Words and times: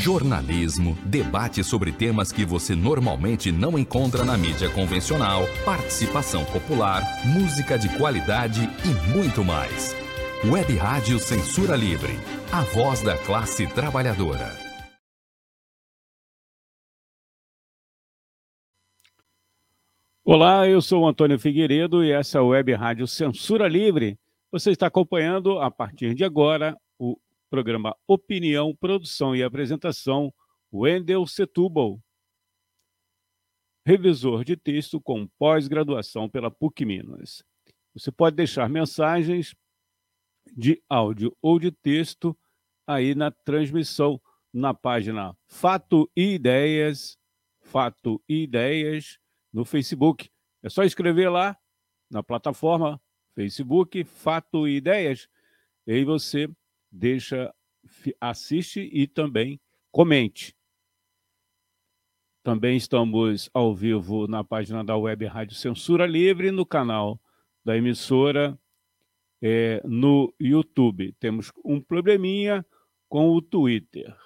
Jornalismo, 0.00 0.96
debate 1.04 1.62
sobre 1.62 1.92
temas 1.92 2.32
que 2.32 2.42
você 2.42 2.74
normalmente 2.74 3.52
não 3.52 3.78
encontra 3.78 4.24
na 4.24 4.34
mídia 4.34 4.70
convencional, 4.70 5.42
participação 5.62 6.42
popular, 6.46 7.02
música 7.26 7.78
de 7.78 7.86
qualidade 7.98 8.62
e 8.62 9.14
muito 9.14 9.44
mais. 9.44 9.94
Web 10.42 10.74
Rádio 10.74 11.18
Censura 11.18 11.76
Livre, 11.76 12.14
a 12.50 12.62
voz 12.62 13.02
da 13.02 13.14
classe 13.18 13.66
trabalhadora. 13.66 14.48
Olá, 20.24 20.66
eu 20.66 20.80
sou 20.80 21.06
Antônio 21.06 21.38
Figueiredo 21.38 22.02
e 22.02 22.10
essa 22.10 22.38
é 22.38 22.40
a 22.40 22.44
Web 22.44 22.72
Rádio 22.72 23.06
Censura 23.06 23.68
Livre. 23.68 24.18
Você 24.50 24.70
está 24.70 24.86
acompanhando, 24.86 25.58
a 25.58 25.70
partir 25.70 26.14
de 26.14 26.24
agora, 26.24 26.74
programa 27.50 27.96
Opinião, 28.06 28.74
Produção 28.74 29.34
e 29.34 29.42
Apresentação, 29.42 30.32
Wendel 30.72 31.26
Setúbal, 31.26 32.00
revisor 33.84 34.44
de 34.44 34.56
texto 34.56 35.00
com 35.00 35.26
pós-graduação 35.36 36.30
pela 36.30 36.50
PUC 36.50 36.84
Minas. 36.84 37.42
Você 37.92 38.12
pode 38.12 38.36
deixar 38.36 38.68
mensagens 38.68 39.54
de 40.56 40.80
áudio 40.88 41.36
ou 41.42 41.58
de 41.58 41.72
texto 41.72 42.38
aí 42.86 43.14
na 43.14 43.32
transmissão 43.32 44.20
na 44.52 44.72
página 44.72 45.36
Fato 45.46 46.10
e 46.16 46.34
Ideias, 46.34 47.18
Fato 47.60 48.22
e 48.28 48.44
Ideias 48.44 49.18
no 49.52 49.64
Facebook. 49.64 50.30
É 50.62 50.68
só 50.68 50.84
escrever 50.84 51.28
lá 51.28 51.56
na 52.08 52.22
plataforma 52.22 53.00
Facebook 53.34 54.04
Fato 54.04 54.68
e 54.68 54.76
Ideias 54.76 55.28
e 55.86 55.92
aí 55.92 56.04
você 56.04 56.48
deixa, 56.90 57.54
assiste 58.20 58.88
e 58.92 59.06
também 59.06 59.60
comente. 59.90 60.56
Também 62.42 62.76
estamos 62.76 63.50
ao 63.52 63.74
vivo 63.74 64.26
na 64.26 64.42
página 64.42 64.82
da 64.82 64.96
Web 64.96 65.26
Rádio 65.26 65.54
Censura 65.54 66.06
Livre, 66.06 66.50
no 66.50 66.64
canal 66.64 67.20
da 67.64 67.76
emissora 67.76 68.58
é, 69.42 69.82
no 69.84 70.34
YouTube. 70.40 71.14
Temos 71.20 71.52
um 71.64 71.80
probleminha 71.80 72.64
com 73.08 73.30
o 73.30 73.42
Twitter. 73.42 74.16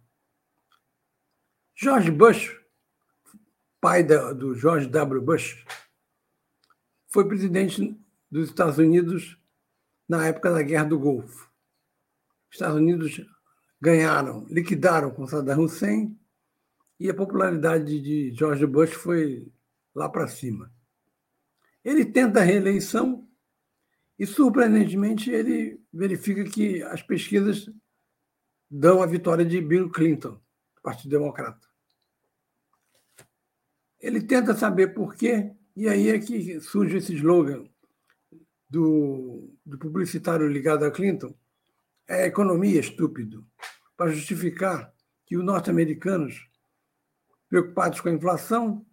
George 1.76 2.10
Bush, 2.10 2.60
pai 3.80 4.02
do 4.02 4.52
George 4.56 4.88
W. 4.88 5.22
Bush, 5.22 5.64
foi 7.06 7.28
presidente 7.28 7.96
dos 8.28 8.48
Estados 8.48 8.78
Unidos 8.78 9.38
na 10.08 10.26
época 10.26 10.50
da 10.50 10.62
Guerra 10.62 10.86
do 10.86 10.98
Golfo. 10.98 11.48
Os 12.50 12.56
Estados 12.56 12.76
Unidos 12.76 13.24
ganharam, 13.80 14.44
liquidaram 14.50 15.12
com 15.12 15.24
Saddam 15.24 15.60
Hussein 15.60 16.18
e 16.98 17.08
a 17.08 17.14
popularidade 17.14 18.00
de 18.00 18.32
George 18.34 18.66
Bush 18.66 18.92
foi 18.92 19.52
lá 19.94 20.08
para 20.08 20.26
cima. 20.26 20.72
Ele 21.84 22.04
tenta 22.04 22.40
a 22.40 22.44
reeleição 22.44 23.28
e, 24.18 24.26
surpreendentemente, 24.26 25.30
ele 25.30 25.80
verifica 25.92 26.44
que 26.44 26.82
as 26.82 27.02
pesquisas 27.02 27.68
dão 28.70 29.02
a 29.02 29.06
vitória 29.06 29.44
de 29.44 29.60
Bill 29.60 29.90
Clinton, 29.90 30.40
do 30.76 30.82
Partido 30.82 31.10
Democrata. 31.10 31.66
Ele 34.00 34.22
tenta 34.22 34.54
saber 34.54 34.94
por 34.94 35.14
quê, 35.14 35.52
e 35.74 35.88
aí 35.88 36.10
é 36.10 36.18
que 36.18 36.60
surge 36.60 36.98
esse 36.98 37.14
slogan 37.14 37.68
do, 38.68 39.52
do 39.64 39.78
publicitário 39.78 40.46
ligado 40.48 40.84
a 40.84 40.90
Clinton: 40.90 41.34
é 42.06 42.26
economia 42.26 42.80
estúpido, 42.80 43.46
para 43.96 44.12
justificar 44.12 44.92
que 45.26 45.36
os 45.36 45.44
norte-americanos, 45.44 46.48
preocupados 47.48 48.00
com 48.00 48.08
a 48.08 48.12
inflação, 48.12 48.84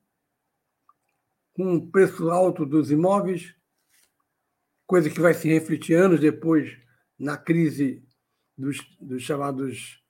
com 1.53 1.75
o 1.75 1.91
preço 1.91 2.29
alto 2.29 2.65
dos 2.65 2.89
imóveis, 2.89 3.53
coisa 4.91 5.09
que 5.09 5.21
vai 5.21 5.33
se 5.33 5.47
refletir 5.47 5.95
anos 5.95 6.19
depois 6.19 6.77
na 7.17 7.37
crise 7.37 8.05
dos, 8.57 8.77
dos 8.99 9.23
chamados 9.23 10.03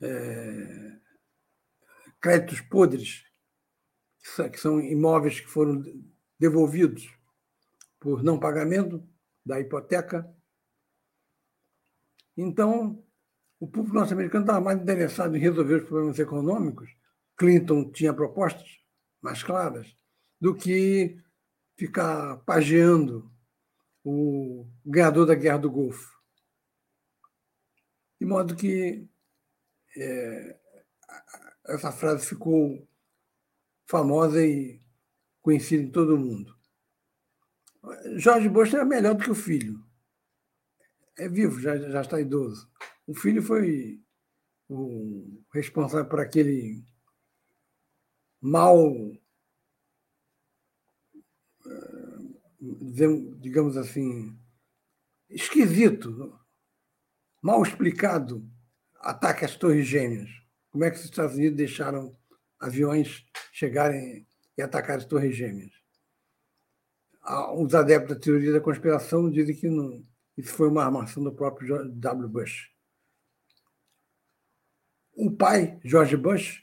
é, 0.00 0.96
créditos 2.20 2.60
podres, 2.60 3.24
que 4.52 4.60
são 4.60 4.78
imóveis 4.78 5.40
que 5.40 5.48
foram 5.48 5.82
devolvidos 6.38 7.12
por 7.98 8.22
não 8.22 8.38
pagamento 8.38 9.04
da 9.44 9.58
hipoteca. 9.58 10.32
Então, 12.36 13.04
o 13.58 13.66
público 13.66 13.96
norte-americano 13.96 14.44
estava 14.44 14.60
mais 14.60 14.80
interessado 14.80 15.36
em 15.36 15.40
resolver 15.40 15.82
os 15.82 15.88
problemas 15.88 16.18
econômicos. 16.20 16.88
Clinton 17.36 17.90
tinha 17.90 18.14
propostas 18.14 18.68
mais 19.20 19.42
claras 19.42 19.92
do 20.40 20.54
que 20.54 21.20
ficar 21.76 22.36
pageando 22.44 23.36
o 24.10 24.66
ganhador 24.86 25.26
da 25.26 25.34
Guerra 25.34 25.58
do 25.58 25.70
Golfo. 25.70 26.18
De 28.18 28.26
modo 28.26 28.56
que 28.56 29.06
é, 29.94 30.60
essa 31.66 31.92
frase 31.92 32.26
ficou 32.26 32.88
famosa 33.86 34.42
e 34.42 34.80
conhecida 35.42 35.82
em 35.82 35.90
todo 35.90 36.14
o 36.14 36.18
mundo. 36.18 36.56
Jorge 38.16 38.48
Bush 38.48 38.72
era 38.72 38.84
melhor 38.84 39.14
do 39.14 39.22
que 39.22 39.30
o 39.30 39.34
filho. 39.34 39.78
É 41.18 41.28
vivo, 41.28 41.60
já, 41.60 41.76
já 41.76 42.00
está 42.00 42.18
idoso. 42.18 42.70
O 43.06 43.14
filho 43.14 43.42
foi 43.42 44.02
o 44.70 45.42
responsável 45.52 46.08
por 46.08 46.20
aquele 46.20 46.82
mal 48.40 48.78
digamos 52.60 53.76
assim, 53.76 54.36
esquisito, 55.28 56.38
mal 57.42 57.62
explicado 57.62 58.48
ataque 58.96 59.44
às 59.44 59.56
Torres 59.56 59.86
Gêmeas. 59.86 60.28
Como 60.70 60.84
é 60.84 60.90
que 60.90 60.96
os 60.96 61.04
Estados 61.04 61.36
Unidos 61.36 61.56
deixaram 61.56 62.16
aviões 62.58 63.24
chegarem 63.52 64.26
e 64.56 64.62
atacar 64.62 64.98
as 64.98 65.04
Torres 65.04 65.36
Gêmeas? 65.36 65.72
Os 67.56 67.74
adeptos 67.74 68.16
da 68.16 68.20
teoria 68.20 68.52
da 68.52 68.60
conspiração 68.60 69.30
dizem 69.30 69.54
que 69.54 69.68
não, 69.68 70.04
isso 70.36 70.52
foi 70.54 70.68
uma 70.68 70.84
armação 70.84 71.22
do 71.22 71.34
próprio 71.34 71.90
W. 71.90 72.28
Bush. 72.28 72.70
O 75.12 75.30
pai, 75.30 75.78
George 75.84 76.16
Bush, 76.16 76.62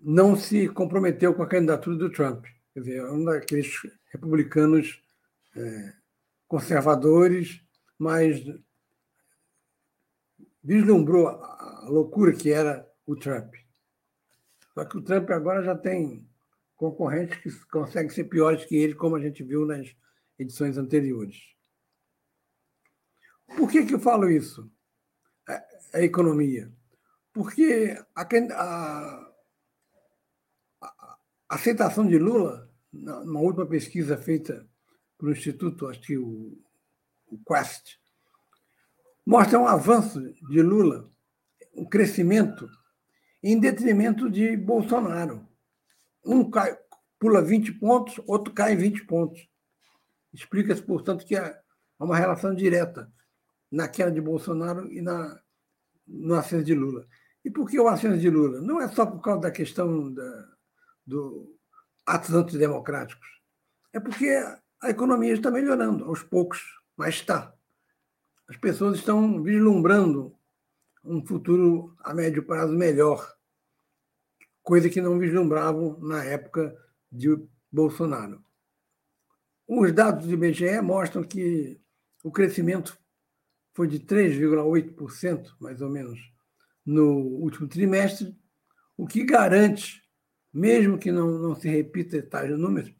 não 0.00 0.36
se 0.36 0.68
comprometeu 0.68 1.34
com 1.34 1.42
a 1.42 1.48
candidatura 1.48 1.96
do 1.96 2.12
Trump. 2.12 2.44
Quer 2.72 2.80
dizer, 2.80 2.96
é 2.98 3.10
um 3.10 3.24
daqueles 3.24 3.72
republicanos 4.12 5.02
é, 5.56 5.92
conservadores, 6.46 7.62
mas 7.98 8.44
vislumbrou 10.62 11.28
a 11.28 11.86
loucura 11.88 12.32
que 12.32 12.52
era 12.52 12.88
o 13.06 13.16
Trump. 13.16 13.54
Só 14.74 14.84
que 14.84 14.96
o 14.96 15.02
Trump 15.02 15.28
agora 15.30 15.62
já 15.62 15.76
tem 15.76 16.28
concorrentes 16.76 17.38
que 17.38 17.66
conseguem 17.68 18.10
ser 18.10 18.24
piores 18.24 18.64
que 18.64 18.76
ele, 18.76 18.94
como 18.94 19.16
a 19.16 19.20
gente 19.20 19.42
viu 19.42 19.66
nas 19.66 19.94
edições 20.38 20.76
anteriores. 20.76 21.52
Por 23.56 23.70
que, 23.70 23.84
que 23.84 23.94
eu 23.94 24.00
falo 24.00 24.30
isso? 24.30 24.70
A, 25.94 26.02
economia. 26.02 26.72
Porque 27.32 27.96
a, 28.14 28.22
a, 28.22 29.32
a, 30.80 31.18
aceitação 31.50 32.06
de 32.06 32.18
Lula, 32.18 32.71
numa 32.92 33.40
última 33.40 33.66
pesquisa 33.66 34.16
feita 34.16 34.68
pelo 35.18 35.32
Instituto, 35.32 35.86
acho 35.86 36.00
que 36.00 36.18
o, 36.18 36.58
o 37.26 37.38
Quest, 37.46 37.96
mostra 39.24 39.58
um 39.58 39.66
avanço 39.66 40.20
de 40.50 40.60
Lula 40.60 41.12
um 41.74 41.84
crescimento 41.84 42.68
em 43.42 43.58
detrimento 43.58 44.30
de 44.30 44.56
Bolsonaro. 44.56 45.46
Um 46.24 46.48
cai, 46.50 46.76
pula 47.18 47.42
20 47.42 47.72
pontos, 47.72 48.20
outro 48.26 48.52
cai 48.52 48.76
20 48.76 49.04
pontos. 49.04 49.48
Explica-se, 50.32 50.82
portanto, 50.82 51.24
que 51.24 51.36
há 51.36 51.58
uma 51.98 52.16
relação 52.16 52.54
direta 52.54 53.12
na 53.70 53.88
queda 53.88 54.12
de 54.12 54.20
Bolsonaro 54.20 54.90
e 54.92 55.00
na, 55.00 55.40
no 56.06 56.34
ascenso 56.34 56.64
de 56.64 56.74
Lula. 56.74 57.06
E 57.44 57.50
por 57.50 57.68
que 57.68 57.78
o 57.80 57.88
ascenso 57.88 58.18
de 58.18 58.30
Lula? 58.30 58.60
Não 58.60 58.80
é 58.80 58.88
só 58.88 59.04
por 59.06 59.20
causa 59.20 59.40
da 59.40 59.50
questão 59.50 60.12
da, 60.12 60.48
do 61.06 61.58
atos 62.06 62.34
antidemocráticos. 62.34 63.28
É 63.92 64.00
porque 64.00 64.28
a 64.80 64.90
economia 64.90 65.32
está 65.32 65.50
melhorando, 65.50 66.04
aos 66.04 66.22
poucos, 66.22 66.62
mas 66.96 67.14
está. 67.14 67.54
As 68.48 68.56
pessoas 68.56 68.98
estão 68.98 69.42
vislumbrando 69.42 70.36
um 71.04 71.24
futuro 71.24 71.96
a 72.00 72.14
médio 72.14 72.44
prazo 72.44 72.72
melhor, 72.72 73.34
coisa 74.62 74.88
que 74.88 75.00
não 75.00 75.18
vislumbravam 75.18 75.98
na 76.00 76.24
época 76.24 76.76
de 77.10 77.28
Bolsonaro. 77.70 78.44
Os 79.66 79.92
dados 79.92 80.26
do 80.26 80.34
IBGE 80.34 80.80
mostram 80.80 81.22
que 81.22 81.80
o 82.22 82.30
crescimento 82.30 82.98
foi 83.74 83.88
de 83.88 83.98
3,8%, 84.00 85.54
mais 85.58 85.80
ou 85.80 85.88
menos, 85.88 86.20
no 86.84 87.16
último 87.16 87.66
trimestre, 87.66 88.36
o 88.96 89.06
que 89.06 89.24
garante, 89.24 90.01
mesmo 90.52 90.98
que 90.98 91.10
não, 91.10 91.38
não 91.38 91.54
se 91.54 91.68
repita 91.68 92.22
tais 92.22 92.50
números, 92.58 92.92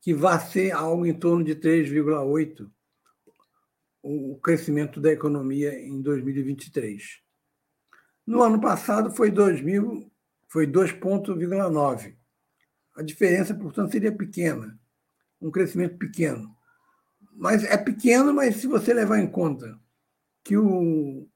que 0.00 0.14
vai 0.14 0.40
ser 0.40 0.72
algo 0.72 1.04
em 1.04 1.14
torno 1.14 1.44
de 1.44 1.54
3,8% 1.54 2.70
o 4.02 4.38
crescimento 4.38 5.00
da 5.00 5.12
economia 5.12 5.78
em 5.78 6.00
2023. 6.00 7.20
No 8.26 8.42
ano 8.42 8.60
passado 8.60 9.10
foi 9.10 9.30
2,9%. 9.30 10.10
Foi 10.50 10.66
2,9. 10.66 12.16
A 12.96 13.02
diferença, 13.02 13.54
portanto, 13.54 13.92
seria 13.92 14.10
pequena, 14.10 14.78
um 15.40 15.50
crescimento 15.50 15.98
pequeno. 15.98 16.56
Mas 17.34 17.64
é 17.64 17.76
pequeno, 17.76 18.32
mas 18.32 18.56
se 18.56 18.66
você 18.66 18.94
levar 18.94 19.18
em 19.18 19.26
conta 19.26 19.78
que 20.42 20.56
o, 20.56 21.28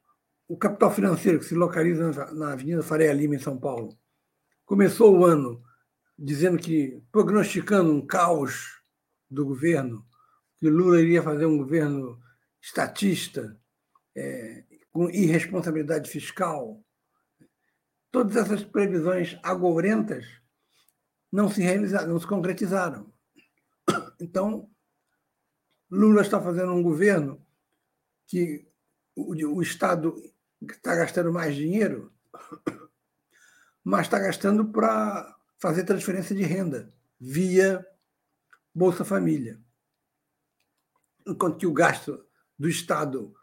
o 0.49 0.56
capital 0.56 0.91
financeiro 0.91 1.38
que 1.38 1.44
se 1.44 1.55
localiza 1.55 2.32
na 2.32 2.55
Avenida 2.55 2.82
Faria 2.82 3.12
Lima, 3.12 3.35
em 3.35 3.38
São 3.38 3.59
Paulo, 3.59 3.97
começou 4.73 5.15
o 5.15 5.27
ano 5.27 5.63
dizendo 6.19 6.57
que, 6.57 7.05
prognosticando 7.13 7.93
um 7.93 8.07
caos 8.07 8.81
do 9.31 9.45
governo, 9.45 10.03
que 10.57 10.71
Lula 10.71 10.99
iria 10.99 11.23
fazer 11.23 11.45
um 11.45 11.59
governo 11.59 12.19
estatista, 12.59 13.55
é, 14.17 14.65
com 14.91 15.11
irresponsabilidade 15.11 16.09
fiscal. 16.09 16.83
Todas 18.11 18.35
essas 18.35 18.65
previsões 18.65 19.39
agourentas 19.43 20.25
não 21.31 21.51
se 21.51 21.61
realizaram, 21.61 22.09
não 22.09 22.19
se 22.19 22.27
concretizaram. 22.27 23.13
Então, 24.19 24.71
Lula 25.91 26.23
está 26.23 26.41
fazendo 26.41 26.73
um 26.73 26.83
governo 26.83 27.45
que 28.27 28.67
o, 29.15 29.35
o 29.35 29.61
Estado 29.61 30.15
está 30.63 30.95
gastando 30.95 31.31
mais 31.31 31.55
dinheiro, 31.55 32.11
mas 33.84 34.02
está 34.06 34.19
gastando 34.19 34.70
para 34.73 35.37
fazer 35.58 35.84
transferência 35.84 36.34
de 36.34 36.43
renda 36.43 36.93
via 37.20 37.84
Bolsa 38.75 39.05
Família. 39.05 39.61
Enquanto 41.26 41.58
que 41.58 41.67
o 41.67 41.73
gasto 41.73 42.25
do 42.58 42.69
Estado 42.69 43.34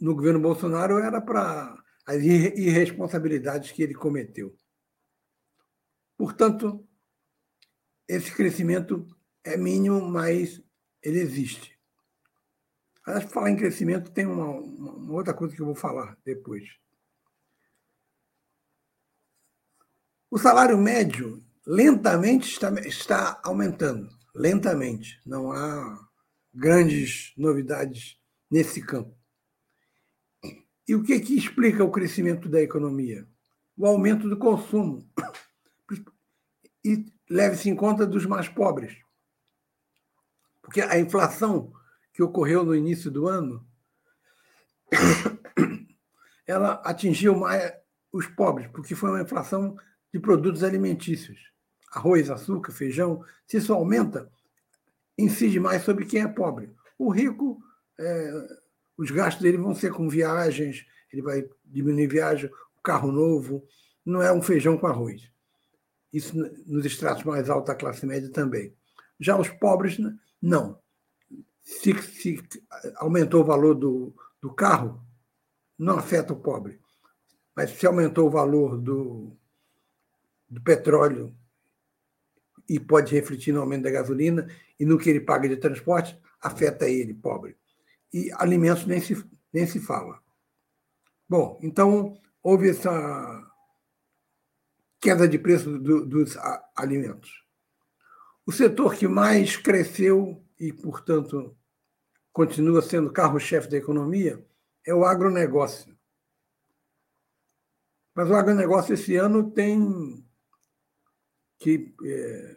no 0.00 0.14
governo 0.14 0.40
Bolsonaro 0.40 0.98
era 0.98 1.20
para 1.20 1.82
as 2.06 2.22
irresponsabilidades 2.22 3.72
que 3.72 3.82
ele 3.82 3.94
cometeu. 3.94 4.56
Portanto, 6.16 6.86
esse 8.06 8.34
crescimento 8.34 9.06
é 9.42 9.56
mínimo, 9.56 10.00
mas 10.00 10.62
ele 11.02 11.20
existe. 11.20 11.78
Aliás, 13.04 13.30
falar 13.30 13.50
em 13.50 13.56
crescimento, 13.56 14.10
tem 14.10 14.26
uma, 14.26 14.50
uma, 14.50 15.12
outra 15.12 15.34
coisa 15.34 15.54
que 15.54 15.60
eu 15.60 15.66
vou 15.66 15.74
falar 15.74 16.16
depois. 16.24 16.64
O 20.34 20.38
salário 20.38 20.76
médio 20.76 21.40
lentamente 21.64 22.50
está, 22.50 22.68
está 22.80 23.40
aumentando. 23.44 24.08
Lentamente. 24.34 25.20
Não 25.24 25.52
há 25.52 26.08
grandes 26.52 27.32
novidades 27.36 28.18
nesse 28.50 28.84
campo. 28.84 29.16
E 30.88 30.92
o 30.96 31.04
que, 31.04 31.20
que 31.20 31.38
explica 31.38 31.84
o 31.84 31.90
crescimento 31.92 32.48
da 32.48 32.60
economia? 32.60 33.28
O 33.76 33.86
aumento 33.86 34.28
do 34.28 34.36
consumo. 34.36 35.08
E 36.84 37.06
leve-se 37.30 37.70
em 37.70 37.76
conta 37.76 38.04
dos 38.04 38.26
mais 38.26 38.48
pobres. 38.48 38.98
Porque 40.60 40.80
a 40.80 40.98
inflação 40.98 41.72
que 42.12 42.24
ocorreu 42.24 42.64
no 42.64 42.74
início 42.74 43.08
do 43.08 43.28
ano, 43.28 43.64
ela 46.44 46.82
atingiu 46.84 47.36
mais 47.36 47.72
os 48.10 48.26
pobres, 48.26 48.66
porque 48.72 48.96
foi 48.96 49.10
uma 49.10 49.22
inflação 49.22 49.78
de 50.14 50.20
produtos 50.20 50.62
alimentícios. 50.62 51.50
Arroz, 51.90 52.30
açúcar, 52.30 52.70
feijão. 52.70 53.24
Se 53.48 53.56
isso 53.56 53.74
aumenta, 53.74 54.30
incide 55.18 55.58
mais 55.58 55.82
sobre 55.82 56.06
quem 56.06 56.22
é 56.22 56.28
pobre. 56.28 56.72
O 56.96 57.10
rico 57.10 57.60
é, 57.98 58.46
os 58.96 59.10
gastos 59.10 59.42
dele 59.42 59.58
vão 59.58 59.74
ser 59.74 59.92
com 59.92 60.08
viagens, 60.08 60.86
ele 61.12 61.20
vai 61.20 61.44
diminuir 61.64 62.06
viagem, 62.06 62.48
o 62.78 62.80
carro 62.80 63.10
novo, 63.10 63.66
não 64.06 64.22
é 64.22 64.32
um 64.32 64.40
feijão 64.40 64.78
com 64.78 64.86
arroz. 64.86 65.28
Isso 66.12 66.36
nos 66.64 66.86
estratos 66.86 67.24
mais 67.24 67.50
altos 67.50 67.66
da 67.66 67.74
classe 67.74 68.06
média 68.06 68.30
também. 68.30 68.72
Já 69.18 69.36
os 69.36 69.48
pobres, 69.48 69.98
não. 70.40 70.78
Se, 71.60 71.92
se 72.02 72.40
aumentou 72.98 73.42
o 73.42 73.44
valor 73.44 73.74
do, 73.74 74.14
do 74.40 74.54
carro, 74.54 75.04
não 75.76 75.98
afeta 75.98 76.32
o 76.32 76.38
pobre. 76.38 76.80
Mas 77.56 77.70
se 77.70 77.84
aumentou 77.84 78.28
o 78.28 78.30
valor 78.30 78.78
do, 78.78 79.36
do 80.54 80.62
petróleo 80.62 81.34
e 82.68 82.80
pode 82.80 83.14
refletir 83.14 83.52
no 83.52 83.60
aumento 83.60 83.82
da 83.82 83.90
gasolina 83.90 84.48
e 84.78 84.86
no 84.86 84.98
que 84.98 85.10
ele 85.10 85.20
paga 85.20 85.48
de 85.48 85.56
transporte, 85.56 86.18
afeta 86.40 86.88
ele, 86.88 87.12
pobre 87.12 87.56
e 88.14 88.30
alimentos 88.34 88.86
nem 88.86 89.00
se, 89.00 89.28
nem 89.52 89.66
se 89.66 89.80
fala. 89.80 90.22
Bom, 91.28 91.58
então 91.60 92.16
houve 92.40 92.70
essa 92.70 93.52
queda 95.00 95.26
de 95.26 95.36
preço 95.36 95.76
do, 95.80 96.06
dos 96.06 96.36
alimentos. 96.76 97.44
O 98.46 98.52
setor 98.52 98.94
que 98.94 99.08
mais 99.08 99.56
cresceu 99.56 100.40
e, 100.60 100.72
portanto, 100.72 101.56
continua 102.32 102.80
sendo 102.80 103.12
carro-chefe 103.12 103.68
da 103.68 103.78
economia 103.78 104.46
é 104.86 104.94
o 104.94 105.04
agronegócio. 105.04 105.92
Mas 108.14 108.30
o 108.30 108.34
agronegócio 108.34 108.94
esse 108.94 109.16
ano 109.16 109.50
tem 109.50 110.23
que 111.58 111.94
é, 112.04 112.56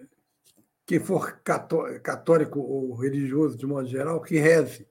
quem 0.86 1.00
for 1.00 1.42
católico 1.42 2.60
ou 2.60 2.96
religioso 2.96 3.58
de 3.58 3.66
modo 3.66 3.88
geral 3.88 4.22
que 4.22 4.38
reze, 4.38 4.88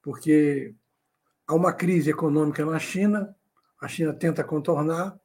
porque 0.00 0.74
há 1.46 1.54
uma 1.54 1.72
crise 1.72 2.10
econômica 2.10 2.64
na 2.64 2.78
China, 2.78 3.34
a 3.80 3.88
China 3.88 4.12
tenta 4.12 4.44
contornar, 4.44 5.18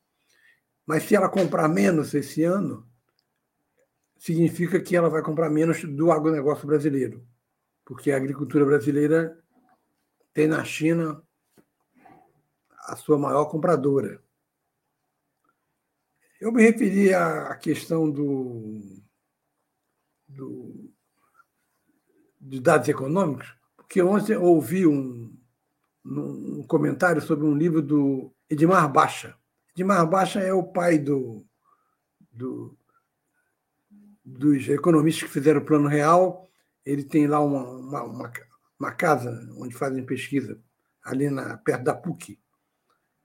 mas 0.85 1.03
se 1.03 1.15
ela 1.15 1.29
comprar 1.29 1.67
menos 1.67 2.13
esse 2.13 2.43
ano, 2.43 2.87
significa 4.17 4.81
que 4.81 4.95
ela 4.95 5.09
vai 5.09 5.21
comprar 5.21 5.49
menos 5.49 5.83
do 5.83 6.11
agronegócio 6.11 6.65
brasileiro, 6.65 7.25
porque 7.85 8.11
a 8.11 8.17
agricultura 8.17 8.65
brasileira 8.65 9.37
tem 10.33 10.47
na 10.47 10.63
China 10.63 11.23
a 12.87 12.95
sua 12.95 13.17
maior 13.17 13.45
compradora. 13.45 14.21
Eu 16.39 16.53
me 16.53 16.63
referi 16.63 17.13
à 17.13 17.53
questão 17.57 18.09
do, 18.09 18.79
do, 20.25 20.89
de 22.39 22.61
dados 22.61 22.87
econômicos, 22.87 23.53
que 23.89 24.01
ontem 24.01 24.37
ouvi 24.37 24.87
um, 24.87 25.37
um 26.05 26.63
comentário 26.63 27.21
sobre 27.21 27.45
um 27.45 27.53
livro 27.53 27.81
do 27.81 28.33
Edmar 28.49 28.89
Baixa. 28.89 29.37
Edmar 29.75 30.09
Baixa 30.09 30.39
é 30.39 30.53
o 30.53 30.63
pai 30.63 30.97
do, 30.97 31.45
do, 32.31 32.77
dos 34.23 34.69
economistas 34.69 35.23
que 35.27 35.33
fizeram 35.33 35.59
o 35.59 35.65
Plano 35.65 35.89
Real. 35.89 36.49
Ele 36.85 37.03
tem 37.03 37.27
lá 37.27 37.41
uma, 37.41 37.69
uma, 37.69 38.03
uma, 38.03 38.33
uma 38.79 38.91
casa 38.93 39.45
onde 39.57 39.75
fazem 39.75 40.05
pesquisa, 40.05 40.57
ali 41.03 41.29
na, 41.29 41.57
perto 41.57 41.83
da 41.83 41.93
PUC. 41.93 42.39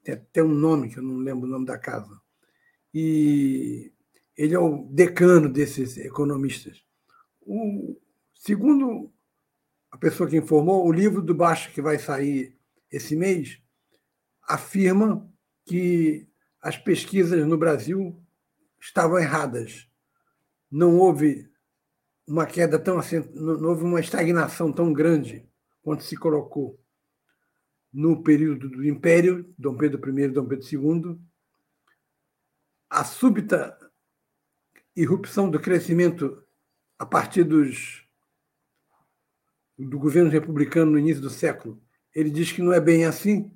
Tem 0.02 0.14
até 0.16 0.42
um 0.42 0.48
nome, 0.48 0.90
que 0.90 0.98
eu 0.98 1.02
não 1.02 1.18
lembro 1.18 1.46
o 1.46 1.50
nome 1.50 1.64
da 1.64 1.78
casa. 1.78 2.23
E 2.94 3.92
ele 4.36 4.54
é 4.54 4.58
o 4.58 4.86
decano 4.90 5.48
desses 5.48 5.96
economistas. 5.96 6.84
O, 7.40 8.00
segundo 8.34 9.12
a 9.90 9.98
pessoa 9.98 10.28
que 10.28 10.36
informou, 10.36 10.86
o 10.86 10.92
livro 10.92 11.20
do 11.20 11.34
Baixa, 11.34 11.70
que 11.70 11.82
vai 11.82 11.98
sair 11.98 12.56
esse 12.90 13.16
mês, 13.16 13.60
afirma 14.48 15.28
que 15.64 16.28
as 16.60 16.76
pesquisas 16.76 17.46
no 17.46 17.58
Brasil 17.58 18.16
estavam 18.80 19.18
erradas. 19.18 19.88
Não 20.70 20.98
houve 20.98 21.50
uma 22.26 22.46
queda 22.46 22.78
tão 22.78 22.98
não 23.34 23.68
houve 23.70 23.84
uma 23.84 24.00
estagnação 24.00 24.72
tão 24.72 24.92
grande 24.92 25.46
quanto 25.82 26.04
se 26.04 26.16
colocou 26.16 26.80
no 27.92 28.22
período 28.22 28.68
do 28.68 28.84
Império, 28.84 29.54
Dom 29.56 29.76
Pedro 29.76 30.18
I 30.18 30.22
e 30.22 30.28
Dom 30.28 30.46
Pedro 30.46 30.66
II, 30.66 31.20
a 32.94 33.04
súbita 33.04 33.76
irrupção 34.94 35.50
do 35.50 35.58
crescimento 35.58 36.40
a 36.96 37.04
partir 37.04 37.42
dos, 37.42 38.06
do 39.76 39.98
governo 39.98 40.30
republicano 40.30 40.92
no 40.92 40.98
início 40.98 41.20
do 41.20 41.28
século, 41.28 41.82
ele 42.14 42.30
diz 42.30 42.52
que 42.52 42.62
não 42.62 42.72
é 42.72 42.80
bem 42.80 43.04
assim. 43.04 43.52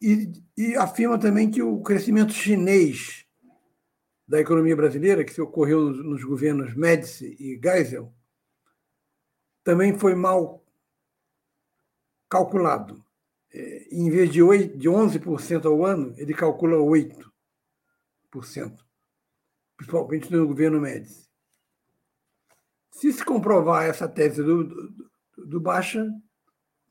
E, 0.00 0.32
e 0.56 0.76
afirma 0.76 1.18
também 1.18 1.50
que 1.50 1.62
o 1.62 1.82
crescimento 1.82 2.32
chinês 2.32 3.26
da 4.26 4.40
economia 4.40 4.74
brasileira, 4.74 5.24
que 5.24 5.34
se 5.34 5.40
ocorreu 5.40 5.82
nos, 5.82 6.04
nos 6.04 6.24
governos 6.24 6.74
Médici 6.74 7.36
e 7.38 7.60
Geisel, 7.62 8.14
também 9.62 9.98
foi 9.98 10.14
mal 10.14 10.64
calculado. 12.30 13.04
É, 13.52 13.88
em 13.90 14.08
vez 14.08 14.30
de, 14.30 14.42
8, 14.42 14.78
de 14.78 14.88
11% 14.88 15.66
ao 15.66 15.84
ano, 15.84 16.14
ele 16.16 16.32
calcula 16.32 16.76
8%, 16.76 17.30
principalmente 19.76 20.30
no 20.32 20.46
governo 20.46 20.80
Médici. 20.80 21.28
Se 22.90 23.12
se 23.12 23.24
comprovar 23.24 23.86
essa 23.86 24.08
tese 24.08 24.42
do, 24.42 24.64
do, 24.64 25.10
do 25.46 25.60
Baixa, 25.60 26.04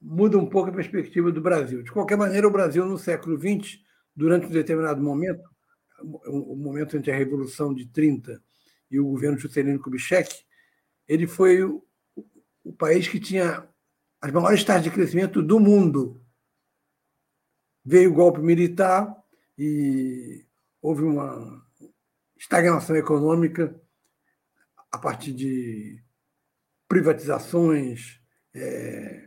muda 0.01 0.37
um 0.37 0.47
pouco 0.47 0.69
a 0.69 0.73
perspectiva 0.73 1.31
do 1.31 1.41
Brasil. 1.41 1.83
De 1.83 1.91
qualquer 1.91 2.17
maneira, 2.17 2.47
o 2.47 2.51
Brasil, 2.51 2.85
no 2.85 2.97
século 2.97 3.37
XX, 3.37 3.79
durante 4.15 4.47
um 4.47 4.51
determinado 4.51 5.01
momento, 5.01 5.43
o 6.27 6.55
momento 6.55 6.95
entre 6.95 7.11
a 7.11 7.15
Revolução 7.15 7.73
de 7.73 7.87
30 7.87 8.41
e 8.89 8.99
o 8.99 9.07
governo 9.07 9.37
Juscelino 9.37 9.81
Kubitschek, 9.81 10.33
ele 11.07 11.27
foi 11.27 11.63
o, 11.63 11.83
o 12.63 12.71
país 12.71 13.07
que 13.07 13.19
tinha 13.19 13.67
as 14.21 14.31
maiores 14.31 14.63
taxas 14.63 14.83
de 14.83 14.91
crescimento 14.91 15.41
do 15.41 15.59
mundo. 15.59 16.21
Veio 17.83 18.11
o 18.11 18.13
golpe 18.13 18.39
militar 18.39 19.13
e 19.57 20.46
houve 20.81 21.03
uma 21.03 21.65
estagnação 22.37 22.95
econômica 22.95 23.79
a 24.91 24.97
partir 24.97 25.33
de 25.33 26.01
privatizações, 26.87 28.19
é, 28.53 29.23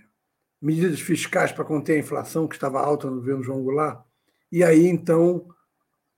medidas 0.61 1.01
fiscais 1.01 1.53
para 1.53 1.65
conter 1.65 1.95
a 1.97 2.01
inflação, 2.01 2.49
que 2.49 2.55
estava 2.55 2.81
alta 2.81 3.09
no 3.09 3.17
governo 3.17 3.43
João 3.43 3.63
Goulart. 3.63 4.05
E 4.51 4.65
aí, 4.65 4.87
então, 4.87 5.49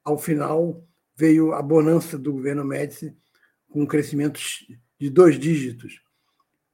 ao 0.05 0.19
final, 0.19 0.87
veio 1.17 1.53
a 1.53 1.63
bonança 1.63 2.19
do 2.19 2.33
governo 2.33 2.65
Médici, 2.65 3.17
com 3.69 3.83
um 3.83 3.87
crescimento 3.87 4.41
de 4.99 5.11
dois 5.11 5.39
dígitos 5.39 6.03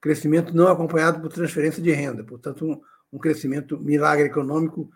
crescimento 0.00 0.54
não 0.54 0.68
acompanhado 0.68 1.20
por 1.20 1.32
transferência 1.32 1.82
de 1.82 1.90
renda, 1.90 2.24
portanto, 2.24 2.64
um, 2.64 2.80
um 3.12 3.18
crescimento 3.18 3.78
milagre 3.78 4.26
econômico 4.26 4.90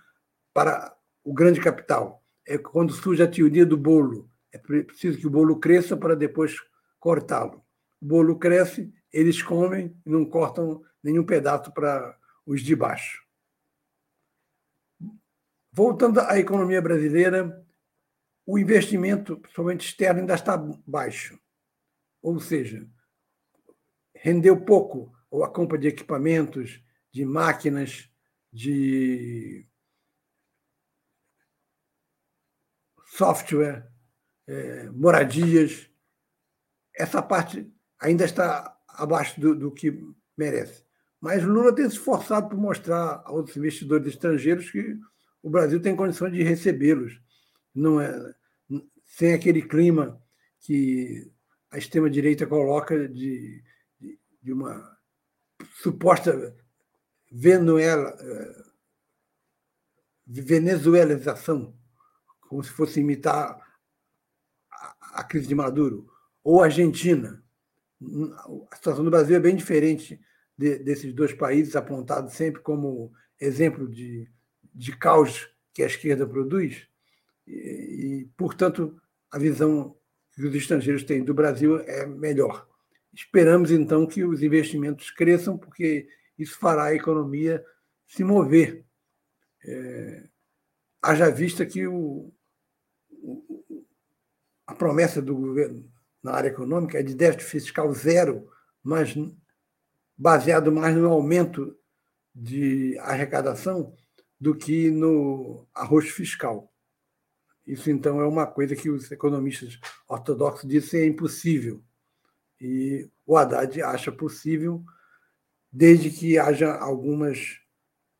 para 0.53 0.95
o 1.25 1.33
grande 1.33 1.61
capital. 1.61 2.22
É 2.47 2.59
quando 2.59 2.93
surge 2.93 3.23
a 3.23 3.31
teoria 3.31 3.65
do 3.65 3.77
bolo. 3.77 4.31
É 4.53 4.59
preciso 4.59 5.19
que 5.19 5.27
o 5.27 5.31
bolo 5.31 5.59
cresça 5.59 5.97
para 5.97 6.15
depois 6.15 6.57
cortá-lo. 6.99 7.65
O 8.01 8.07
bolo 8.07 8.39
cresce, 8.39 8.93
eles 9.13 9.43
comem 9.43 9.97
e 10.05 10.11
não 10.11 10.25
cortam 10.25 10.83
nenhum 11.03 11.25
pedaço 11.25 11.73
para 11.73 12.19
os 12.45 12.63
de 12.63 12.75
baixo. 12.75 13.23
Voltando 15.73 16.21
à 16.21 16.39
economia 16.39 16.83
brasileira, 16.83 17.65
o 18.45 18.59
investimento, 18.59 19.39
principalmente 19.39 19.87
externo, 19.87 20.21
ainda 20.21 20.35
está 20.35 20.57
baixo. 20.87 21.39
Ou 22.21 22.39
seja, 22.39 22.87
rendeu 24.15 24.61
pouco 24.61 25.13
a 25.43 25.49
compra 25.49 25.79
de 25.79 25.89
equipamentos, 25.89 26.83
de 27.11 27.25
máquinas, 27.25 28.11
de 28.53 29.67
software, 33.17 33.89
é, 34.47 34.91
moradias. 34.91 35.89
Essa 36.95 37.23
parte 37.23 37.71
ainda 37.99 38.25
está 38.25 38.77
abaixo 38.89 39.41
do, 39.41 39.55
do 39.55 39.71
que 39.71 39.99
merece. 40.37 40.85
Mas 41.21 41.43
Lula 41.45 41.75
tem 41.75 41.89
se 41.89 41.97
esforçado 41.97 42.49
por 42.49 42.59
mostrar 42.59 43.23
aos 43.25 43.57
investidores 43.57 44.07
estrangeiros 44.07 44.71
que 44.71 44.97
o 45.43 45.51
Brasil 45.51 45.81
tem 45.81 45.95
condições 45.95 46.33
de 46.33 46.43
recebê-los. 46.43 47.21
Não 47.75 48.01
é 48.01 48.35
sem 49.05 49.35
aquele 49.35 49.63
clima 49.63 50.21
que 50.61 51.31
a 51.71 51.79
extrema 51.79 52.11
direita 52.11 52.47
coloca 52.47 53.09
de 53.09 53.63
de 54.43 54.53
uma 54.53 54.99
suposta 55.81 56.33
eh, 56.33 56.55
venezuelização, 60.27 61.75
como 62.53 62.63
se 62.63 62.71
fosse 62.71 63.01
imitar 63.01 63.59
a 65.15 65.25
crise 65.25 65.47
de 65.47 65.55
Maduro, 65.55 66.07
ou 66.45 66.63
Argentina. 66.63 67.43
A 68.71 68.77
situação 68.77 69.03
do 69.03 69.11
Brasil 69.11 69.35
é 69.35 69.41
bem 69.41 69.57
diferente 69.57 70.21
de, 70.55 70.79
desses 70.81 71.15
dois 71.15 71.33
países, 71.33 71.75
apontados 71.75 72.35
sempre 72.35 72.61
como 72.61 73.11
exemplo 73.41 73.89
de, 73.89 74.31
de 74.75 74.95
caos 74.95 75.51
que 75.73 75.83
a 75.83 75.87
esquerda 75.87 76.27
produz. 76.27 76.87
E, 77.47 77.53
e, 77.55 78.31
portanto, 78.37 79.01
a 79.31 79.39
visão 79.39 79.97
que 80.35 80.45
os 80.45 80.55
estrangeiros 80.55 81.05
têm 81.05 81.25
do 81.25 81.33
Brasil 81.33 81.79
é 81.79 82.05
melhor. 82.05 82.69
Esperamos, 83.15 83.71
então, 83.71 84.07
que 84.07 84.25
os 84.25 84.43
investimentos 84.43 85.11
cresçam, 85.11 85.57
porque 85.57 86.07
isso 86.39 86.59
fará 86.59 86.85
a 86.85 86.95
economia 86.95 87.65
se 88.07 88.23
mover. 88.23 88.85
É, 89.65 90.29
haja 91.01 91.31
vista 91.31 91.65
que 91.65 91.87
o, 91.87 92.31
a 92.33 92.42
promessa 94.83 95.23
do 95.23 95.37
governo 95.37 95.89
na 96.21 96.33
área 96.33 96.49
econômica 96.49 96.99
é 96.99 97.05
de 97.05 97.15
déficit 97.15 97.49
fiscal 97.49 97.93
zero, 97.95 98.51
mas 98.83 99.15
baseado 100.19 100.73
mais 100.73 100.97
no 100.97 101.09
aumento 101.09 101.77
de 102.35 102.99
arrecadação 102.99 103.95
do 104.41 104.57
que 104.57 104.91
no 104.91 105.69
arroxo 105.73 106.13
fiscal. 106.13 106.73
Isso, 107.65 107.93
então, 107.93 108.21
é 108.21 108.27
uma 108.27 108.45
coisa 108.45 108.75
que 108.75 108.91
os 108.91 109.09
economistas 109.13 109.79
ortodoxos 110.09 110.69
dizem 110.69 111.03
é 111.03 111.07
impossível. 111.07 111.81
E 112.61 113.09
o 113.25 113.37
Haddad 113.37 113.81
acha 113.83 114.11
possível, 114.11 114.83
desde 115.71 116.11
que 116.11 116.39
haja 116.39 116.75
algumas, 116.75 117.61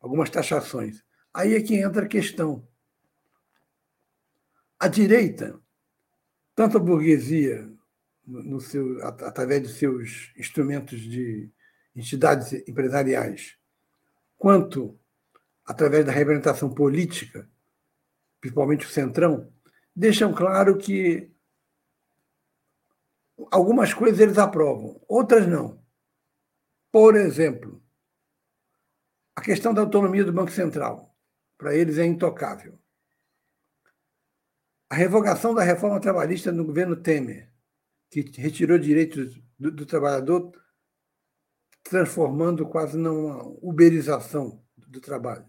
algumas 0.01 0.31
taxações. 0.31 1.03
Aí 1.35 1.57
é 1.57 1.61
que 1.61 1.75
entra 1.75 2.05
a 2.05 2.09
questão. 2.09 2.65
A 4.79 4.87
direita, 4.87 5.61
tanto 6.55 6.77
a 6.77 6.81
burguesia, 6.81 7.69
no 8.27 8.61
seu, 8.61 9.05
através 9.05 9.63
de 9.63 9.69
seus 9.69 10.33
instrumentos 10.37 11.01
de 11.01 11.51
entidades 11.95 12.53
empresariais, 12.69 13.57
quanto 14.39 14.99
através 15.65 16.05
da 16.05 16.13
representação 16.13 16.73
política, 16.73 17.49
principalmente 18.41 18.87
o 18.87 18.91
Centrão, 18.91 19.53
deixam 19.95 20.33
claro 20.33 20.77
que 20.79 21.31
algumas 23.51 23.93
coisas 23.93 24.21
eles 24.21 24.39
aprovam, 24.39 25.01
outras 25.09 25.47
não. 25.47 25.81
Por 26.91 27.17
exemplo, 27.17 27.83
a 29.35 29.41
questão 29.41 29.73
da 29.73 29.81
autonomia 29.81 30.25
do 30.25 30.33
Banco 30.33 30.51
Central, 30.51 31.17
para 31.57 31.75
eles 31.75 31.99
é 31.99 32.05
intocável. 32.05 32.79
A 34.93 34.95
revogação 34.95 35.55
da 35.55 35.63
reforma 35.63 35.99
trabalhista 35.99 36.53
no 36.53 36.67
governo 36.67 36.95
Temer, 36.95 37.51
que 38.11 38.21
retirou 38.37 38.77
direitos 38.77 39.41
do, 39.59 39.71
do 39.71 39.87
trabalhador, 39.87 40.53
transformando 41.83 42.69
quase 42.69 42.99
numa 42.99 43.43
uberização 43.63 44.63
do 44.77 45.01
trabalho. 45.01 45.47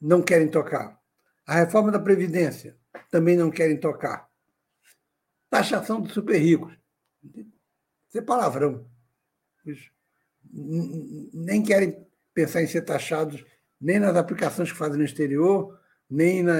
Não 0.00 0.22
querem 0.22 0.48
tocar. 0.48 0.96
A 1.44 1.56
reforma 1.56 1.90
da 1.90 1.98
Previdência 1.98 2.78
também 3.10 3.36
não 3.36 3.50
querem 3.50 3.76
tocar 3.76 4.30
taxação 5.50 6.00
dos 6.00 6.12
super 6.12 6.38
ricos. 6.38 6.72
Isso 8.06 8.18
é 8.18 8.22
palavrão. 8.22 8.88
Nem 11.34 11.64
querem 11.64 12.06
pensar 12.32 12.62
em 12.62 12.68
ser 12.68 12.82
taxados 12.82 13.44
nem 13.80 13.98
nas 13.98 14.14
aplicações 14.14 14.70
que 14.70 14.78
fazem 14.78 14.98
no 14.98 15.04
exterior, 15.04 15.76
nem 16.08 16.44
na, 16.44 16.54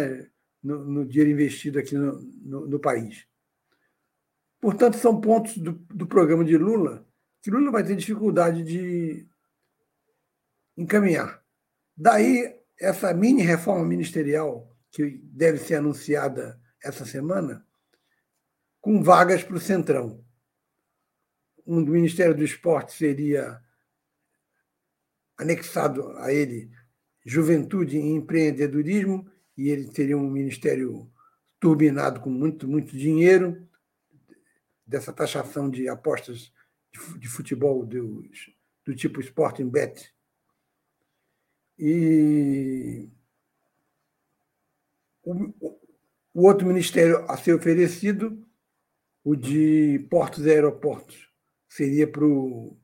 no, 0.62 0.84
no, 0.84 1.06
dinheiro 1.06 1.30
investido 1.30 1.78
aqui 1.78 1.94
no, 1.94 2.20
no, 2.20 2.66
no, 2.66 2.78
país. 2.78 3.26
Portanto, 4.60 4.96
são 4.98 5.20
pontos 5.20 5.56
do, 5.56 5.72
do 5.72 6.06
programa 6.06 6.44
de 6.44 6.56
Lula 6.56 7.06
que 7.42 7.50
Lula 7.50 7.70
vai 7.70 7.84
ter 7.84 7.96
dificuldade 7.96 8.62
de 8.62 9.26
encaminhar. 10.76 11.42
Daí, 11.96 12.60
essa 12.78 13.12
mini 13.14 13.42
reforma 13.42 13.84
ministerial 13.84 14.70
que 14.90 15.20
deve 15.24 15.58
ser 15.58 15.76
anunciada 15.76 16.60
essa 16.82 17.04
semana, 17.04 17.66
com 18.80 19.02
vagas 19.02 19.42
para 19.42 19.56
o 19.56 19.60
Centrão. 19.60 20.24
Um 21.66 21.84
do 21.84 21.92
Ministério 21.92 22.34
do 22.34 22.42
Esporte 22.42 22.92
seria 22.92 23.60
anexado 25.38 26.10
a 26.18 26.32
ele 26.32 26.70
Juventude 27.24 27.98
e 27.98 28.12
Empreendedorismo, 28.12 29.30
e 29.60 29.68
ele 29.68 29.88
teria 29.88 30.16
um 30.16 30.30
ministério 30.30 31.06
turbinado 31.60 32.18
com 32.20 32.30
muito, 32.30 32.66
muito 32.66 32.96
dinheiro, 32.96 33.68
dessa 34.86 35.12
taxação 35.12 35.68
de 35.68 35.86
apostas 35.86 36.50
de 37.18 37.28
futebol 37.28 37.84
do, 37.84 38.22
do 38.86 38.94
tipo 38.96 39.20
Sporting 39.20 39.68
Bet. 39.68 40.14
E 41.78 43.06
o, 45.22 45.34
o 46.32 46.46
outro 46.46 46.66
ministério 46.66 47.30
a 47.30 47.36
ser 47.36 47.52
oferecido, 47.52 48.42
o 49.22 49.36
de 49.36 50.06
portos 50.10 50.46
e 50.46 50.50
aeroportos, 50.50 51.30
seria 51.68 52.10
para 52.10 52.24
o 52.24 52.78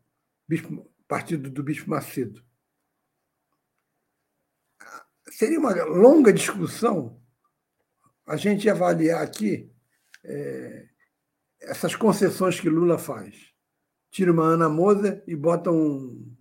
partido 1.09 1.49
do 1.49 1.63
Bispo 1.63 1.89
Macedo. 1.89 2.45
Seria 5.29 5.59
uma 5.59 5.75
longa 5.85 6.33
discussão 6.33 7.21
a 8.27 8.37
gente 8.37 8.69
avaliar 8.69 9.23
aqui 9.23 9.73
é, 10.25 10.89
essas 11.61 11.95
concessões 11.95 12.61
que 12.61 12.69
Lula 12.69 12.99
faz. 12.99 13.53
Tira 14.11 14.33
uma 14.33 14.45
Ana 14.45 14.69
Moza 14.69 15.23
e 15.27 15.37
bota 15.37 15.71
um. 15.71 16.35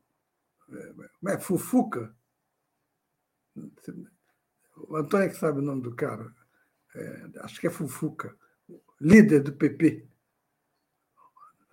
Como 1.19 1.29
é? 1.29 1.39
Fufuca? 1.39 2.15
O 4.77 4.95
Antônio 4.95 5.27
é 5.27 5.29
que 5.29 5.37
sabe 5.37 5.59
o 5.59 5.61
nome 5.61 5.81
do 5.81 5.95
cara. 5.95 6.33
É, 6.95 7.29
acho 7.41 7.59
que 7.59 7.67
é 7.67 7.69
Fufuca, 7.69 8.35
líder 8.99 9.41
do 9.41 9.53
PP, 9.53 10.07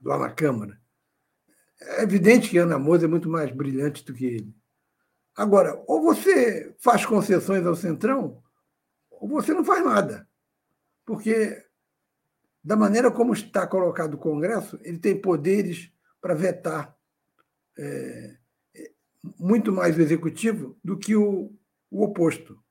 lá 0.02 0.18
na 0.18 0.30
Câmara. 0.30 0.80
É 1.80 2.02
evidente 2.02 2.50
que 2.50 2.58
Ana 2.58 2.78
Moza 2.78 3.06
é 3.06 3.08
muito 3.08 3.28
mais 3.28 3.50
brilhante 3.50 4.04
do 4.04 4.14
que 4.14 4.24
ele. 4.24 4.61
Agora, 5.34 5.82
ou 5.86 6.02
você 6.02 6.74
faz 6.78 7.06
concessões 7.06 7.64
ao 7.64 7.74
Centrão, 7.74 8.42
ou 9.10 9.28
você 9.28 9.54
não 9.54 9.64
faz 9.64 9.84
nada. 9.84 10.28
Porque, 11.06 11.64
da 12.62 12.76
maneira 12.76 13.10
como 13.10 13.32
está 13.32 13.66
colocado 13.66 14.14
o 14.14 14.18
Congresso, 14.18 14.78
ele 14.82 14.98
tem 14.98 15.18
poderes 15.18 15.90
para 16.20 16.34
vetar 16.34 16.96
é, 17.78 18.36
muito 19.38 19.72
mais 19.72 19.96
o 19.96 20.02
executivo 20.02 20.78
do 20.84 20.98
que 20.98 21.16
o, 21.16 21.52
o 21.90 22.04
oposto. 22.04 22.62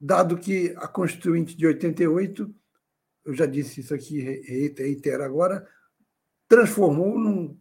Dado 0.00 0.38
que 0.38 0.74
a 0.76 0.86
Constituinte 0.86 1.56
de 1.56 1.66
88, 1.66 2.54
eu 3.24 3.34
já 3.34 3.46
disse 3.46 3.80
isso 3.80 3.94
aqui, 3.94 4.20
reitero 4.20 5.24
agora, 5.24 5.66
transformou 6.46 7.18
num 7.18 7.58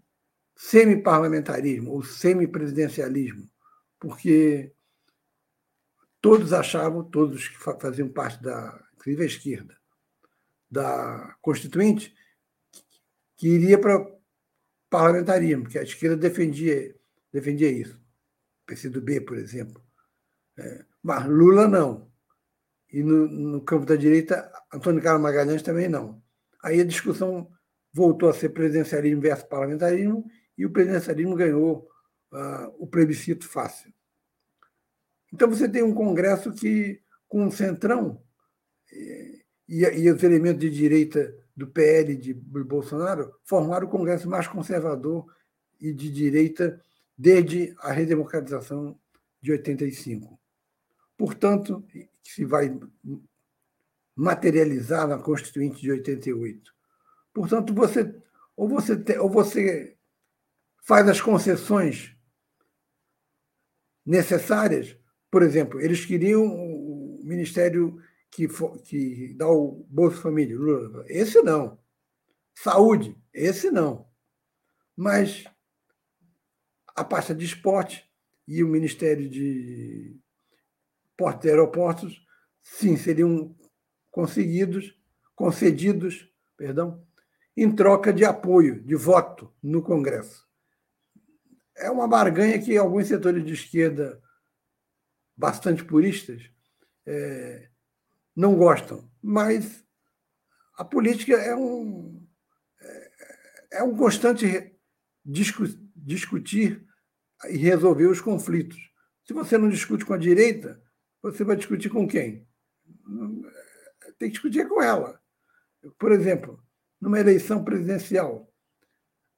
semi-parlamentarismo 0.56 1.92
ou 1.92 2.04
semi-presidencialismo 2.04 3.50
porque 4.00 4.74
todos 6.22 6.54
achavam, 6.54 7.04
todos 7.04 7.48
que 7.48 7.58
faziam 7.58 8.10
parte 8.10 8.42
da, 8.42 8.84
inclusive 8.96 9.24
a 9.24 9.28
esquerda, 9.28 9.78
da 10.70 11.36
Constituinte, 11.42 12.14
que 13.36 13.48
iria 13.48 13.80
para 13.80 14.06
parlamentarismo, 14.90 15.70
que 15.70 15.78
a 15.78 15.84
esquerda 15.84 16.18
defendia, 16.18 16.96
defendia 17.32 17.70
isso. 17.70 18.00
PCdoB, 18.66 19.22
por 19.22 19.38
exemplo. 19.38 19.82
É, 20.58 20.86
mas 21.02 21.26
Lula 21.26 21.68
não. 21.68 22.12
E 22.92 23.02
no, 23.04 23.28
no, 23.28 23.62
campo 23.62 23.86
da 23.86 23.96
direita, 23.96 24.52
Antônio 24.74 25.02
Carlos 25.02 25.22
Magalhães 25.22 25.62
também 25.62 25.88
não. 25.88 26.22
Aí 26.62 26.82
a 26.82 26.86
discussão 26.86 27.50
voltou 27.94 28.30
a 28.30 28.34
ser 28.34 28.50
presidencialismo 28.50 29.22
versus 29.22 29.46
parlamentarismo 29.46 30.26
e 30.58 30.66
o 30.66 30.72
presidencialismo 30.72 31.36
ganhou 31.36 31.88
o 32.78 32.88
plebiscito 32.88 33.48
fácil. 33.48 33.94
Então 35.34 35.50
você 35.50 35.68
tem 35.68 35.84
um 35.84 35.94
Congresso 35.94 36.52
que, 36.54 37.02
com 37.28 37.46
um 37.46 37.52
centrão 37.52 38.22
e, 38.92 39.44
e 39.68 40.12
os 40.12 40.24
elementos 40.24 40.62
de 40.62 40.70
direita 40.70 41.34
do 41.56 41.68
PL 41.68 42.16
de 42.16 42.34
Bolsonaro, 42.34 43.34
formaram 43.44 43.88
o 43.88 43.90
Congresso 43.90 44.30
mais 44.30 44.48
conservador 44.48 45.26
e 45.80 45.92
de 45.94 46.10
direita 46.10 46.82
desde 47.18 47.76
a 47.80 47.92
redemocratização 47.92 48.98
de 49.42 49.52
85. 49.52 50.40
Portanto, 51.18 51.84
se 52.24 52.46
vai 52.46 52.78
materializar 54.16 55.08
na 55.08 55.18
Constituinte 55.18 55.82
de 55.82 55.92
88. 55.92 56.74
Portanto, 57.34 57.74
você 57.74 58.16
ou 58.56 58.68
você 58.68 59.20
ou 59.20 59.30
você 59.30 59.96
faz 60.82 61.08
as 61.08 61.22
concessões 61.22 62.17
necessárias. 64.08 64.98
Por 65.30 65.44
exemplo, 65.44 65.82
eles 65.82 66.06
queriam 66.06 66.46
o 66.46 67.20
ministério 67.24 68.02
que, 68.32 68.48
for, 68.48 68.82
que 68.82 69.34
dá 69.34 69.48
o 69.50 69.86
Bolsa 69.90 70.22
Família. 70.22 70.58
Esse 71.08 71.42
não. 71.42 71.78
Saúde, 72.56 73.16
esse 73.34 73.70
não. 73.70 74.08
Mas 74.96 75.44
a 76.96 77.04
pasta 77.04 77.36
de 77.36 77.46
esporte 77.46 78.10
e 78.48 78.64
o 78.64 78.68
Ministério 78.70 79.30
de 79.30 80.18
Portos 81.18 81.46
e 81.46 81.50
Aeroportos, 81.50 82.26
sim, 82.64 82.96
seriam 82.96 83.56
conseguidos, 84.10 84.98
concedidos, 85.36 86.32
perdão, 86.56 87.06
em 87.56 87.70
troca 87.76 88.14
de 88.14 88.24
apoio, 88.24 88.82
de 88.82 88.96
voto 88.96 89.54
no 89.62 89.84
Congresso 89.84 90.47
é 91.78 91.90
uma 91.90 92.08
barganha 92.08 92.62
que 92.62 92.76
alguns 92.78 93.08
setores 93.08 93.46
de 93.46 93.54
esquerda, 93.54 94.22
bastante 95.36 95.84
puristas, 95.84 96.42
é, 97.06 97.70
não 98.36 98.56
gostam. 98.56 99.10
Mas 99.22 99.86
a 100.76 100.84
política 100.84 101.34
é 101.34 101.56
um, 101.56 102.26
é, 102.82 103.12
é 103.74 103.84
um 103.84 103.96
constante 103.96 104.76
discu 105.26 105.66
discutir 105.96 106.88
e 107.50 107.58
resolver 107.58 108.08
os 108.08 108.22
conflitos. 108.22 108.80
Se 109.26 109.34
você 109.34 109.58
não 109.58 109.70
discute 109.70 110.06
com 110.06 110.14
a 110.14 110.18
direita, 110.18 110.82
você 111.22 111.44
vai 111.44 111.56
discutir 111.56 111.90
com 111.90 112.08
quem? 112.08 112.48
Tem 114.18 114.30
que 114.30 114.36
discutir 114.36 114.68
com 114.70 114.82
ela. 114.82 115.22
Por 116.00 116.12
exemplo, 116.12 116.64
numa 117.00 117.20
eleição 117.20 117.64
presidencial, 117.64 118.52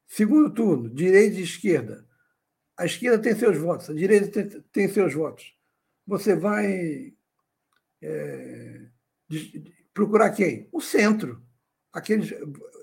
segundo 0.08 0.54
turno, 0.54 0.90
direita 0.90 1.38
e 1.38 1.44
esquerda, 1.44 2.08
a 2.80 2.86
esquerda 2.86 3.20
tem 3.20 3.36
seus 3.36 3.58
votos, 3.58 3.90
a 3.90 3.94
direita 3.94 4.28
tem, 4.32 4.62
tem 4.72 4.88
seus 4.88 5.14
votos. 5.14 5.54
Você 6.08 6.34
vai 6.34 7.14
é, 8.02 8.82
de, 9.28 9.60
de, 9.60 9.74
procurar 9.94 10.30
quem? 10.32 10.70
O 10.72 10.80
centro. 10.80 11.44
Aqueles 11.92 12.32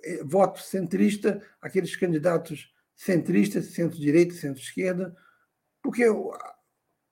é, 0.04 0.22
votos 0.22 0.66
centrista, 0.66 1.42
aqueles 1.60 1.96
candidatos 1.96 2.70
centristas, 2.94 3.72
centro-direita, 3.72 4.34
centro-esquerda, 4.34 5.16
porque 5.82 6.04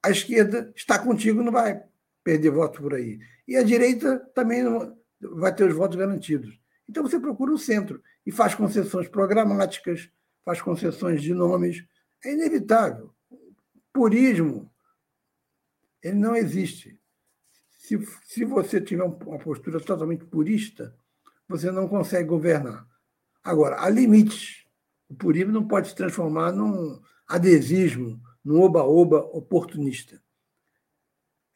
a 0.02 0.10
esquerda 0.10 0.70
está 0.76 0.98
contigo, 0.98 1.42
não 1.42 1.52
vai 1.52 1.82
perder 2.22 2.50
voto 2.50 2.82
por 2.82 2.94
aí. 2.94 3.18
E 3.48 3.56
a 3.56 3.62
direita 3.62 4.18
também 4.34 4.62
não, 4.62 4.94
vai 5.20 5.54
ter 5.54 5.64
os 5.64 5.74
votos 5.74 5.96
garantidos. 5.96 6.58
Então 6.86 7.02
você 7.02 7.18
procura 7.18 7.52
o 7.52 7.58
centro 7.58 8.02
e 8.26 8.30
faz 8.30 8.54
concessões 8.54 9.08
programáticas, 9.08 10.10
faz 10.44 10.60
concessões 10.60 11.22
de 11.22 11.32
nomes, 11.32 11.82
é 12.24 12.32
inevitável. 12.32 13.14
Purismo, 13.92 14.72
ele 16.02 16.16
não 16.16 16.34
existe. 16.34 16.98
Se, 17.70 17.98
se 18.24 18.44
você 18.44 18.80
tiver 18.80 19.04
uma 19.04 19.38
postura 19.38 19.80
totalmente 19.80 20.24
purista, 20.24 20.96
você 21.48 21.70
não 21.70 21.88
consegue 21.88 22.28
governar. 22.28 22.86
Agora, 23.42 23.80
há 23.80 23.88
limites. 23.88 24.64
O 25.08 25.14
purismo 25.14 25.52
não 25.52 25.68
pode 25.68 25.88
se 25.88 25.94
transformar 25.94 26.50
num 26.52 27.00
adesismo, 27.26 28.20
num 28.44 28.60
oba-oba 28.60 29.18
oportunista. 29.18 30.22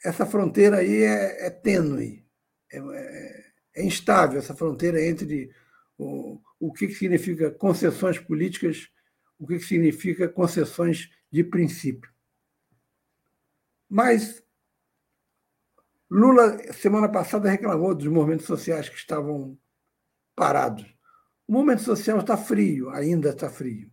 Essa 0.04 0.24
fronteira 0.26 0.78
aí 0.78 1.02
é, 1.02 1.46
é 1.46 1.50
tênue, 1.50 2.24
é, 2.70 2.78
é, 2.78 3.52
é, 3.76 3.84
instável 3.84 4.38
essa 4.38 4.54
fronteira 4.54 5.02
entre 5.02 5.50
o, 5.96 6.40
o 6.60 6.72
que 6.72 6.88
significa 6.88 7.50
concessões 7.50 8.18
políticas 8.18 8.88
o 9.38 9.46
que 9.46 9.58
significa 9.60 10.28
concessões 10.28 11.10
de 11.30 11.44
princípio. 11.44 12.10
Mas 13.88 14.42
Lula, 16.10 16.72
semana 16.72 17.08
passada, 17.08 17.50
reclamou 17.50 17.94
dos 17.94 18.06
movimentos 18.06 18.46
sociais 18.46 18.88
que 18.88 18.96
estavam 18.96 19.58
parados. 20.34 20.86
O 21.46 21.52
movimento 21.52 21.82
social 21.82 22.18
está 22.18 22.36
frio, 22.36 22.88
ainda 22.90 23.30
está 23.30 23.50
frio. 23.50 23.92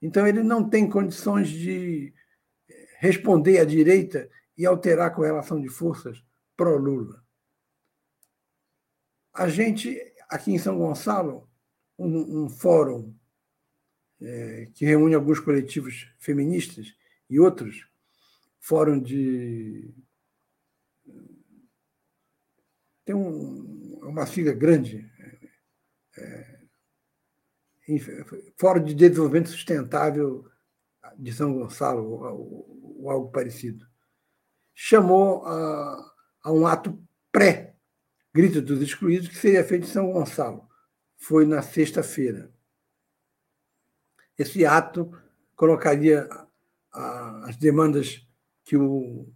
Então, 0.00 0.26
ele 0.26 0.44
não 0.44 0.68
tem 0.68 0.88
condições 0.88 1.48
de 1.48 2.14
responder 2.98 3.58
à 3.58 3.64
direita 3.64 4.30
e 4.56 4.64
alterar 4.64 5.08
a 5.08 5.14
correlação 5.14 5.60
de 5.60 5.68
forças 5.68 6.22
pró-Lula. 6.56 7.24
A 9.34 9.48
gente, 9.48 10.00
aqui 10.28 10.52
em 10.52 10.58
São 10.58 10.78
Gonçalo, 10.78 11.50
um, 11.98 12.44
um 12.44 12.48
fórum 12.48 13.12
é, 14.20 14.68
que 14.74 14.84
reúne 14.84 15.14
alguns 15.14 15.40
coletivos 15.40 16.08
feministas 16.18 16.94
e 17.28 17.38
outros, 17.38 17.86
fórum 18.60 19.00
de. 19.00 19.94
Tem 23.04 23.14
um, 23.14 24.00
uma 24.02 24.26
sigla 24.26 24.52
grande, 24.52 25.08
é, 26.18 26.56
Fórum 28.56 28.82
de 28.82 28.94
Desenvolvimento 28.94 29.50
Sustentável 29.50 30.44
de 31.16 31.32
São 31.32 31.54
Gonçalo, 31.54 32.02
ou, 32.04 32.96
ou 33.00 33.10
algo 33.10 33.30
parecido. 33.30 33.86
Chamou 34.74 35.46
a, 35.46 36.14
a 36.42 36.52
um 36.52 36.66
ato 36.66 37.00
pré-Grito 37.30 38.60
dos 38.60 38.82
Excluídos, 38.82 39.28
que 39.28 39.36
seria 39.36 39.64
feito 39.64 39.84
em 39.84 39.90
São 39.90 40.12
Gonçalo. 40.12 40.68
Foi 41.16 41.46
na 41.46 41.62
sexta-feira. 41.62 42.52
Esse 44.38 44.66
ato 44.66 45.10
colocaria 45.54 46.28
as 46.92 47.56
demandas 47.56 48.26
que 48.64 48.76
o, 48.76 49.28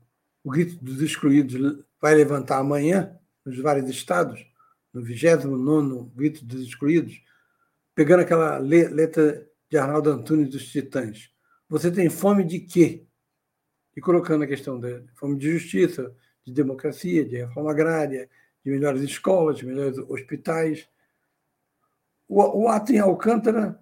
o 0.43 0.51
Grito 0.51 0.83
dos 0.83 1.01
Excluídos 1.01 1.85
vai 2.01 2.15
levantar 2.15 2.59
amanhã, 2.59 3.17
nos 3.45 3.59
vários 3.59 3.89
estados, 3.89 4.45
no 4.93 5.03
29 5.03 6.11
Grito 6.15 6.45
dos 6.45 6.63
Excluídos, 6.63 7.23
pegando 7.95 8.21
aquela 8.21 8.59
letra 8.59 9.47
de 9.69 9.79
Arnaldo 9.79 10.11
Antunes 10.11 10.51
dos 10.51 10.67
Titãs. 10.71 11.31
Você 11.69 11.91
tem 11.91 12.11
fome 12.11 12.45
de 12.45 12.61
quê? 12.61 13.07
E 13.97 14.01
colocando 14.01 14.45
a 14.45 14.47
questão 14.47 14.79
da 14.79 15.03
fome 15.15 15.39
de 15.39 15.53
justiça, 15.53 16.15
de 16.45 16.53
democracia, 16.53 17.25
de 17.25 17.37
reforma 17.37 17.71
agrária, 17.71 18.29
de 18.65 18.71
melhores 18.71 19.03
escolas, 19.03 19.59
de 19.59 19.67
melhores 19.67 19.99
hospitais. 19.99 20.89
O, 22.29 22.65
o 22.65 22.69
ato 22.69 22.93
em 22.93 22.99
Alcântara 22.99 23.81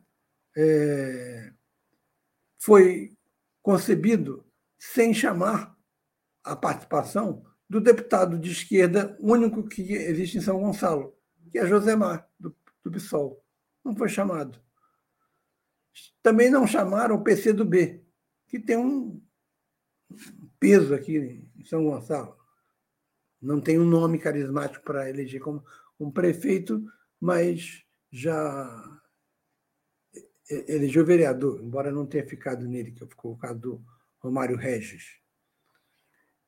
é, 0.61 1.53
foi 2.59 3.17
concebido 3.63 4.45
sem 4.77 5.15
chamar 5.15 5.79
a 6.43 6.57
participação 6.57 7.45
do 7.69 7.81
deputado 7.81 8.37
de 8.37 8.51
esquerda 8.51 9.17
único 9.21 9.69
que 9.69 9.93
existe 9.93 10.39
em 10.39 10.41
São 10.41 10.61
Gonçalo, 10.61 11.17
que 11.51 11.59
é 11.59 11.67
Josemar, 11.67 12.29
do, 12.41 12.57
do 12.83 12.91
PSOL. 12.91 13.45
Não 13.85 13.95
foi 13.95 14.09
chamado. 14.09 14.61
Também 16.23 16.51
não 16.51 16.67
chamaram 16.67 17.15
o 17.15 17.23
PCdoB, 17.23 18.05
que 18.49 18.59
tem 18.59 18.77
um 18.77 19.23
peso 20.59 20.93
aqui 20.93 21.53
em 21.57 21.65
São 21.65 21.85
Gonçalo. 21.85 22.37
Não 23.41 23.61
tem 23.61 23.79
um 23.79 23.85
nome 23.85 24.19
carismático 24.19 24.85
para 24.85 25.09
eleger 25.09 25.41
como 25.41 25.65
um 26.01 26.11
prefeito, 26.11 26.85
mas 27.21 27.85
já 28.11 28.98
elegeu 30.49 31.05
vereador, 31.05 31.61
embora 31.63 31.91
não 31.91 32.07
tenha 32.07 32.27
ficado 32.27 32.67
nele, 32.67 32.93
que 32.93 33.07
ficou 33.07 33.33
o 33.33 33.39
caso 33.39 33.59
do 33.59 33.85
Romário 34.19 34.57
Regis. 34.57 35.19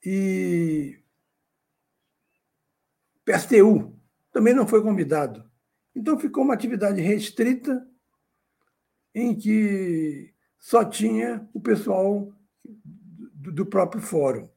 E 0.04 1.02
PSTU 3.24 3.98
também 4.32 4.54
não 4.54 4.66
foi 4.66 4.82
convidado. 4.82 5.48
Então 5.94 6.18
ficou 6.18 6.42
uma 6.42 6.54
atividade 6.54 7.00
restrita 7.00 7.86
em 9.14 9.36
que 9.36 10.34
só 10.58 10.84
tinha 10.84 11.48
o 11.52 11.60
pessoal 11.60 12.32
do 12.64 13.66
próprio 13.66 14.00
fórum. 14.00 14.48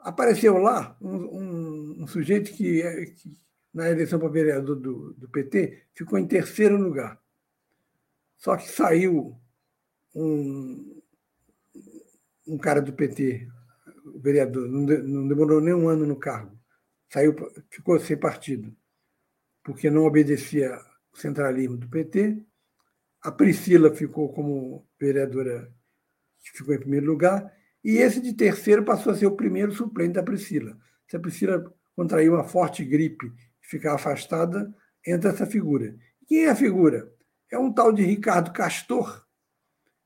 Apareceu 0.00 0.56
lá 0.58 0.96
um, 1.00 1.16
um, 1.16 2.02
um 2.02 2.06
sujeito 2.06 2.52
que, 2.52 2.82
que, 3.16 3.38
na 3.72 3.90
eleição 3.90 4.18
para 4.18 4.28
vereador 4.28 4.76
do, 4.76 5.12
do 5.14 5.28
PT, 5.28 5.88
ficou 5.94 6.18
em 6.18 6.26
terceiro 6.26 6.76
lugar. 6.76 7.20
Só 8.40 8.56
que 8.56 8.66
saiu 8.68 9.38
um, 10.14 11.02
um 12.48 12.58
cara 12.58 12.80
do 12.80 12.92
PT, 12.92 13.46
o 14.06 14.18
vereador, 14.18 14.66
não, 14.66 14.86
de, 14.86 14.98
não 15.02 15.28
demorou 15.28 15.60
nem 15.60 15.74
um 15.74 15.88
ano 15.88 16.06
no 16.06 16.16
cargo, 16.16 16.58
saiu, 17.12 17.36
ficou 17.70 18.00
sem 18.00 18.16
partido, 18.16 18.74
porque 19.62 19.90
não 19.90 20.06
obedecia 20.06 20.74
ao 20.74 21.16
centralismo 21.20 21.76
do 21.76 21.88
PT. 21.88 22.42
A 23.22 23.30
Priscila 23.30 23.94
ficou 23.94 24.32
como 24.32 24.88
vereadora, 24.98 25.70
que 26.42 26.56
ficou 26.56 26.74
em 26.74 26.80
primeiro 26.80 27.06
lugar, 27.06 27.54
e 27.84 27.98
esse 27.98 28.22
de 28.22 28.32
terceiro 28.32 28.82
passou 28.84 29.12
a 29.12 29.16
ser 29.16 29.26
o 29.26 29.36
primeiro 29.36 29.72
suplente 29.72 30.14
da 30.14 30.22
Priscila. 30.22 30.78
Se 31.06 31.14
a 31.14 31.20
Priscila 31.20 31.62
contraiu 31.94 32.32
uma 32.32 32.44
forte 32.44 32.86
gripe 32.86 33.26
e 33.62 33.66
ficar 33.66 33.94
afastada, 33.94 34.74
entra 35.06 35.28
essa 35.28 35.44
figura. 35.44 35.94
Quem 36.26 36.46
é 36.46 36.50
a 36.50 36.56
figura? 36.56 37.12
É 37.50 37.58
um 37.58 37.72
tal 37.72 37.92
de 37.92 38.02
Ricardo 38.02 38.52
Castor, 38.52 39.26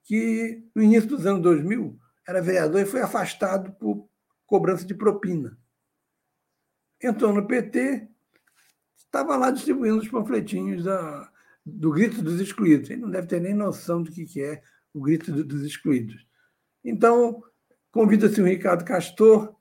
que 0.03 0.63
no 0.75 0.83
início 0.83 1.09
dos 1.09 1.27
anos 1.27 1.43
2000 1.43 1.99
era 2.27 2.41
vereador 2.41 2.81
e 2.81 2.87
foi 2.87 3.01
afastado 3.01 3.73
por 3.73 4.09
cobrança 4.47 4.85
de 4.85 4.95
propina. 4.95 5.59
Entrou 7.03 7.33
no 7.33 7.47
PT, 7.47 8.09
estava 8.97 9.37
lá 9.37 9.51
distribuindo 9.51 9.99
os 9.99 10.09
panfletinhos 10.09 10.85
da, 10.85 11.31
do 11.65 11.91
Grito 11.91 12.23
dos 12.23 12.41
Excluídos. 12.41 12.91
Ele 12.91 13.03
não 13.03 13.11
deve 13.11 13.27
ter 13.27 13.41
nem 13.41 13.55
noção 13.55 14.03
do 14.03 14.11
que 14.11 14.43
é 14.43 14.63
o 14.93 15.01
Grito 15.01 15.33
dos 15.45 15.63
Excluídos. 15.63 16.27
Então, 16.83 17.43
convida-se 17.91 18.41
o 18.41 18.47
Ricardo 18.47 18.85
Castor, 18.85 19.55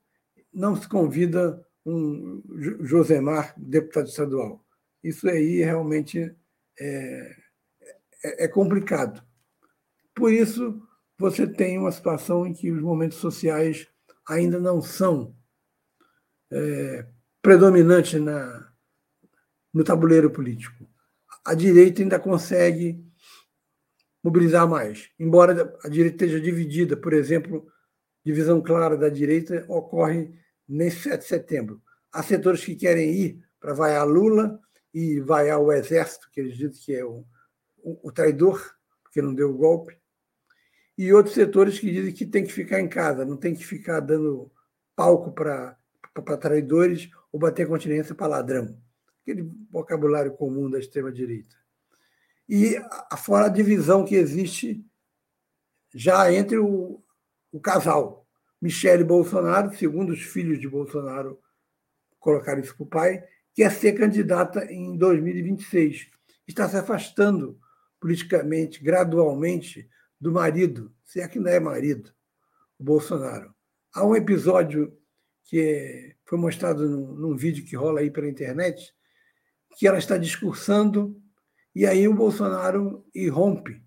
não 0.52 0.76
se 0.76 0.88
convida 0.88 1.64
um 1.84 2.42
Josemar, 2.80 3.54
deputado 3.58 4.08
estadual. 4.08 4.64
Isso 5.02 5.28
aí 5.28 5.62
realmente 5.62 6.34
é, 6.78 7.36
é, 8.24 8.44
é 8.44 8.48
complicado. 8.48 9.22
Por 10.14 10.32
isso, 10.32 10.80
você 11.18 11.46
tem 11.46 11.78
uma 11.78 11.92
situação 11.92 12.46
em 12.46 12.52
que 12.52 12.70
os 12.70 12.80
momentos 12.80 13.18
sociais 13.18 13.86
ainda 14.26 14.58
não 14.58 14.80
são 14.80 15.36
é, 16.50 17.06
predominantes 17.42 18.20
na, 18.20 18.72
no 19.72 19.84
tabuleiro 19.84 20.30
político. 20.30 20.88
A 21.44 21.54
direita 21.54 22.00
ainda 22.02 22.18
consegue 22.18 23.04
mobilizar 24.22 24.66
mais, 24.66 25.10
embora 25.18 25.76
a 25.84 25.88
direita 25.88 26.24
esteja 26.24 26.40
dividida, 26.40 26.96
por 26.96 27.12
exemplo, 27.12 27.70
divisão 28.24 28.62
clara 28.62 28.96
da 28.96 29.10
direita 29.10 29.66
ocorre 29.68 30.32
nesse 30.66 31.02
7 31.02 31.20
de 31.20 31.26
setembro. 31.26 31.82
Há 32.10 32.22
setores 32.22 32.64
que 32.64 32.74
querem 32.74 33.12
ir 33.12 33.44
para 33.60 33.74
vaiar 33.74 34.06
Lula 34.06 34.58
e 34.94 35.20
vaiar 35.20 35.60
o 35.60 35.70
exército, 35.70 36.30
que 36.32 36.40
eles 36.40 36.56
dizem 36.56 36.82
que 36.82 36.94
é 36.94 37.04
o, 37.04 37.26
o, 37.84 38.10
traidor, 38.10 38.74
porque 39.02 39.20
não 39.20 39.34
deu 39.34 39.50
o 39.50 39.56
golpe, 39.56 39.98
e 40.96 41.12
outros 41.12 41.34
setores 41.34 41.78
que 41.78 41.90
dizem 41.90 42.12
que 42.12 42.24
tem 42.24 42.44
que 42.44 42.52
ficar 42.52 42.80
em 42.80 42.88
casa, 42.88 43.24
não 43.24 43.36
tem 43.36 43.54
que 43.54 43.64
ficar 43.64 44.00
dando 44.00 44.50
palco 44.96 45.32
para 45.32 45.76
traidores 46.40 47.10
ou 47.32 47.38
bater 47.38 47.66
continência 47.66 48.14
para 48.14 48.28
ladrão. 48.28 48.78
Aquele 49.22 49.50
vocabulário 49.70 50.32
comum 50.32 50.70
da 50.70 50.78
extrema-direita. 50.78 51.56
E 52.48 52.76
fora 53.18 53.46
a 53.46 53.50
divisão 53.50 54.04
que 54.04 54.14
existe 54.14 54.84
já 55.92 56.32
entre 56.32 56.58
o, 56.58 57.02
o 57.50 57.60
casal. 57.60 58.26
Michele 58.60 59.04
Bolsonaro, 59.04 59.76
segundo 59.76 60.12
os 60.12 60.22
filhos 60.22 60.60
de 60.60 60.68
Bolsonaro 60.68 61.40
colocaram 62.18 62.60
isso 62.60 62.74
para 62.76 62.84
o 62.84 62.86
pai, 62.86 63.24
quer 63.52 63.70
ser 63.70 63.92
candidata 63.92 64.64
em 64.72 64.96
2026. 64.96 66.10
Está 66.46 66.68
se 66.68 66.76
afastando 66.76 67.58
politicamente, 68.04 68.84
gradualmente, 68.84 69.88
do 70.20 70.30
marido, 70.30 70.94
se 71.06 71.22
é 71.22 71.26
que 71.26 71.38
não 71.38 71.50
é 71.50 71.58
marido, 71.58 72.12
o 72.78 72.84
Bolsonaro. 72.84 73.54
Há 73.94 74.04
um 74.04 74.14
episódio 74.14 74.94
que 75.44 76.14
foi 76.26 76.36
mostrado 76.36 76.86
num, 76.86 77.14
num 77.14 77.34
vídeo 77.34 77.64
que 77.64 77.74
rola 77.74 78.00
aí 78.00 78.10
pela 78.10 78.28
internet, 78.28 78.94
que 79.78 79.86
ela 79.86 79.96
está 79.96 80.18
discursando 80.18 81.18
e 81.74 81.86
aí 81.86 82.06
o 82.06 82.12
Bolsonaro 82.12 83.06
irrompe. 83.14 83.82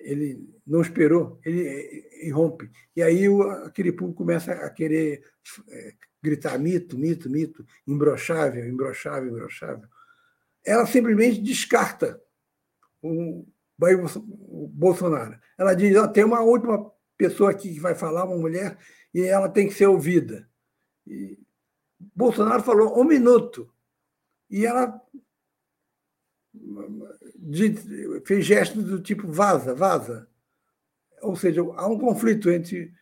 Ele 0.00 0.52
não 0.66 0.80
esperou, 0.80 1.40
ele 1.44 2.04
irrompe. 2.24 2.68
E 2.96 3.00
aí 3.00 3.28
o, 3.28 3.42
aquele 3.42 3.92
público 3.92 4.24
começa 4.24 4.54
a 4.54 4.70
querer 4.70 5.22
é, 5.68 5.94
gritar 6.20 6.58
mito, 6.58 6.98
mito, 6.98 7.30
mito, 7.30 7.64
imbrochável, 7.86 8.68
imbrochável, 8.68 9.30
imbrochável. 9.30 9.88
Ela 10.66 10.84
simplesmente 10.84 11.40
descarta 11.40 12.20
o, 13.02 13.46
Bolsonaro. 14.68 15.38
Ela 15.58 15.74
diz: 15.74 15.96
oh, 15.96 16.08
tem 16.08 16.24
uma 16.24 16.40
última 16.40 16.90
pessoa 17.16 17.50
aqui 17.50 17.74
que 17.74 17.80
vai 17.80 17.94
falar, 17.94 18.24
uma 18.24 18.36
mulher, 18.36 18.78
e 19.12 19.22
ela 19.22 19.48
tem 19.48 19.68
que 19.68 19.74
ser 19.74 19.86
ouvida. 19.86 20.48
E 21.06 21.38
Bolsonaro 22.14 22.62
falou 22.62 22.98
um 23.00 23.04
minuto. 23.04 23.72
E 24.48 24.66
ela 24.66 25.00
fez 28.24 28.44
gestos 28.44 28.84
do 28.84 29.00
tipo 29.00 29.30
vaza, 29.30 29.74
vaza. 29.74 30.28
Ou 31.22 31.36
seja, 31.36 31.60
há 31.60 31.86
um 31.86 31.98
conflito 31.98 32.50
entre 32.50 32.92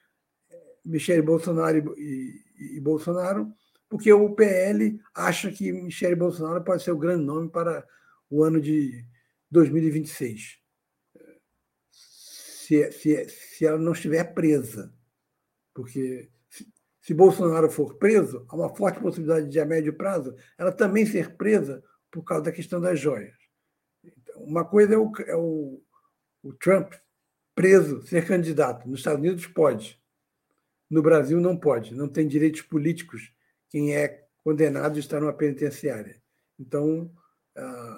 Michele 0.85 1.23
Bolsonaro 1.23 1.95
e, 1.97 2.43
e, 2.57 2.77
e 2.77 2.81
Bolsonaro, 2.81 3.53
porque 3.89 4.13
o 4.13 4.35
PL 4.35 5.01
acha 5.15 5.51
que 5.51 5.73
Michele 5.73 6.17
Bolsonaro 6.17 6.63
pode 6.63 6.83
ser 6.83 6.91
o 6.91 6.99
grande 6.99 7.25
nome 7.25 7.49
para 7.49 7.87
o 8.29 8.43
ano 8.43 8.61
de 8.61 9.05
2026. 9.51 10.59
Se, 11.91 12.93
se, 12.93 13.29
se 13.29 13.67
ela 13.67 13.79
não 13.79 13.93
estiver 13.93 14.35
presa. 14.35 14.93
Porque 15.75 16.31
se, 16.49 16.67
se 17.01 17.15
Bolsonaro 17.15 17.71
for 17.71 17.97
preso, 17.97 18.45
há 18.49 18.57
uma 18.57 18.75
forte 18.75 19.01
possibilidade 19.01 19.49
de, 19.49 19.61
a 19.61 19.65
médio 19.65 19.97
prazo, 19.97 20.35
ela 20.57 20.73
também 20.73 21.07
ser 21.07 21.37
presa 21.37 21.83
por 22.11 22.23
causa 22.25 22.45
da 22.45 22.53
questão 22.53 22.81
das 22.81 22.99
joias. 22.99 23.37
Então, 24.05 24.43
uma 24.43 24.65
coisa 24.65 24.95
é 24.95 24.99
o, 24.99 25.13
é 25.27 25.37
o, 25.37 25.83
o 26.43 26.53
Trump 26.53 26.93
preso 27.55 28.03
ser 28.07 28.27
candidato. 28.27 28.89
Nos 28.89 29.01
Estados 29.01 29.21
Unidos 29.21 29.47
pode. 29.47 30.01
No 30.89 31.03
Brasil 31.03 31.41
não 31.41 31.57
pode. 31.57 31.95
Não 31.95 32.09
tem 32.09 32.27
direitos 32.27 32.63
políticos 32.63 33.33
quem 33.69 33.95
é 33.95 34.27
condenado 34.43 34.99
está 34.99 35.21
numa 35.21 35.33
penitenciária. 35.33 36.23
Então, 36.59 37.11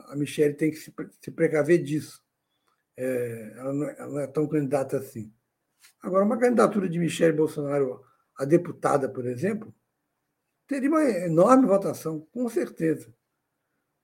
a 0.09 0.15
Michelle 0.17 0.55
tem 0.55 0.71
que 0.71 0.77
se 0.77 1.31
precaver 1.31 1.83
disso. 1.83 2.23
É, 2.97 3.55
ela, 3.57 3.73
não, 3.73 3.89
é, 3.89 3.97
ela, 3.99 4.13
não, 4.13 4.21
é 4.21 4.27
tão 4.27 4.47
candidata 4.47 4.99
assim. 4.99 5.33
Agora, 6.03 6.25
uma 6.25 6.39
candidatura 6.39 6.89
de 6.89 6.99
Michelle 6.99 7.37
Bolsonaro 7.37 8.05
a 8.37 8.45
deputada, 8.45 9.09
por 9.09 9.27
exemplo, 9.27 9.75
teria 10.67 10.89
uma 10.89 11.03
enorme 11.03 11.67
votação, 11.67 12.27
com 12.33 12.49
certeza. 12.49 13.13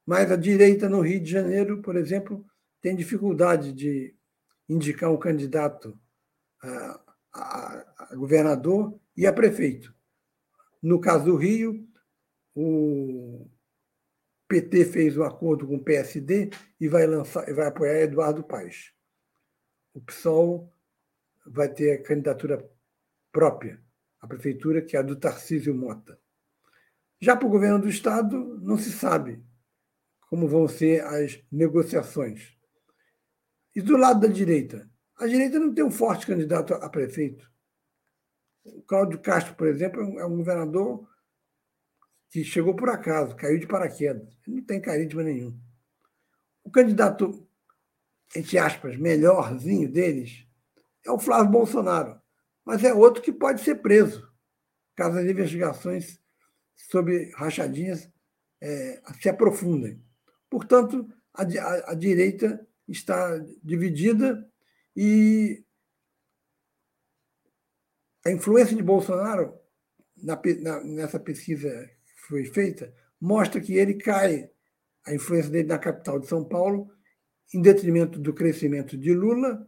Mas 0.04 0.30
a 0.30 0.36
direita 0.36 0.88
no 0.88 1.00
Rio 1.00 1.20
de 1.20 1.30
Janeiro, 1.30 1.80
por 1.80 1.96
exemplo, 1.96 2.44
tem 2.80 2.94
dificuldade 2.94 3.72
de 3.72 4.14
indicar 4.68 5.10
um 5.10 5.16
candidato 5.16 5.98
a, 6.62 7.00
a, 7.32 8.06
a 8.10 8.14
governador 8.14 8.98
e 9.16 9.26
a 9.26 9.32
prefeito. 9.32 9.94
No 10.82 11.00
caso 11.00 11.24
do 11.24 11.36
Rio, 11.36 11.88
o 12.54 13.48
PT 14.48 14.84
fez 14.86 15.16
um 15.16 15.24
acordo 15.24 15.66
com 15.66 15.76
o 15.76 15.82
PSD 15.82 16.50
e 16.80 16.88
vai, 16.88 17.06
lançar, 17.06 17.52
vai 17.52 17.66
apoiar 17.66 18.00
Eduardo 18.00 18.44
Paes. 18.44 18.92
O 19.92 20.00
PSOL 20.00 20.72
vai 21.44 21.68
ter 21.68 21.92
a 21.92 22.02
candidatura 22.02 22.68
própria 23.32 23.80
à 24.20 24.26
prefeitura, 24.26 24.82
que 24.82 24.96
é 24.96 25.00
a 25.00 25.02
do 25.02 25.16
Tarcísio 25.16 25.74
Mota. 25.74 26.18
Já 27.20 27.36
para 27.36 27.46
o 27.46 27.50
governo 27.50 27.80
do 27.80 27.88
Estado, 27.88 28.58
não 28.62 28.76
se 28.78 28.92
sabe 28.92 29.42
como 30.28 30.48
vão 30.48 30.68
ser 30.68 31.04
as 31.04 31.42
negociações. 31.50 32.56
E 33.74 33.80
do 33.80 33.96
lado 33.96 34.20
da 34.20 34.28
direita? 34.28 34.88
A 35.16 35.26
direita 35.26 35.58
não 35.58 35.72
tem 35.72 35.84
um 35.84 35.90
forte 35.90 36.26
candidato 36.26 36.74
a 36.74 36.88
prefeito. 36.88 37.50
O 38.64 38.82
Cláudio 38.82 39.18
Castro, 39.20 39.54
por 39.54 39.66
exemplo, 39.66 40.00
é 40.00 40.26
um 40.26 40.34
é 40.34 40.36
governador 40.36 41.08
que 42.30 42.44
chegou 42.44 42.74
por 42.74 42.88
acaso, 42.88 43.36
caiu 43.36 43.58
de 43.58 43.66
paraquedas. 43.66 44.36
Ele 44.46 44.56
não 44.56 44.64
tem 44.64 44.80
carisma 44.80 45.22
nenhum. 45.22 45.58
O 46.64 46.70
candidato, 46.70 47.48
entre 48.34 48.58
aspas, 48.58 48.96
melhorzinho 48.96 49.90
deles 49.90 50.46
é 51.04 51.10
o 51.10 51.18
Flávio 51.18 51.52
Bolsonaro, 51.52 52.20
mas 52.64 52.82
é 52.82 52.92
outro 52.92 53.22
que 53.22 53.32
pode 53.32 53.60
ser 53.60 53.76
preso, 53.76 54.28
caso 54.96 55.18
as 55.18 55.24
investigações 55.24 56.20
sobre 56.74 57.30
rachadinhas 57.36 58.10
é, 58.60 59.00
se 59.20 59.28
aprofundem. 59.28 60.02
Portanto, 60.50 61.08
a, 61.32 61.42
a, 61.42 61.92
a 61.92 61.94
direita 61.94 62.66
está 62.88 63.38
dividida 63.62 64.48
e 64.94 65.64
a 68.24 68.30
influência 68.32 68.74
de 68.74 68.82
Bolsonaro 68.82 69.56
na, 70.16 70.40
na, 70.60 70.82
nessa 70.82 71.20
pesquisa 71.20 71.68
foi 72.28 72.44
feita 72.44 72.92
mostra 73.20 73.60
que 73.60 73.74
ele 73.74 73.94
cai, 73.94 74.50
a 75.06 75.14
influência 75.14 75.50
dele 75.50 75.68
na 75.68 75.78
capital 75.78 76.18
de 76.18 76.26
São 76.26 76.44
Paulo, 76.44 76.90
em 77.54 77.62
detrimento 77.62 78.18
do 78.18 78.34
crescimento 78.34 78.96
de 78.96 79.14
Lula, 79.14 79.66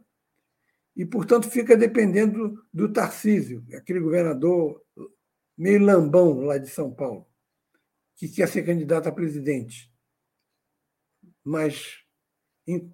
e, 0.95 1.05
portanto, 1.05 1.49
fica 1.49 1.77
dependendo 1.77 2.63
do 2.73 2.91
Tarcísio, 2.91 3.65
aquele 3.73 3.99
governador 3.99 4.83
meio 5.57 5.79
lambão 5.79 6.41
lá 6.41 6.57
de 6.57 6.69
São 6.69 6.93
Paulo, 6.93 7.25
que 8.15 8.27
quer 8.27 8.47
ser 8.47 8.63
candidato 8.63 9.07
a 9.07 9.11
presidente, 9.11 9.91
mas 11.43 12.03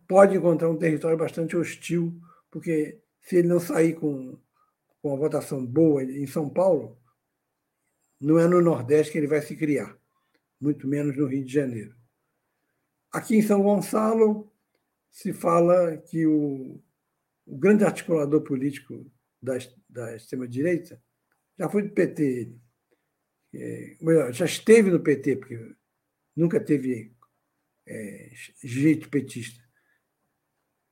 pode 0.08 0.38
encontrar 0.38 0.69
um 0.69 0.78
território 0.78 1.17
bastante 1.17 1.58
hostil, 1.58 2.17
porque 2.51 3.01
se 3.21 3.38
ele 3.38 3.47
não 3.47 3.60
sair 3.60 3.95
com 3.95 4.39
com 5.06 5.10
uma 5.10 5.17
votação 5.17 5.63
boa 5.63 6.04
em 6.04 6.25
São 6.25 6.49
Paulo, 6.49 6.97
não 8.19 8.39
é 8.39 8.47
no 8.47 8.62
Nordeste 8.62 9.12
que 9.12 9.17
ele 9.17 9.28
vai 9.28 9.41
se 9.41 9.56
criar, 9.56 9.97
muito 10.60 10.88
menos 10.88 11.15
no 11.17 11.25
Rio 11.25 11.43
de 11.43 11.51
Janeiro. 11.51 11.95
Aqui 13.12 13.36
em 13.36 13.41
São 13.41 13.62
Gonçalo, 13.62 14.51
se 15.12 15.32
fala 15.32 15.97
que 15.97 16.25
o, 16.25 16.82
o 17.45 17.58
grande 17.58 17.84
articulador 17.84 18.41
político 18.41 19.10
da, 19.41 19.58
da 19.89 20.15
extrema-direita 20.15 21.01
já 21.58 21.69
foi 21.69 21.84
do 21.84 21.93
PT. 21.93 22.51
É, 23.54 23.97
melhor, 24.01 24.34
já 24.34 24.45
esteve 24.45 24.91
no 24.91 24.99
PT, 24.99 25.38
porque 25.38 25.75
nunca 26.36 26.60
teve 26.60 27.13
é, 27.86 28.32
jeito 28.63 29.10
petista. 29.10 29.63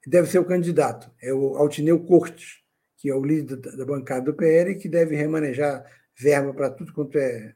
Deve 0.08 0.30
ser 0.30 0.40
o 0.40 0.46
candidato, 0.46 1.12
é 1.22 1.34
o 1.34 1.56
Altineu 1.58 2.06
Cortes 2.06 2.64
que 3.04 3.10
é 3.10 3.14
o 3.14 3.22
líder 3.22 3.58
da 3.58 3.86
bancada 3.86 4.22
do 4.22 4.34
PL, 4.34 4.76
que 4.76 4.88
deve 4.88 5.14
remanejar 5.14 5.86
verba 6.15 6.54
para 6.54 6.69
tudo 6.69 6.93
quanto 6.93 7.17
é 7.17 7.56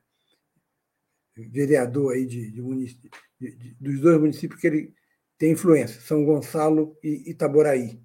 vereador 1.36 2.14
aí 2.14 2.26
de, 2.26 2.52
de, 2.52 2.98
de, 3.40 3.76
dos 3.80 4.02
dois 4.02 4.20
municípios 4.20 4.60
que 4.60 4.68
ele 4.68 4.94
tem 5.38 5.52
influência, 5.52 6.02
São 6.02 6.26
Gonçalo 6.26 6.98
e 7.04 7.30
Itaboraí. 7.30 8.02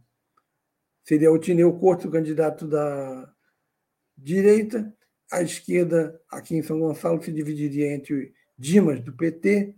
Seria 1.02 1.32
o 1.32 1.38
Tineu 1.38 1.72
Corto, 1.78 2.10
candidato 2.10 2.68
da 2.68 3.32
direita. 4.16 4.94
A 5.30 5.42
esquerda, 5.42 6.20
aqui 6.28 6.54
em 6.54 6.62
São 6.62 6.78
Gonçalo, 6.78 7.22
se 7.22 7.32
dividiria 7.32 7.92
entre 7.92 8.34
Dimas, 8.56 9.00
do 9.00 9.14
PT, 9.14 9.74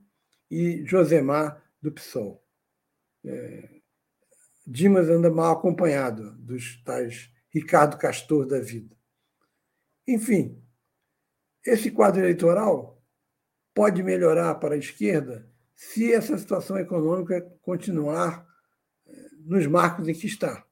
e 0.51 0.85
Josemar, 0.85 1.63
do 1.81 1.93
PSOL. 1.93 2.45
É, 3.25 3.69
Dimas 4.67 5.09
anda 5.09 5.31
mal 5.31 5.53
acompanhado 5.53 6.33
dos 6.39 6.83
tais 6.83 7.31
Ricardo 7.51 7.97
Castor 7.97 8.47
da 8.47 8.59
vida. 8.59 8.97
Enfim, 10.07 10.63
esse 11.67 11.91
quadro 11.91 12.21
eleitoral 12.21 13.03
pode 13.75 14.03
melhorar 14.03 14.55
para 14.57 14.75
a 14.75 14.79
esquerda 14.79 15.49
se 15.75 16.13
essa 16.13 16.39
situação 16.39 16.79
econômica 16.79 17.41
continuar 17.63 18.47
eh, 19.07 19.29
nos 19.41 19.67
marcos 19.67 20.09
em 20.09 20.15
que 20.15 20.27
está. 20.27 20.65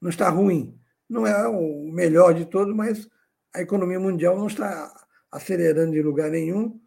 Não 0.00 0.10
está 0.10 0.28
ruim. 0.28 0.78
Não 1.08 1.26
é 1.26 1.48
o 1.48 1.90
melhor 1.92 2.34
de 2.34 2.44
todo, 2.44 2.74
mas 2.74 3.08
a 3.52 3.62
economia 3.62 3.98
mundial 3.98 4.36
não 4.36 4.46
está 4.46 4.92
acelerando 5.30 5.96
em 5.96 6.02
lugar 6.02 6.30
nenhum. 6.30 6.80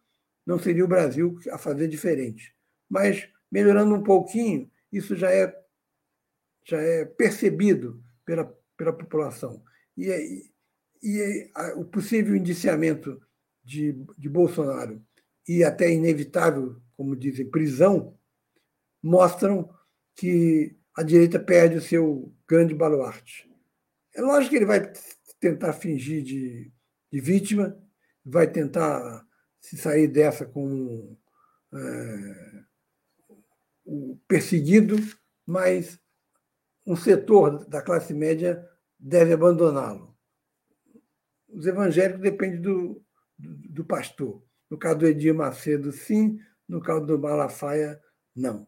Não 0.45 0.59
seria 0.59 0.85
o 0.85 0.87
Brasil 0.87 1.37
a 1.51 1.57
fazer 1.57 1.87
diferente. 1.87 2.55
Mas 2.89 3.27
melhorando 3.51 3.95
um 3.95 4.03
pouquinho, 4.03 4.69
isso 4.91 5.15
já 5.15 5.31
é, 5.31 5.53
já 6.63 6.79
é 6.79 7.05
percebido 7.05 8.03
pela 8.23 8.45
pela 8.77 8.93
população. 8.93 9.61
E, 9.97 10.51
e 11.01 11.51
a, 11.55 11.73
o 11.75 11.83
possível 11.83 12.35
indiciamento 12.35 13.19
de, 13.67 13.91
de 14.17 14.29
Bolsonaro 14.29 15.03
e 15.45 15.61
até 15.61 15.91
inevitável, 15.91 16.81
como 16.95 17.15
dizem, 17.15 17.51
prisão, 17.51 18.17
mostram 19.03 19.69
que 20.15 20.75
a 20.95 21.03
direita 21.03 21.37
perde 21.37 21.75
o 21.75 21.81
seu 21.81 22.33
grande 22.47 22.73
baluarte. 22.73 23.47
É 24.15 24.21
lógico 24.21 24.51
que 24.51 24.55
ele 24.55 24.65
vai 24.65 24.91
tentar 25.39 25.73
fingir 25.73 26.23
de, 26.23 26.71
de 27.11 27.19
vítima, 27.19 27.77
vai 28.25 28.49
tentar 28.49 29.25
se 29.59 29.77
sair 29.77 30.07
dessa 30.07 30.45
como 30.45 31.19
é, 31.73 32.63
o 33.85 34.17
perseguido, 34.27 34.95
mas 35.45 35.99
um 36.85 36.95
setor 36.95 37.65
da 37.67 37.81
classe 37.81 38.13
média 38.13 38.65
deve 38.97 39.33
abandoná-lo. 39.33 40.17
Os 41.49 41.65
evangélicos 41.67 42.21
dependem 42.21 42.61
do, 42.61 43.05
do, 43.37 43.85
pastor. 43.85 44.43
No 44.69 44.77
caso 44.77 44.99
do 44.99 45.07
Edir 45.07 45.33
Macedo, 45.33 45.91
sim. 45.91 46.39
No 46.67 46.81
caso 46.81 47.05
do 47.05 47.19
Malafaia, 47.19 48.01
não. 48.35 48.67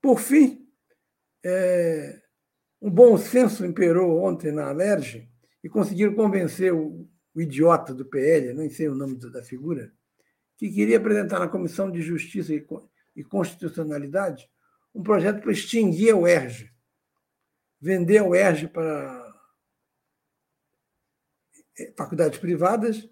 Por 0.00 0.20
fim, 0.20 0.68
é, 1.44 2.20
um 2.80 2.90
bom 2.90 3.16
senso 3.16 3.64
imperou 3.64 4.22
ontem 4.22 4.52
na 4.52 4.68
Alerj 4.68 5.28
e 5.62 5.68
conseguiram 5.68 6.14
convencer 6.14 6.72
o, 6.72 7.08
o 7.34 7.40
idiota 7.40 7.94
do 7.94 8.04
PL, 8.04 8.52
nem 8.54 8.68
sei 8.68 8.88
o 8.88 8.94
nome 8.94 9.16
da 9.16 9.42
figura, 9.42 9.92
que 10.56 10.70
queria 10.70 10.98
apresentar 10.98 11.38
na 11.38 11.48
Comissão 11.48 11.90
de 11.90 12.00
Justiça 12.02 12.54
e, 12.54 12.66
e 13.16 13.24
Constitucionalidade 13.24 14.48
um 14.94 15.02
projeto 15.02 15.40
para 15.40 15.52
extinguir 15.52 16.10
a 16.10 16.16
UERJ, 16.16 16.70
vender 17.80 18.18
a 18.18 18.24
UERJ 18.24 18.68
para 18.68 19.34
eh, 21.78 21.94
faculdades 21.96 22.38
privadas, 22.38 23.08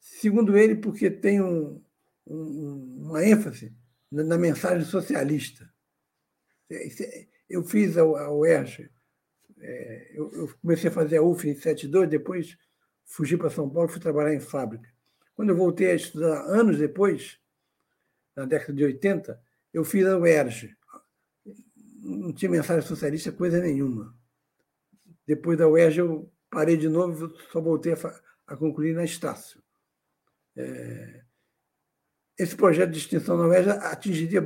Segundo 0.00 0.56
ele, 0.56 0.76
porque 0.76 1.10
tem 1.10 1.40
um, 1.40 1.82
um, 2.26 3.06
uma 3.06 3.24
ênfase 3.24 3.74
na, 4.10 4.24
na, 4.24 4.38
mensagem 4.38 4.84
socialista. 4.84 5.68
É, 6.70 6.86
é, 6.86 7.28
eu 7.48 7.62
fiz 7.64 7.96
a, 7.96 8.02
a 8.02 8.32
UERJ, 8.32 8.90
é, 9.60 10.12
eu, 10.14 10.32
eu, 10.32 10.54
comecei 10.60 10.90
a 10.90 10.92
fazer 10.92 11.16
a 11.16 11.22
UF 11.22 11.48
em 11.48 11.54
72, 11.54 12.08
depois 12.08 12.56
fugi 13.04 13.36
para 13.36 13.50
São 13.50 13.68
Paulo 13.68 13.88
e 13.88 13.92
fui 13.92 14.00
trabalhar 14.00 14.34
em 14.34 14.40
fábrica. 14.40 14.88
Quando 15.34 15.50
eu 15.50 15.56
voltei 15.56 15.90
a 15.90 15.94
estudar 15.94 16.42
anos 16.42 16.78
depois, 16.78 17.38
na 18.36 18.44
década 18.44 18.72
de 18.72 18.84
80, 18.84 19.40
eu 19.72 19.84
fiz 19.84 20.06
a 20.06 20.18
UERJ. 20.18 20.76
Não 22.00 22.32
tinha 22.32 22.50
mensagem 22.50 22.86
socialista 22.86 23.32
coisa 23.32 23.60
nenhuma. 23.60 24.16
Depois 25.26 25.58
da 25.58 25.68
UERJ 25.68 26.00
eu 26.00 26.32
parei 26.50 26.76
de 26.76 26.88
novo, 26.88 27.28
só 27.52 27.60
voltei 27.60 27.92
a, 27.92 28.20
a 28.46 28.56
concluir 28.56 28.94
na 28.94 29.04
Estácio. 29.04 29.62
É, 30.58 31.20
esse 32.36 32.56
projeto 32.56 32.90
de 32.90 32.98
extinção 32.98 33.38
da 33.38 33.46
UERJ 33.46 33.70
atingiria 33.70 34.42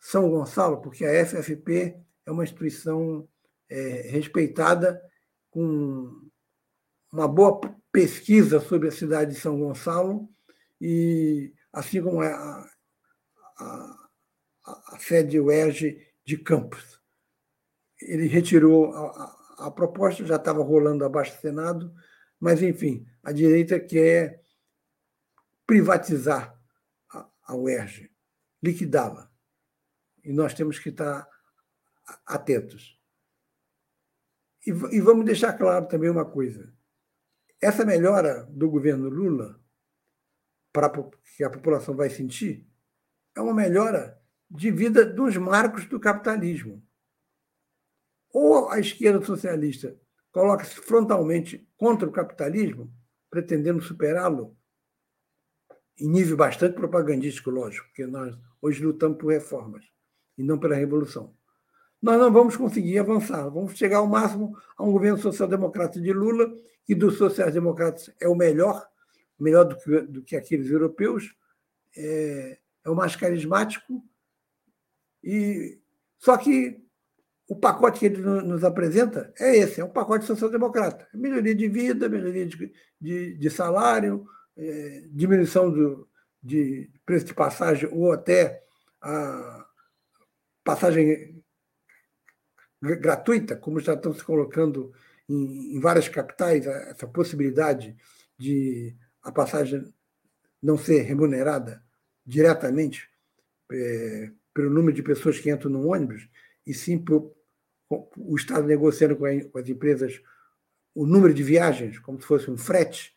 São 0.00 0.28
Gonçalo, 0.28 0.82
porque 0.82 1.04
a 1.04 1.24
FFP 1.24 1.96
é 2.26 2.30
uma 2.30 2.42
instituição 2.42 3.28
é, 3.68 4.08
respeitada, 4.10 5.00
com 5.50 6.28
uma 7.12 7.28
boa 7.28 7.60
pesquisa 7.92 8.60
sobre 8.60 8.88
a 8.88 8.92
cidade 8.92 9.34
de 9.34 9.40
São 9.40 9.58
Gonçalo, 9.58 10.28
e 10.80 11.54
assim 11.72 12.02
como 12.02 12.20
a, 12.20 12.66
a, 13.58 14.08
a 14.64 14.98
sede 14.98 15.38
UERJ 15.38 15.96
de 16.24 16.36
Campos. 16.38 17.00
Ele 18.02 18.26
retirou 18.26 18.92
a, 18.92 19.66
a 19.66 19.70
proposta, 19.70 20.26
já 20.26 20.36
estava 20.36 20.62
rolando 20.62 21.04
abaixo 21.04 21.36
do 21.36 21.40
Senado, 21.40 21.94
mas, 22.38 22.62
enfim, 22.62 23.06
a 23.22 23.32
direita 23.32 23.80
quer 23.80 24.42
privatizar 25.66 26.56
a, 27.10 27.54
UERJ, 27.54 28.10
liquidá-la. 28.62 29.30
E 30.24 30.32
nós 30.32 30.54
temos 30.54 30.78
que 30.78 30.90
estar 30.90 31.28
atentos. 32.24 32.98
E, 34.66 34.70
e 34.70 35.00
vamos 35.00 35.24
deixar 35.24 35.52
claro 35.54 35.86
também 35.86 36.10
uma 36.10 36.24
coisa: 36.24 36.72
essa 37.60 37.84
melhora 37.84 38.44
do 38.44 38.70
governo 38.70 39.08
Lula, 39.08 39.60
para 40.72 40.90
que 41.36 41.44
a 41.44 41.50
população 41.50 41.96
vai 41.96 42.10
sentir, 42.10 42.68
é 43.34 43.40
uma 43.40 43.54
melhora 43.54 44.20
de 44.50 44.70
vida 44.70 45.04
dos 45.04 45.36
marcos 45.36 45.86
do 45.86 45.98
capitalismo. 45.98 46.84
Ou 48.32 48.68
a 48.70 48.78
esquerda 48.78 49.24
socialista 49.24 49.98
coloca-se 50.30 50.74
frontalmente 50.74 51.68
contra 51.76 52.08
o 52.08 52.12
capitalismo, 52.12 52.92
pretendendo 53.30 53.82
superá-lo, 53.82 54.55
em 55.98 56.08
nível 56.08 56.36
bastante 56.36 56.74
propagandístico, 56.74 57.50
lógico, 57.50 57.86
porque 57.86 58.06
nós 58.06 58.36
hoje 58.60 58.84
lutamos 58.84 59.18
por 59.18 59.32
reformas 59.32 59.84
e 60.36 60.42
não 60.42 60.58
pela 60.58 60.74
revolução. 60.74 61.34
Nós 62.00 62.18
não 62.18 62.32
vamos 62.32 62.56
conseguir 62.56 62.98
avançar, 62.98 63.48
vamos 63.48 63.76
chegar 63.76 63.98
ao 63.98 64.06
máximo 64.06 64.56
a 64.76 64.84
um 64.84 64.92
governo 64.92 65.18
social-democrata 65.18 66.00
de 66.00 66.12
Lula, 66.12 66.52
que 66.84 66.94
dos 66.94 67.16
sociais-democratas 67.16 68.10
é 68.20 68.28
o 68.28 68.34
melhor, 68.34 68.86
melhor 69.38 69.64
do 69.64 69.76
que, 69.76 70.00
do 70.02 70.22
que 70.22 70.36
aqueles 70.36 70.70
europeus, 70.70 71.34
é, 71.96 72.58
é 72.84 72.90
o 72.90 72.94
mais 72.94 73.16
carismático, 73.16 74.04
e 75.24 75.80
só 76.18 76.36
que 76.36 76.80
o 77.48 77.56
pacote 77.56 78.00
que 78.00 78.06
ele 78.06 78.20
nos 78.20 78.64
apresenta 78.64 79.32
é 79.38 79.56
esse, 79.56 79.80
é 79.80 79.84
um 79.84 79.90
pacote 79.90 80.24
social-democrata. 80.24 81.08
Melhoria 81.14 81.54
de 81.54 81.68
vida, 81.68 82.08
melhoria 82.08 82.46
de, 82.46 82.72
de, 83.00 83.34
de 83.34 83.50
salário, 83.50 84.26
é, 84.56 85.04
diminuição 85.10 85.70
do, 85.70 86.08
de 86.42 86.90
preço 87.04 87.26
de 87.26 87.34
passagem 87.34 87.88
ou 87.92 88.12
até 88.12 88.62
a 89.00 89.66
passagem 90.64 91.42
gratuita, 92.80 93.56
como 93.56 93.80
já 93.80 93.94
estão 93.94 94.12
se 94.12 94.24
colocando 94.24 94.92
em, 95.28 95.76
em 95.76 95.80
várias 95.80 96.08
capitais, 96.08 96.66
essa 96.66 97.06
possibilidade 97.06 97.96
de 98.38 98.96
a 99.22 99.32
passagem 99.32 99.92
não 100.62 100.78
ser 100.78 101.02
remunerada 101.02 101.82
diretamente 102.24 103.08
é, 103.72 104.30
pelo 104.54 104.70
número 104.70 104.94
de 104.94 105.02
pessoas 105.02 105.38
que 105.38 105.50
entram 105.50 105.70
no 105.70 105.88
ônibus, 105.88 106.28
e 106.66 106.72
sim 106.72 106.98
por 106.98 107.34
o 107.88 108.34
Estado 108.36 108.66
negociando 108.66 109.16
com, 109.16 109.26
as 109.26 109.68
empresas 109.68 110.20
o 110.94 111.06
número 111.06 111.32
de 111.32 111.42
viagens, 111.42 111.98
como 111.98 112.20
se 112.20 112.26
fosse 112.26 112.50
um 112.50 112.56
frete. 112.56 113.14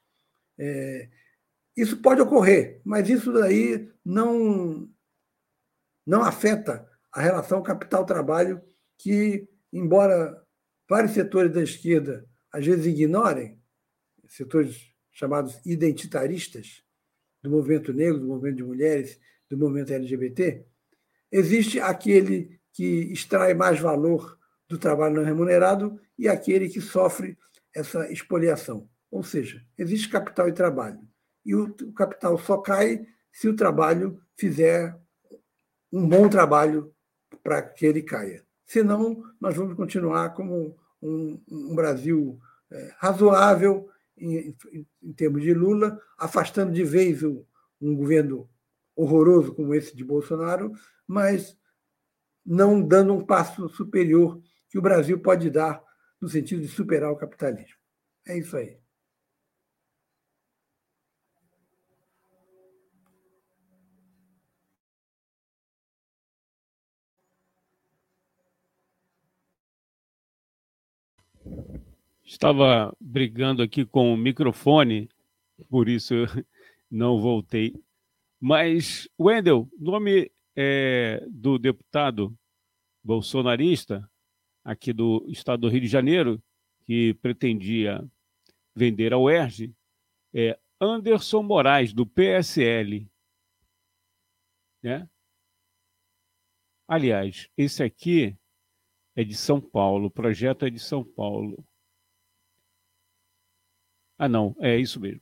É, 0.57 1.09
isso 1.81 2.01
pode 2.01 2.21
ocorrer, 2.21 2.81
mas 2.83 3.09
isso 3.09 3.31
daí 3.31 3.89
não, 4.03 4.89
não 6.05 6.23
afeta 6.23 6.87
a 7.11 7.21
relação 7.21 7.63
capital-trabalho, 7.63 8.61
que, 8.97 9.47
embora 9.71 10.41
vários 10.87 11.13
setores 11.13 11.53
da 11.53 11.61
esquerda 11.61 12.27
às 12.51 12.65
vezes 12.65 12.85
ignorem, 12.85 13.59
setores 14.27 14.93
chamados 15.11 15.59
identitaristas, 15.65 16.83
do 17.41 17.49
movimento 17.49 17.93
negro, 17.93 18.19
do 18.19 18.27
movimento 18.27 18.57
de 18.57 18.63
mulheres, 18.63 19.19
do 19.49 19.57
movimento 19.57 19.93
LGBT, 19.93 20.65
existe 21.31 21.79
aquele 21.79 22.59
que 22.73 23.11
extrai 23.11 23.53
mais 23.53 23.79
valor 23.79 24.37
do 24.67 24.77
trabalho 24.77 25.15
não 25.15 25.23
remunerado 25.23 25.99
e 26.17 26.27
aquele 26.27 26.69
que 26.69 26.81
sofre 26.81 27.37
essa 27.73 28.11
expoliação. 28.11 28.89
Ou 29.09 29.23
seja, 29.23 29.65
existe 29.77 30.09
capital 30.09 30.47
e 30.47 30.53
trabalho. 30.53 30.99
E 31.49 31.55
o 31.55 31.73
capital 31.93 32.37
só 32.37 32.59
cai 32.59 33.07
se 33.31 33.47
o 33.49 33.55
trabalho 33.55 34.21
fizer 34.37 34.95
um 35.91 36.07
bom 36.07 36.29
trabalho 36.29 36.93
para 37.41 37.59
que 37.59 37.87
ele 37.87 38.03
caia. 38.03 38.45
Senão, 38.67 39.23
nós 39.41 39.55
vamos 39.55 39.75
continuar 39.75 40.35
como 40.35 40.77
um, 41.01 41.41
um 41.49 41.73
Brasil 41.73 42.39
é, 42.69 42.93
razoável 42.99 43.89
em, 44.15 44.55
em, 44.71 44.87
em, 45.01 45.13
termos 45.13 45.41
de 45.41 45.51
Lula, 45.51 45.99
afastando 46.19 46.71
de 46.71 46.83
vez 46.83 47.23
o, 47.23 47.43
um 47.81 47.95
governo 47.95 48.47
horroroso 48.95 49.55
como 49.55 49.73
esse 49.73 49.95
de 49.95 50.03
Bolsonaro, 50.03 50.71
mas 51.07 51.57
não 52.45 52.79
dando 52.79 53.15
um 53.15 53.25
passo 53.25 53.67
superior 53.69 54.39
que 54.69 54.77
o 54.77 54.83
Brasil 54.83 55.19
pode 55.19 55.49
dar 55.49 55.81
no 56.21 56.29
sentido 56.29 56.61
de 56.61 56.67
superar 56.67 57.11
o 57.11 57.17
capitalismo. 57.17 57.79
É 58.27 58.37
isso 58.37 58.55
aí. 58.55 58.77
Estava 72.29 72.95
brigando 73.01 73.63
aqui 73.63 73.83
com 73.83 74.13
o 74.13 74.17
microfone, 74.17 75.09
por 75.67 75.89
isso 75.89 76.13
não 76.89 77.19
voltei. 77.19 77.73
Mas, 78.39 79.09
Wendel, 79.19 79.67
nome 79.79 80.31
é, 80.55 81.25
do 81.27 81.57
deputado 81.57 82.37
bolsonarista 83.03 84.07
aqui 84.63 84.93
do 84.93 85.25
estado 85.27 85.61
do 85.61 85.69
Rio 85.69 85.81
de 85.81 85.87
Janeiro, 85.87 86.39
que 86.85 87.15
pretendia 87.15 88.07
vender 88.75 89.11
a 89.11 89.17
UERJ, 89.17 89.73
é 90.31 90.57
Anderson 90.79 91.41
Moraes, 91.41 91.93
do 91.93 92.05
PSL. 92.05 93.09
Né? 94.83 95.09
Aliás, 96.87 97.49
esse 97.57 97.81
aqui 97.81 98.37
é 99.15 99.23
de 99.23 99.35
São 99.35 99.59
Paulo, 99.59 100.05
o 100.05 100.11
projeto 100.11 100.63
é 100.63 100.69
de 100.69 100.79
São 100.79 101.03
Paulo. 101.03 101.67
Ah, 104.19 104.27
não, 104.27 104.53
é 104.59 104.77
isso 104.77 104.99
mesmo. 104.99 105.21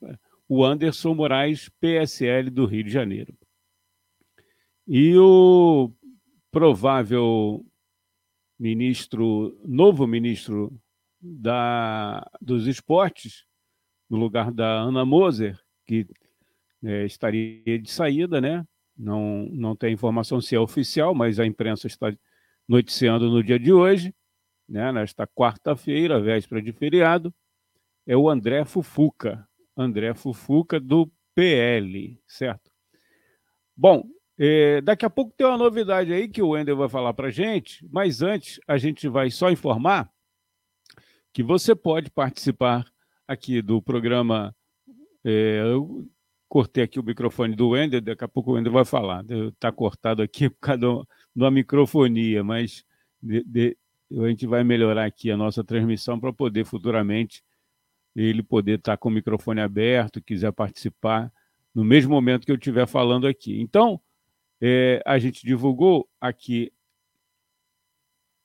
O 0.49 0.65
Anderson 0.65 1.13
Moraes, 1.13 1.69
PSL 1.79 2.49
do 2.49 2.65
Rio 2.65 2.83
de 2.83 2.89
Janeiro. 2.89 3.37
E 4.87 5.15
o 5.15 5.91
provável 6.49 7.63
ministro, 8.57 9.55
novo 9.63 10.07
ministro 10.07 10.75
da, 11.21 12.27
dos 12.41 12.65
esportes, 12.65 13.45
no 14.09 14.17
lugar 14.17 14.51
da 14.51 14.79
Ana 14.79 15.05
Moser, 15.05 15.59
que 15.85 16.07
é, 16.83 17.05
estaria 17.05 17.77
de 17.77 17.91
saída, 17.91 18.41
né? 18.41 18.65
Não, 18.97 19.47
não 19.51 19.75
tem 19.75 19.93
informação 19.93 20.41
se 20.41 20.55
é 20.55 20.59
oficial, 20.59 21.13
mas 21.13 21.39
a 21.39 21.45
imprensa 21.45 21.85
está 21.85 22.11
noticiando 22.67 23.29
no 23.29 23.43
dia 23.43 23.59
de 23.59 23.71
hoje, 23.71 24.15
né? 24.67 24.91
nesta 24.91 25.27
quarta-feira, 25.27 26.19
véspera 26.19 26.63
de 26.63 26.71
feriado 26.71 27.31
é 28.07 28.15
o 28.15 28.29
André 28.29 28.65
Fufuca. 28.65 29.47
André 29.75 30.15
Fufuca 30.15 30.79
do 30.79 31.11
PL, 31.35 32.19
certo? 32.25 32.71
Bom, 33.75 34.03
é, 34.39 34.81
daqui 34.81 35.05
a 35.05 35.09
pouco 35.09 35.33
tem 35.37 35.45
uma 35.45 35.57
novidade 35.57 36.11
aí 36.13 36.27
que 36.27 36.41
o 36.41 36.49
Wender 36.49 36.75
vai 36.75 36.89
falar 36.89 37.13
para 37.13 37.29
gente, 37.29 37.87
mas 37.91 38.21
antes 38.21 38.59
a 38.67 38.77
gente 38.77 39.07
vai 39.07 39.29
só 39.29 39.51
informar 39.51 40.11
que 41.33 41.43
você 41.43 41.75
pode 41.75 42.09
participar 42.09 42.85
aqui 43.27 43.61
do 43.61 43.81
programa 43.81 44.55
é, 45.23 45.61
cortei 46.47 46.83
aqui 46.83 46.99
o 46.99 47.03
microfone 47.03 47.55
do 47.55 47.69
Wender, 47.69 48.01
daqui 48.01 48.23
a 48.23 48.27
pouco 48.27 48.51
o 48.51 48.53
Wender 48.55 48.71
vai 48.71 48.85
falar. 48.85 49.25
Está 49.53 49.71
cortado 49.71 50.21
aqui 50.21 50.49
por 50.49 50.59
causa 50.59 50.79
de 50.79 51.43
uma 51.43 51.51
microfonia, 51.51 52.43
mas 52.43 52.83
de, 53.21 53.43
de, 53.43 53.77
a 54.11 54.27
gente 54.27 54.47
vai 54.47 54.63
melhorar 54.63 55.05
aqui 55.05 55.29
a 55.29 55.37
nossa 55.37 55.63
transmissão 55.63 56.19
para 56.19 56.31
poder 56.31 56.65
futuramente 56.65 57.43
ele 58.23 58.41
poder 58.41 58.79
estar 58.79 58.93
tá 58.93 58.97
com 58.97 59.09
o 59.09 59.11
microfone 59.11 59.61
aberto, 59.61 60.21
quiser 60.21 60.51
participar 60.51 61.31
no 61.73 61.85
mesmo 61.85 62.11
momento 62.11 62.45
que 62.45 62.51
eu 62.51 62.55
estiver 62.55 62.87
falando 62.87 63.27
aqui. 63.27 63.61
Então, 63.61 64.01
é, 64.59 65.01
a 65.05 65.19
gente 65.19 65.45
divulgou 65.45 66.09
aqui 66.19 66.73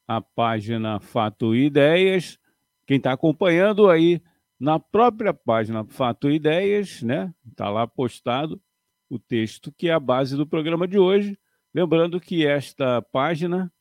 a 0.06 0.20
página 0.20 1.00
Fato 1.00 1.54
e 1.54 1.64
Ideias. 1.64 2.38
Quem 2.86 2.98
está 2.98 3.12
acompanhando 3.12 3.88
aí 3.88 4.20
na 4.60 4.78
própria 4.78 5.32
página 5.32 5.84
Fato 5.84 6.30
e 6.30 6.34
Ideias, 6.34 7.02
né? 7.02 7.34
Está 7.50 7.70
lá 7.70 7.86
postado 7.86 8.60
o 9.08 9.18
texto 9.18 9.72
que 9.72 9.88
é 9.88 9.92
a 9.92 10.00
base 10.00 10.36
do 10.36 10.46
programa 10.46 10.86
de 10.86 10.98
hoje. 10.98 11.38
Lembrando 11.74 12.20
que 12.20 12.46
esta 12.46 13.00
página 13.00 13.72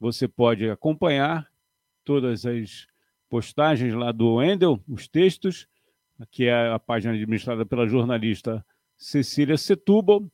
você 0.00 0.26
pode 0.26 0.68
acompanhar 0.68 1.48
todas 2.04 2.44
as 2.44 2.89
postagens 3.30 3.94
lá 3.94 4.10
do 4.10 4.34
Wendel, 4.34 4.82
os 4.88 5.08
textos, 5.08 5.66
que 6.30 6.44
é 6.44 6.68
a 6.68 6.78
página 6.78 7.14
administrada 7.14 7.64
pela 7.64 7.86
jornalista 7.86 8.66
Cecília 8.96 9.56
Setúbal. 9.56 10.30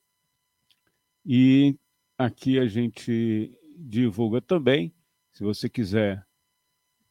E 1.25 1.79
aqui 2.19 2.59
a 2.59 2.67
gente 2.67 3.57
divulga 3.77 4.41
também, 4.41 4.93
se 5.31 5.45
você 5.45 5.69
quiser 5.69 6.27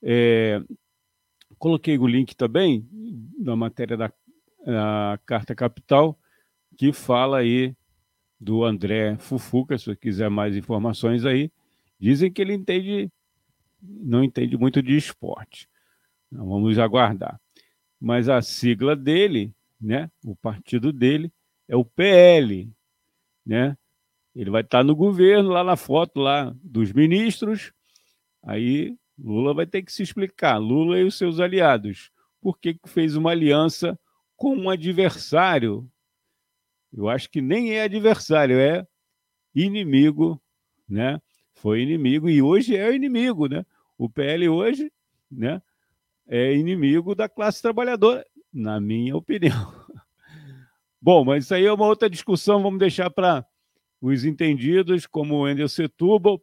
É, 0.00 0.62
coloquei 1.58 1.98
o 1.98 2.06
link 2.06 2.36
também 2.36 2.88
na 3.38 3.56
matéria 3.56 3.96
da 3.96 4.12
Carta 5.26 5.54
Capital, 5.54 6.18
que 6.76 6.92
fala 6.92 7.38
aí 7.38 7.74
do 8.40 8.64
André 8.64 9.16
Fufuca, 9.18 9.76
se 9.76 9.86
você 9.86 9.96
quiser 9.96 10.30
mais 10.30 10.56
informações 10.56 11.24
aí. 11.24 11.50
Dizem 11.98 12.32
que 12.32 12.40
ele 12.40 12.54
entende, 12.54 13.10
não 13.82 14.22
entende 14.22 14.56
muito 14.56 14.80
de 14.80 14.96
esporte. 14.96 15.68
Então, 16.30 16.48
vamos 16.48 16.78
aguardar. 16.78 17.40
Mas 18.00 18.28
a 18.28 18.40
sigla 18.40 18.94
dele, 18.94 19.52
né, 19.80 20.08
o 20.24 20.36
partido 20.36 20.92
dele, 20.92 21.32
é 21.66 21.74
o 21.74 21.84
PL, 21.84 22.70
né? 23.44 23.76
Ele 24.38 24.50
vai 24.50 24.62
estar 24.62 24.84
no 24.84 24.94
governo, 24.94 25.48
lá 25.48 25.64
na 25.64 25.74
foto 25.74 26.20
lá 26.20 26.54
dos 26.62 26.92
ministros. 26.92 27.72
Aí 28.40 28.96
Lula 29.18 29.52
vai 29.52 29.66
ter 29.66 29.82
que 29.82 29.92
se 29.92 30.00
explicar, 30.00 30.58
Lula 30.58 30.96
e 30.96 31.02
os 31.02 31.18
seus 31.18 31.40
aliados, 31.40 32.12
por 32.40 32.56
que 32.56 32.78
fez 32.86 33.16
uma 33.16 33.32
aliança 33.32 33.98
com 34.36 34.54
um 34.54 34.70
adversário. 34.70 35.90
Eu 36.92 37.08
acho 37.08 37.28
que 37.28 37.40
nem 37.40 37.72
é 37.72 37.82
adversário, 37.82 38.60
é 38.60 38.86
inimigo, 39.52 40.40
né? 40.88 41.20
Foi 41.54 41.80
inimigo 41.80 42.30
e 42.30 42.40
hoje 42.40 42.76
é 42.76 42.94
inimigo, 42.94 43.48
né? 43.48 43.66
O 43.98 44.08
PL 44.08 44.48
hoje, 44.48 44.92
né, 45.28 45.60
é 46.28 46.54
inimigo 46.54 47.12
da 47.12 47.28
classe 47.28 47.60
trabalhadora, 47.60 48.24
na 48.52 48.80
minha 48.80 49.16
opinião. 49.16 49.74
Bom, 51.02 51.24
mas 51.24 51.42
isso 51.42 51.54
aí 51.54 51.66
é 51.66 51.72
uma 51.72 51.86
outra 51.86 52.08
discussão, 52.08 52.62
vamos 52.62 52.78
deixar 52.78 53.10
para 53.10 53.44
os 54.00 54.24
entendidos, 54.24 55.06
como 55.06 55.34
o 55.34 55.40
Wendel 55.42 55.68
Setúbal. 55.68 56.40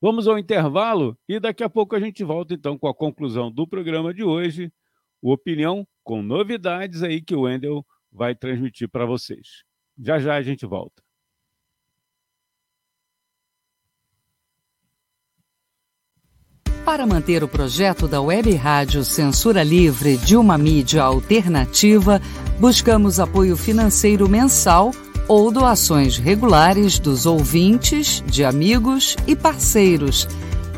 Vamos 0.00 0.26
ao 0.26 0.38
intervalo 0.38 1.16
e 1.28 1.38
daqui 1.38 1.62
a 1.62 1.70
pouco 1.70 1.94
a 1.94 2.00
gente 2.00 2.24
volta 2.24 2.54
então 2.54 2.76
com 2.76 2.88
a 2.88 2.94
conclusão 2.94 3.50
do 3.50 3.66
programa 3.66 4.12
de 4.12 4.24
hoje, 4.24 4.72
o 5.20 5.32
Opinião 5.32 5.86
com 6.02 6.20
novidades 6.20 7.02
aí 7.02 7.22
que 7.22 7.34
o 7.34 7.42
Wendel 7.42 7.86
vai 8.10 8.34
transmitir 8.34 8.88
para 8.88 9.06
vocês. 9.06 9.62
Já 9.98 10.18
já 10.18 10.34
a 10.34 10.42
gente 10.42 10.66
volta. 10.66 11.02
Para 16.84 17.06
manter 17.06 17.44
o 17.44 17.48
projeto 17.48 18.08
da 18.08 18.20
Web 18.20 18.52
Rádio 18.56 19.04
Censura 19.04 19.62
Livre 19.62 20.16
de 20.16 20.36
uma 20.36 20.58
mídia 20.58 21.04
alternativa, 21.04 22.20
buscamos 22.58 23.20
apoio 23.20 23.56
financeiro 23.56 24.28
mensal 24.28 24.90
ou 25.28 25.50
doações 25.50 26.16
regulares 26.16 26.98
dos 26.98 27.26
ouvintes, 27.26 28.22
de 28.26 28.44
amigos 28.44 29.16
e 29.26 29.34
parceiros, 29.36 30.28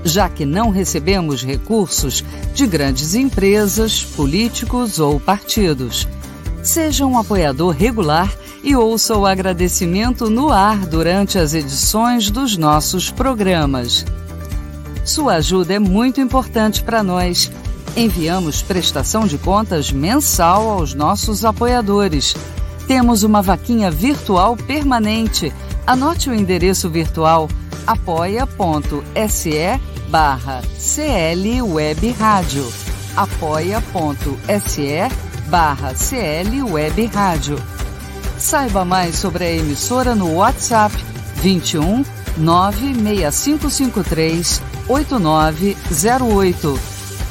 já 0.05 0.29
que 0.29 0.45
não 0.45 0.71
recebemos 0.71 1.43
recursos 1.43 2.25
de 2.55 2.67
grandes 2.67 3.15
empresas, 3.15 4.03
políticos 4.03 4.99
ou 4.99 5.19
partidos. 5.19 6.07
Seja 6.63 7.07
um 7.07 7.19
apoiador 7.19 7.75
regular 7.75 8.33
e 8.63 8.75
ouça 8.75 9.17
o 9.17 9.27
agradecimento 9.27 10.31
no 10.31 10.51
ar 10.51 10.87
durante 10.87 11.39
as 11.39 11.53
edições 11.53 12.31
dos 12.31 12.57
nossos 12.57 13.11
programas. 13.11 14.05
Sua 15.05 15.35
ajuda 15.35 15.75
é 15.75 15.79
muito 15.79 16.21
importante 16.21 16.83
para 16.83 17.03
nós. 17.03 17.51
Enviamos 17.95 18.63
prestação 18.63 19.27
de 19.27 19.37
contas 19.37 19.93
mensal 19.93 20.71
aos 20.71 20.95
nossos 20.95 21.45
apoiadores 21.45 22.35
temos 22.87 23.23
uma 23.23 23.43
vaquinha 23.43 23.91
virtual 23.91 24.57
permanente. 24.57 25.53
Anote 25.87 26.31
o 26.31 26.35
endereço 26.35 26.89
virtual 26.89 27.51
apoia.se 27.87 29.79
barra 30.09 30.63
CL 30.79 31.61
Web 31.63 32.11
Rádio. 32.13 32.67
apoia.se 33.17 34.99
barra 35.49 35.95
CL 35.95 36.63
Web 36.63 37.07
Rádio. 37.07 37.59
Saiba 38.39 38.85
mais 38.85 39.17
sobre 39.17 39.45
a 39.45 39.53
emissora 39.53 40.15
no 40.15 40.35
WhatsApp 40.35 40.95
21 41.37 42.05
96553 42.37 44.63
8908. 44.89 46.79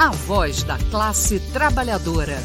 a 0.00 0.10
voz 0.10 0.62
da 0.62 0.78
classe 0.90 1.40
trabalhadora. 1.52 2.36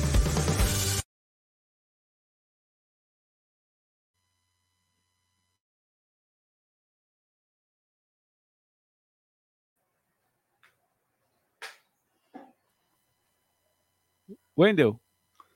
Wendel? 14.57 14.99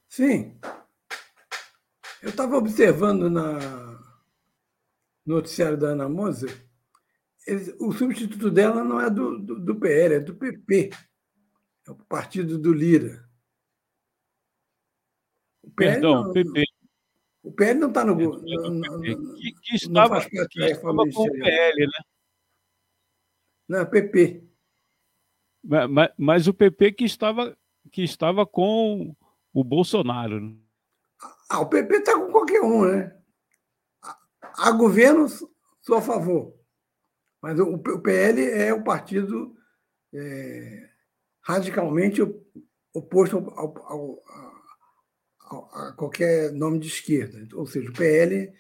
Sim. 0.07 0.59
Eu 2.21 2.29
estava 2.29 2.57
observando 2.57 3.27
na 3.29 3.87
no 5.25 5.35
noticiário 5.35 5.77
da 5.77 5.89
Ana 5.89 6.07
Moser, 6.07 6.49
o 7.79 7.91
substituto 7.91 8.49
dela 8.49 8.81
não 8.81 9.01
é 9.01 9.09
do, 9.09 9.37
do, 9.39 9.59
do, 9.59 9.75
PL, 9.75 10.15
é 10.15 10.19
do 10.21 10.35
PP, 10.35 10.89
é 11.87 11.91
o 11.91 11.95
partido 11.95 12.59
do 12.59 12.73
Lira. 12.73 13.27
O 15.63 15.71
Perdão, 15.71 16.25
não, 16.25 16.33
PP. 16.33 16.63
O 17.43 17.51
PL 17.51 17.79
não 17.79 17.87
está 17.87 18.03
no. 18.03 18.13
no 18.13 19.01
que, 19.35 19.51
que 19.61 19.75
estava, 19.75 20.19
que 20.29 20.37
estava 20.37 21.09
com 21.13 21.23
o 21.23 21.31
PL, 21.31 21.85
né? 21.85 22.03
Não, 23.69 23.79
é 23.79 23.85
PP. 23.85 24.43
Mas, 25.63 25.89
mas, 25.89 26.09
mas, 26.17 26.47
o 26.47 26.53
PP 26.53 26.91
que 26.93 27.05
estava, 27.05 27.57
que 27.91 28.01
estava 28.01 28.45
com 28.45 29.15
o 29.53 29.63
Bolsonaro. 29.63 30.41
Né? 30.41 30.55
Ah, 31.49 31.61
o 31.61 31.69
PP 31.69 31.95
está 31.95 32.19
com 32.19 32.31
qualquer 32.31 32.61
um, 32.61 32.85
né? 32.85 33.17
Há 34.41 34.71
governo, 34.71 35.27
sou 35.81 35.97
a 35.97 36.01
favor. 36.01 36.53
Mas 37.41 37.59
o, 37.59 37.75
o 37.75 38.01
PL 38.01 38.43
é 38.43 38.73
o 38.73 38.83
partido 38.83 39.55
é, 40.13 40.89
radicalmente 41.47 42.21
oposto 42.93 43.37
ao, 43.37 43.77
ao, 43.85 44.23
ao, 45.39 45.75
a 45.75 45.93
qualquer 45.93 46.51
nome 46.51 46.77
de 46.77 46.87
esquerda. 46.87 47.47
Ou 47.55 47.65
seja, 47.65 47.89
o 47.89 47.93
PL 47.93 48.51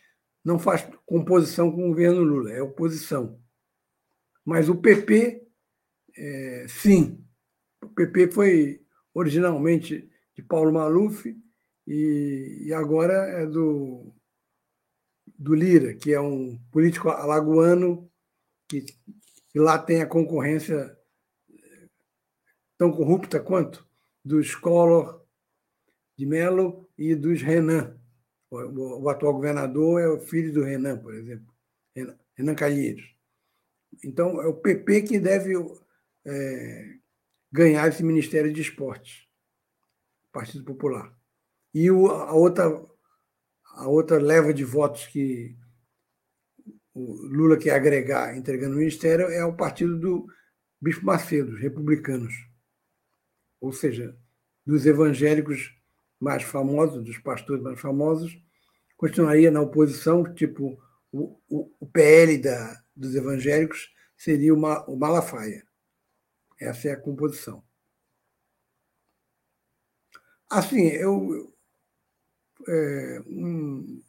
não 0.43 0.57
faz 0.57 0.89
composição 1.05 1.69
com 1.69 1.83
o 1.83 1.89
governo 1.89 2.21
Lula, 2.21 2.49
é 2.53 2.61
oposição. 2.61 3.37
Mas 4.45 4.69
o 4.69 4.75
PP, 4.75 5.45
é, 6.15 6.65
sim. 6.69 7.21
O 7.83 7.89
PP 7.89 8.31
foi 8.31 8.81
originalmente 9.13 10.09
de 10.33 10.41
Paulo 10.41 10.71
Maluf 10.71 11.25
e, 11.85 12.63
e 12.67 12.73
agora 12.73 13.13
é 13.13 13.45
do, 13.45 14.15
do 15.37 15.53
Lira, 15.53 15.93
que 15.93 16.13
é 16.13 16.21
um 16.21 16.57
político 16.71 17.09
alagoano 17.09 18.09
que, 18.69 18.85
que 19.49 19.59
lá 19.59 19.77
tem 19.77 20.01
a 20.01 20.07
concorrência 20.07 20.96
tão 22.77 22.91
corrupta 22.91 23.39
quanto 23.39 23.87
dos 24.23 24.55
Collor 24.55 25.25
de 26.17 26.25
Mello 26.25 26.87
e 26.97 27.15
dos 27.15 27.41
Renan. 27.41 27.97
O, 28.49 29.03
o, 29.03 29.09
atual 29.09 29.33
governador 29.33 30.01
é 30.01 30.07
o 30.07 30.19
filho 30.19 30.53
do 30.53 30.63
Renan, 30.63 30.97
por 30.97 31.13
exemplo, 31.13 31.53
Renan, 31.95 32.17
Renan 32.35 32.55
Calheiros. 32.55 33.15
Então, 34.03 34.41
é 34.41 34.47
o 34.47 34.53
PP 34.53 35.01
que 35.03 35.19
deve 35.19 35.53
é, 36.25 36.97
ganhar 37.51 37.87
esse 37.87 38.03
Ministério 38.03 38.51
de 38.53 38.61
Esportes, 38.61 39.27
Partido 40.31 40.63
Popular. 40.63 41.13
E 41.73 41.91
o, 41.91 42.07
a, 42.07 42.33
outra, 42.33 42.65
a 43.65 43.87
outra 43.87 44.17
leva 44.17 44.53
de 44.53 44.63
votos 44.63 45.07
que 45.07 45.57
o 46.93 47.13
Lula 47.27 47.57
quer 47.57 47.71
agregar 47.71 48.35
entregando 48.35 48.75
o 48.75 48.79
ministério 48.79 49.27
é 49.27 49.45
o 49.45 49.55
partido 49.55 49.99
do 49.99 50.27
Bispo 50.81 51.05
Macedo, 51.05 51.53
os 51.53 51.61
republicanos. 51.61 52.33
Ou 53.59 53.71
seja, 53.71 54.17
dos 54.65 54.85
evangélicos 54.85 55.75
mais 56.19 56.43
famosos, 56.43 57.03
dos 57.03 57.17
pastores 57.17 57.63
mais 57.63 57.79
famosos, 57.79 58.37
continuaria 58.95 59.51
na 59.51 59.61
oposição, 59.61 60.23
tipo 60.33 60.81
o, 61.11 61.39
o, 61.49 61.71
o 61.79 61.87
PL 61.87 62.37
da, 62.37 62.83
dos 62.95 63.15
evangélicos 63.15 63.93
seria 64.17 64.53
uma, 64.53 64.83
o 64.89 64.95
Malafaia. 64.95 65.65
Essa 66.59 66.89
é 66.89 66.91
a 66.91 66.99
composição. 66.99 67.63
Assim, 70.49 70.87
eu, 70.87 71.53
é, 72.67 73.21
um, 73.27 74.01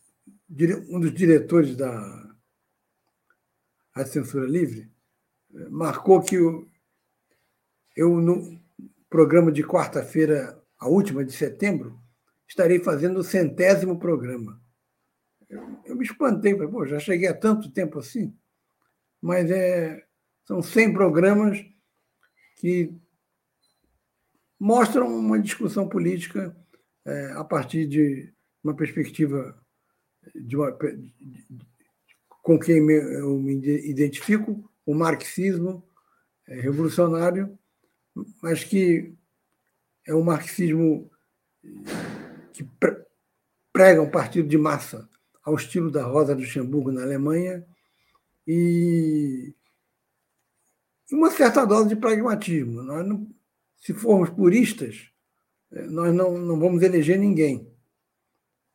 um 0.88 1.00
dos 1.00 1.12
diretores 1.12 1.76
da 1.76 2.28
a 3.94 4.04
censura 4.06 4.46
livre, 4.46 4.88
marcou 5.70 6.22
que 6.22 6.36
eu, 6.36 6.68
eu 7.96 8.20
no 8.20 8.60
programa 9.08 9.50
de 9.50 9.62
quarta-feira, 9.62 10.62
a 10.78 10.88
última 10.88 11.24
de 11.24 11.32
setembro, 11.32 11.98
estarei 12.46 12.78
fazendo 12.78 13.20
o 13.20 13.24
centésimo 13.24 13.98
programa. 13.98 14.60
Eu, 15.48 15.62
eu 15.86 15.96
me 15.96 16.04
espantei, 16.04 16.52
falei, 16.54 16.68
pô, 16.68 16.86
já 16.86 16.98
cheguei 16.98 17.28
há 17.28 17.34
tanto 17.34 17.70
tempo 17.70 17.98
assim, 17.98 18.36
mas 19.20 19.50
é, 19.50 20.04
são 20.44 20.62
100 20.62 20.92
programas 20.92 21.64
que 22.56 22.94
mostram 24.58 25.06
uma 25.06 25.38
discussão 25.38 25.88
política 25.88 26.56
é, 27.04 27.32
a 27.32 27.44
partir 27.44 27.86
de 27.86 28.32
uma 28.62 28.74
perspectiva 28.74 29.56
de 30.34 30.56
uma, 30.56 30.76
com 32.42 32.58
quem 32.58 32.78
eu 32.90 33.38
me 33.38 33.54
identifico, 33.88 34.70
o 34.84 34.94
marxismo 34.94 35.86
é, 36.46 36.60
revolucionário, 36.60 37.57
mas 38.42 38.64
que 38.64 39.14
é 40.06 40.14
um 40.14 40.22
marxismo 40.22 41.10
que 42.52 42.66
prega 43.72 44.02
um 44.02 44.10
partido 44.10 44.48
de 44.48 44.58
massa 44.58 45.08
ao 45.42 45.54
estilo 45.54 45.90
da 45.90 46.04
Rosa 46.04 46.34
Luxemburgo 46.34 46.90
na 46.90 47.02
Alemanha 47.02 47.66
e 48.46 49.54
uma 51.12 51.30
certa 51.30 51.64
dose 51.64 51.90
de 51.90 51.96
pragmatismo. 51.96 52.82
Nós 52.82 53.06
não, 53.06 53.28
se 53.76 53.94
formos 53.94 54.30
puristas, 54.30 55.10
é, 55.70 55.82
nós 55.86 56.14
não, 56.14 56.36
não 56.38 56.58
vamos 56.58 56.82
eleger 56.82 57.18
ninguém. 57.18 57.70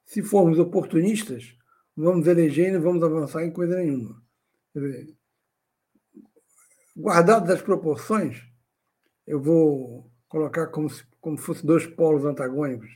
Se 0.06 0.22
formos 0.22 0.60
oportunistas, 0.60 1.56
vamos 1.96 2.28
eleger 2.28 2.70
e 2.70 2.72
não 2.72 2.82
vamos 2.82 3.04
avançar 3.04 3.44
em 3.44 3.52
coisa 3.52 3.78
nenhuma. 3.78 4.22
Dizer, 4.76 5.16
guardado 6.96 7.48
das 7.48 7.62
proporções, 7.62 8.44
eu 9.26 9.42
vou 9.42 10.12
colocar 10.28 10.68
como 10.68 10.90
se 10.90 11.04
como 11.20 11.38
fossem 11.38 11.66
dois 11.66 11.88
polos 11.88 12.26
antagônicos. 12.26 12.90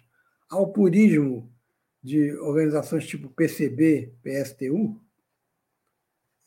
Ao 0.49 0.71
purismo 0.71 1.49
de 2.03 2.33
organizações 2.39 3.07
tipo 3.07 3.29
PCB, 3.29 4.13
PSTU, 4.21 5.01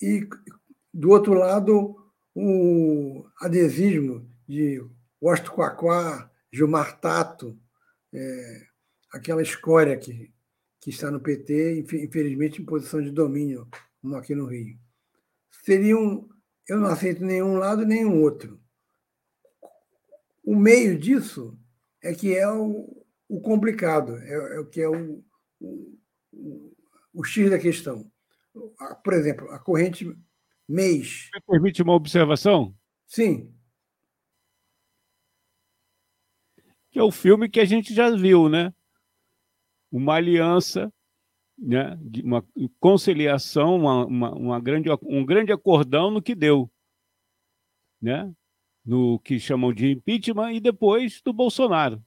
e, 0.00 0.28
do 0.92 1.10
outro 1.10 1.32
lado, 1.32 1.96
o 2.34 3.24
adesismo 3.40 4.30
de 4.46 4.82
Washington 5.22 5.54
Quaquá, 5.54 6.30
Gilmar 6.52 7.00
Tato, 7.00 7.58
é, 8.12 8.66
aquela 9.12 9.42
escória 9.42 9.96
que 9.96 10.32
que 10.80 10.90
está 10.90 11.10
no 11.10 11.20
PT, 11.20 11.84
infelizmente 12.02 12.62
em 12.62 12.64
posição 12.64 13.02
de 13.02 13.10
domínio, 13.10 13.68
como 14.00 14.16
aqui 14.16 14.34
no 14.34 14.46
Rio. 14.46 14.78
Seriam, 15.62 16.26
eu 16.66 16.78
não 16.78 16.86
aceito 16.86 17.22
nenhum 17.22 17.56
lado 17.56 17.84
nenhum 17.84 18.22
outro. 18.22 18.58
O 20.42 20.56
meio 20.56 20.98
disso 20.98 21.58
é 22.02 22.14
que 22.14 22.34
é 22.34 22.48
o, 22.48 23.04
o 23.28 23.40
complicado, 23.40 24.16
é, 24.18 24.56
é, 24.56 24.60
o 24.60 24.66
que 24.66 24.80
é 24.80 24.88
o, 24.88 25.24
o, 25.60 26.76
o 27.12 27.24
X 27.24 27.50
da 27.50 27.58
questão. 27.58 28.10
Por 29.04 29.12
exemplo, 29.12 29.50
a 29.50 29.58
corrente 29.58 30.06
mês. 30.68 31.28
Me 31.34 31.40
permite 31.42 31.82
uma 31.82 31.94
observação? 31.94 32.74
Sim. 33.06 33.54
Que 36.90 36.98
é 36.98 37.02
o 37.02 37.12
filme 37.12 37.48
que 37.48 37.60
a 37.60 37.64
gente 37.64 37.94
já 37.94 38.10
viu, 38.10 38.48
né? 38.48 38.72
uma 39.90 40.14
aliança, 40.14 40.92
né, 41.58 41.98
uma 42.22 42.46
conciliação, 42.78 43.76
uma, 43.76 44.06
uma, 44.06 44.34
uma, 44.34 44.60
grande, 44.60 44.88
um 45.02 45.24
grande 45.24 45.52
acordão 45.52 46.10
no 46.10 46.22
que 46.22 46.34
deu, 46.34 46.70
né, 48.00 48.32
no 48.84 49.18
que 49.20 49.38
chamam 49.38 49.72
de 49.72 49.92
impeachment 49.92 50.52
e 50.52 50.60
depois 50.60 51.20
do 51.22 51.32
Bolsonaro. 51.32 52.02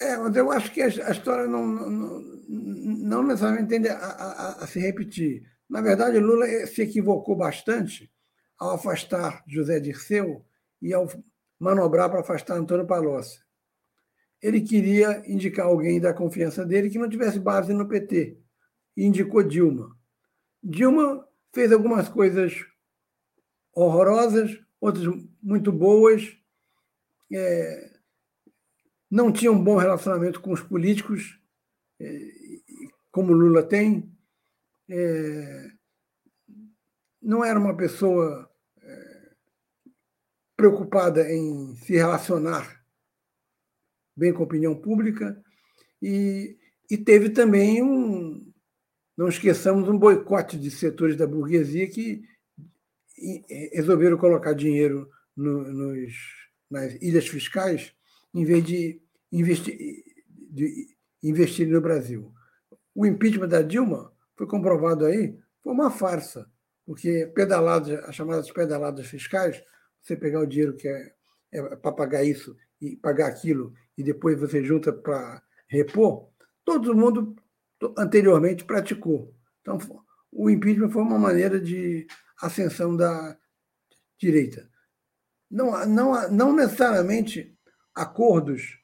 É, 0.00 0.14
eu 0.14 0.50
acho 0.50 0.72
que 0.72 0.80
a, 0.80 0.88
história 0.88 1.46
não, 1.46 1.66
não, 1.66 2.20
não 2.48 3.22
necessariamente 3.22 3.68
tende 3.68 3.88
a, 3.88 3.98
a, 3.98 4.64
a, 4.64 4.66
se 4.66 4.80
repetir. 4.80 5.42
Na 5.68 5.82
verdade, 5.82 6.18
Lula 6.18 6.46
se 6.66 6.82
equivocou 6.82 7.36
bastante 7.36 8.10
ao 8.58 8.70
afastar 8.70 9.44
José 9.46 9.78
Dirceu 9.78 10.44
e 10.80 10.94
ao 10.94 11.06
manobrar 11.58 12.08
para 12.08 12.20
afastar 12.20 12.56
Antônio 12.56 12.86
Palocci 12.86 13.40
ele 14.42 14.60
queria 14.60 15.22
indicar 15.26 15.66
alguém 15.66 16.00
da 16.00 16.14
confiança 16.14 16.64
dele 16.64 16.88
que 16.88 16.98
não 16.98 17.08
tivesse 17.08 17.38
base 17.38 17.72
no 17.74 17.86
PT. 17.86 18.38
E 18.96 19.04
indicou 19.04 19.42
Dilma. 19.42 19.96
Dilma 20.62 21.26
fez 21.54 21.72
algumas 21.72 22.08
coisas 22.08 22.64
horrorosas, 23.74 24.58
outras 24.80 25.06
muito 25.42 25.70
boas, 25.72 26.36
é, 27.32 27.90
não 29.10 29.32
tinham 29.32 29.54
um 29.54 29.64
bom 29.64 29.76
relacionamento 29.76 30.40
com 30.40 30.52
os 30.52 30.60
políticos, 30.60 31.38
é, 32.00 32.30
como 33.10 33.32
Lula 33.32 33.62
tem, 33.62 34.10
é, 34.88 35.70
não 37.20 37.44
era 37.44 37.58
uma 37.58 37.76
pessoa 37.76 38.50
é, 38.82 39.30
preocupada 40.56 41.30
em 41.30 41.74
se 41.76 41.94
relacionar 41.94 42.80
bem 44.16 44.32
com 44.32 44.42
a 44.42 44.46
opinião 44.46 44.74
pública. 44.74 45.42
E, 46.02 46.58
e 46.90 46.98
teve 46.98 47.30
também 47.30 47.82
um, 47.82 48.52
não 49.16 49.28
esqueçamos, 49.28 49.88
um 49.88 49.98
boicote 49.98 50.58
de 50.58 50.70
setores 50.70 51.16
da 51.16 51.26
burguesia 51.26 51.88
que 51.88 52.22
resolveram 53.72 54.16
colocar 54.16 54.52
dinheiro 54.52 55.08
no, 55.36 55.64
nos, 55.72 56.14
nas 56.70 56.94
ilhas 57.02 57.28
fiscais 57.28 57.92
em 58.34 58.44
vez 58.44 58.64
de 58.64 59.00
investir, 59.32 59.76
de 60.50 60.86
investir 61.22 61.68
no 61.68 61.80
Brasil. 61.80 62.32
O 62.94 63.06
impeachment 63.06 63.48
da 63.48 63.62
Dilma 63.62 64.12
foi 64.36 64.46
comprovado 64.46 65.04
aí, 65.04 65.38
foi 65.62 65.72
uma 65.72 65.90
farsa, 65.90 66.50
porque 66.86 67.30
pedaladas, 67.34 68.02
as 68.04 68.14
chamadas 68.14 68.50
pedaladas 68.50 69.06
fiscais, 69.06 69.62
você 70.00 70.16
pegar 70.16 70.40
o 70.40 70.46
dinheiro 70.46 70.76
que 70.76 70.88
é, 70.88 71.12
é 71.52 71.76
para 71.76 71.92
pagar 71.92 72.24
isso 72.24 72.56
e 72.80 72.96
pagar 72.96 73.26
aquilo, 73.26 73.74
e 73.96 74.02
depois 74.02 74.38
você 74.38 74.64
junta 74.64 74.92
para 74.92 75.42
repor, 75.68 76.30
todo 76.64 76.96
mundo 76.96 77.36
anteriormente 77.98 78.64
praticou. 78.64 79.34
Então, 79.60 79.78
o 80.32 80.48
impeachment 80.48 80.90
foi 80.90 81.02
uma 81.02 81.18
maneira 81.18 81.60
de 81.60 82.06
ascensão 82.40 82.96
da 82.96 83.36
direita. 84.18 84.68
Não, 85.50 85.86
não, 85.86 86.30
não 86.30 86.54
necessariamente 86.54 87.56
acordos 87.94 88.78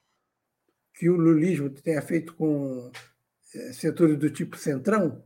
que 0.95 1.09
o 1.09 1.17
lulismo 1.17 1.71
tenha 1.71 2.03
feito 2.03 2.35
com 2.35 2.91
eh, 3.55 3.73
setores 3.73 4.19
do 4.19 4.31
tipo 4.31 4.57
centrão 4.57 5.23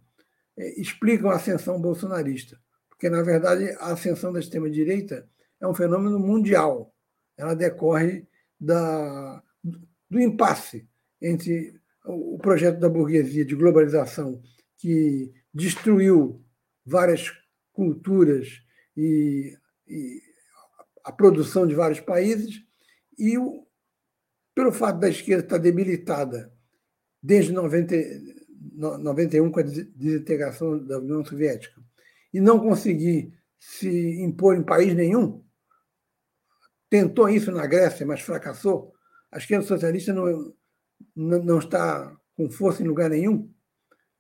eh, 0.56 0.80
explicam 0.80 1.30
a 1.30 1.36
ascensão 1.36 1.80
bolsonarista. 1.80 2.60
Porque, 2.88 3.08
na 3.08 3.22
verdade, 3.22 3.70
a 3.78 3.92
ascensão 3.92 4.32
da 4.32 4.40
extrema-direita 4.40 5.28
é 5.60 5.66
um 5.66 5.74
fenômeno 5.74 6.18
mundial. 6.18 6.94
Ela 7.36 7.54
decorre 7.54 8.26
da, 8.58 9.42
do 10.10 10.20
impasse 10.20 10.86
entre 11.22 11.80
o 12.04 12.38
projeto 12.38 12.78
da 12.78 12.88
burguesia 12.88 13.44
de 13.44 13.54
globalização, 13.54 14.42
que 14.76 15.32
destruiu 15.52 16.44
várias 16.84 17.30
culturas 17.80 18.62
e, 18.94 19.56
e 19.88 20.20
a 21.02 21.10
produção 21.10 21.66
de 21.66 21.74
vários 21.74 21.98
países, 21.98 22.62
e 23.18 23.38
o, 23.38 23.66
pelo 24.54 24.70
fato 24.70 25.00
da 25.00 25.08
esquerda 25.08 25.44
estar 25.44 25.56
debilitada 25.56 26.52
desde 27.22 27.52
90, 27.52 27.96
91, 28.74 29.50
com 29.50 29.60
a 29.60 29.62
desintegração 29.62 30.78
da 30.84 30.98
União 30.98 31.24
Soviética, 31.24 31.80
e 32.34 32.38
não 32.38 32.60
conseguir 32.60 33.32
se 33.58 34.20
impor 34.20 34.54
em 34.54 34.62
país 34.62 34.94
nenhum, 34.94 35.42
tentou 36.90 37.30
isso 37.30 37.50
na 37.50 37.66
Grécia, 37.66 38.04
mas 38.04 38.20
fracassou. 38.20 38.92
A 39.32 39.38
esquerda 39.38 39.66
socialista 39.66 40.12
não, 40.12 40.54
não, 41.16 41.42
não 41.42 41.58
está 41.60 42.14
com 42.36 42.50
força 42.50 42.82
em 42.82 42.86
lugar 42.86 43.08
nenhum. 43.08 43.50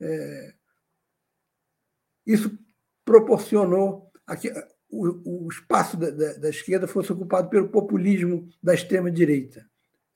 É, 0.00 0.54
isso 2.26 2.58
proporcionou 3.10 4.08
a 4.24 4.36
que 4.36 4.52
o, 4.88 5.44
o 5.46 5.48
espaço 5.48 5.96
da, 5.96 6.10
da, 6.10 6.34
da, 6.34 6.48
esquerda 6.48 6.86
fosse 6.86 7.12
ocupado 7.12 7.50
pelo 7.50 7.68
populismo 7.68 8.48
da 8.62 8.72
extrema-direita. 8.72 9.66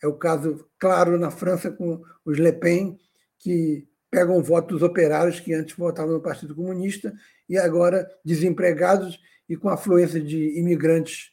É 0.00 0.06
o 0.06 0.14
caso 0.14 0.64
claro 0.78 1.18
na 1.18 1.28
França 1.28 1.72
com 1.72 2.00
os 2.24 2.38
Le 2.38 2.52
Pen, 2.52 2.96
que 3.36 3.88
pegam 4.08 4.40
votos 4.40 4.80
operários 4.80 5.40
que 5.40 5.52
antes 5.52 5.76
votavam 5.76 6.12
no 6.12 6.20
Partido 6.20 6.54
Comunista 6.54 7.12
e 7.48 7.58
agora 7.58 8.08
desempregados 8.24 9.18
e 9.48 9.56
com 9.56 9.68
afluência 9.68 10.20
de 10.20 10.56
imigrantes 10.56 11.32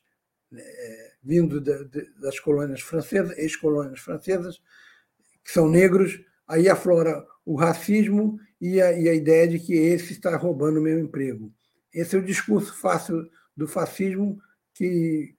é, 0.51 1.12
vindo 1.22 1.62
da, 1.62 1.78
das 2.20 2.39
colônias 2.39 2.82
francesas, 2.82 3.38
ex-colônias 3.38 3.99
francesas, 3.99 4.59
que 5.43 5.51
são 5.51 5.70
negros, 5.70 6.20
aí 6.52 6.68
aflora 6.68 7.26
o 7.45 7.56
racismo 7.56 8.38
e 8.60 8.82
a, 8.82 8.91
e 8.91 9.08
a 9.08 9.14
ideia 9.14 9.47
de 9.47 9.58
que 9.58 9.74
esse 9.74 10.12
está 10.12 10.36
roubando 10.36 10.80
o 10.80 10.84
meu 10.84 10.99
emprego. 10.99 11.52
Esse 11.93 12.16
é 12.16 12.20
o 12.20 12.26
discurso 12.26 12.78
fácil 12.78 13.26
do 13.56 13.68
fascismo 13.68 14.38
que 14.74 15.36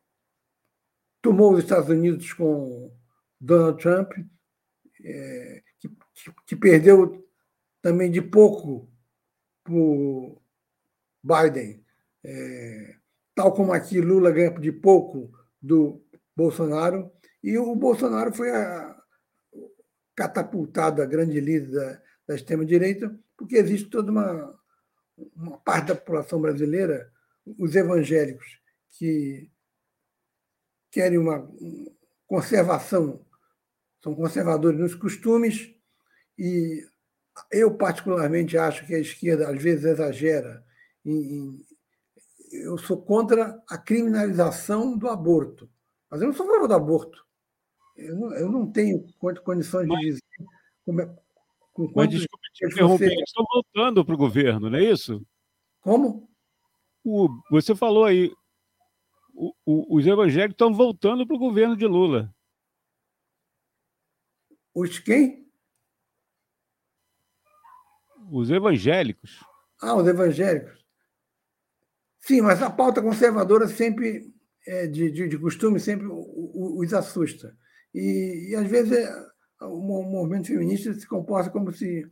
tomou 1.21 1.53
os 1.53 1.61
Estados 1.61 1.91
Unidos 1.91 2.33
com 2.33 2.91
Donald 3.39 3.81
Trump, 3.81 4.13
é, 5.05 5.63
que, 5.79 5.91
que, 6.47 6.57
perdeu 6.57 7.27
também 7.83 8.11
de 8.11 8.23
pouco 8.23 8.91
por 9.65 10.41
Biden, 11.23 11.85
é, 12.25 12.97
tal 13.35 13.53
como 13.53 13.73
aqui 13.73 14.01
Lula 14.01 14.31
ganha 14.31 14.51
de 14.51 14.73
pouco 14.73 15.31
do 15.61 16.03
Bolsonaro, 16.35 17.11
e 17.43 17.59
o 17.59 17.75
Bolsonaro 17.75 18.33
foi 18.33 18.51
a, 18.51 19.02
catapultado 20.23 21.03
a 21.03 21.07
grande 21.07 21.41
líder 21.41 21.73
da, 21.73 22.03
da 22.29 22.35
extrema-direita, 22.37 23.19
porque 23.37 23.57
existe 23.57 23.91
toda 23.91 24.13
uma, 24.13 24.59
uma 25.35 25.59
parte 25.59 25.89
da 25.89 25.97
população 25.97 26.41
brasileira, 26.41 27.13
os 27.59 27.75
evangélicos, 27.75 28.61
que 28.91 29.51
querem 30.93 31.19
uma 31.19 31.51
conservação, 32.27 33.25
são 34.03 34.15
conservadores 34.15 34.79
nos 34.79 34.95
costumes, 34.95 35.75
e 36.39 36.87
eu, 37.51 37.75
particularmente, 37.77 38.57
acho 38.57 38.87
que 38.87 38.95
a 38.95 39.01
esquerda 39.01 39.49
às 39.49 39.61
vezes 39.61 39.85
exagera. 39.85 40.65
Em, 41.05 41.59
eu 42.53 42.79
sou 42.79 43.03
contra 43.03 43.61
a 43.69 43.79
criminalização 43.79 44.97
do 44.97 45.09
aborto, 45.09 45.69
mas 46.11 46.21
eu 46.21 46.29
não 46.29 46.35
sou 46.35 46.47
a 46.47 46.53
favor 46.53 46.69
do 46.69 46.75
aborto. 46.75 47.27
Eu 47.97 48.17
não, 48.17 48.35
eu 48.35 48.51
não 48.51 48.71
tenho 48.71 49.07
condições 49.45 49.89
de 49.89 49.97
dizer 49.99 50.23
como 50.85 51.01
é, 51.01 51.17
com 51.73 51.91
Mas 51.95 52.09
desculpe 52.09 52.49
te 52.53 52.67
interromper, 52.67 53.09
você... 53.09 53.23
estão 53.23 53.45
voltando 53.53 54.05
para 54.05 54.15
o 54.15 54.19
governo, 54.19 54.71
não 54.71 54.79
é 54.79 54.85
isso? 54.85 55.25
Como? 55.81 56.29
O, 57.05 57.29
você 57.51 57.75
falou 57.75 58.05
aí, 58.05 58.33
o, 59.35 59.53
o, 59.65 59.97
os 59.97 60.07
evangélicos 60.07 60.55
estão 60.55 60.73
voltando 60.73 61.27
para 61.27 61.37
o 61.37 61.39
governo 61.39 61.77
de 61.77 61.87
Lula. 61.87 62.35
Os 64.75 64.99
quem? 64.99 65.51
Os 68.31 68.51
evangélicos. 68.51 69.41
Ah, 69.81 69.97
os 69.97 70.07
evangélicos. 70.07 70.83
Sim, 72.21 72.41
mas 72.41 72.63
a 72.63 72.71
pauta 72.71 73.03
conservadora 73.03 73.67
sempre, 73.67 74.33
é, 74.67 74.87
de, 74.87 75.11
de, 75.11 75.29
de 75.29 75.39
costume, 75.39 75.81
sempre 75.81 76.07
os 76.09 76.95
assusta. 76.95 77.57
E, 77.95 78.51
e 78.51 78.57
às 78.57 78.67
vezes 78.67 78.93
é, 78.93 79.11
o 79.61 79.81
movimento 79.81 80.49
feminista 80.49 80.93
se 80.95 81.07
comporta 81.07 81.51
como 81.51 81.73
se 81.73 82.11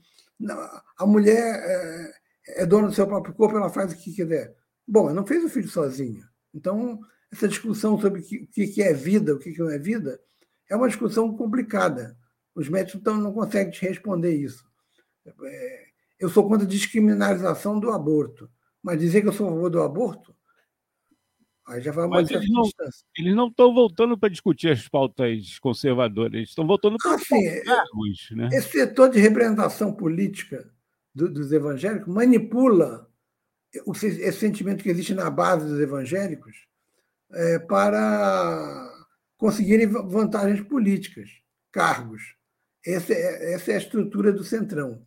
a 0.97 1.07
mulher 1.07 1.37
é, 1.37 2.63
é 2.63 2.67
dona 2.67 2.89
do 2.89 2.95
seu 2.95 3.07
próprio 3.07 3.35
corpo, 3.35 3.57
ela 3.57 3.69
faz 3.69 3.93
o 3.93 3.97
que 3.97 4.13
quiser. 4.13 4.55
Bom, 4.87 5.07
ela 5.07 5.15
não 5.15 5.27
fez 5.27 5.45
o 5.45 5.49
filho 5.49 5.69
sozinha. 5.69 6.29
Então, 6.55 7.01
essa 7.31 7.47
discussão 7.47 8.01
sobre 8.01 8.21
o 8.21 8.25
que 8.25 8.83
é 8.83 8.93
vida, 8.93 9.35
o 9.35 9.39
que 9.39 9.57
não 9.59 9.71
é 9.71 9.79
vida, 9.79 10.21
é 10.69 10.77
uma 10.77 10.89
discussão 10.89 11.37
complicada. 11.37 12.17
Os 12.55 12.69
médicos 12.69 13.01
então, 13.01 13.17
não 13.17 13.33
conseguem 13.33 13.71
te 13.71 13.87
responder 13.87 14.35
isso. 14.35 14.65
É, 15.45 15.85
eu 16.19 16.29
sou 16.29 16.49
contra 16.49 16.67
a 16.67 16.69
descriminalização 16.69 17.79
do 17.79 17.91
aborto, 17.91 18.51
mas 18.83 18.99
dizer 18.99 19.21
que 19.21 19.29
eu 19.29 19.33
sou 19.33 19.49
a 19.49 19.51
favor 19.51 19.71
do 19.71 19.83
aborto 19.83 20.35
Aí 21.71 21.81
já 21.81 21.93
vai 21.93 22.05
uma 22.05 22.17
Mas 22.17 22.31
eles 22.31 22.51
não, 22.51 22.63
eles 23.17 23.35
não 23.35 23.47
estão 23.47 23.73
voltando 23.73 24.19
para 24.19 24.29
discutir 24.29 24.71
as 24.71 24.89
pautas 24.89 25.59
conservadoras, 25.61 26.35
eles 26.35 26.49
estão 26.49 26.67
voltando 26.67 26.97
para 27.01 27.15
os 27.15 27.23
ah, 27.23 27.65
cargos. 27.65 28.29
Né? 28.33 28.49
Esse 28.53 28.73
setor 28.73 29.09
de 29.09 29.21
representação 29.21 29.93
política 29.93 30.69
do, 31.15 31.33
dos 31.33 31.53
evangélicos 31.53 32.13
manipula 32.13 33.09
o, 33.87 33.93
esse 33.93 34.33
sentimento 34.33 34.83
que 34.83 34.91
existe 34.91 35.15
na 35.15 35.31
base 35.31 35.67
dos 35.67 35.79
evangélicos 35.79 36.67
é, 37.33 37.59
para 37.61 38.91
conseguirem 39.37 39.87
vantagens 39.87 40.61
políticas, 40.63 41.31
cargos. 41.71 42.35
Essa 42.85 43.13
é, 43.13 43.55
essa 43.55 43.71
é 43.71 43.75
a 43.77 43.79
estrutura 43.79 44.33
do 44.33 44.43
centrão. 44.43 45.07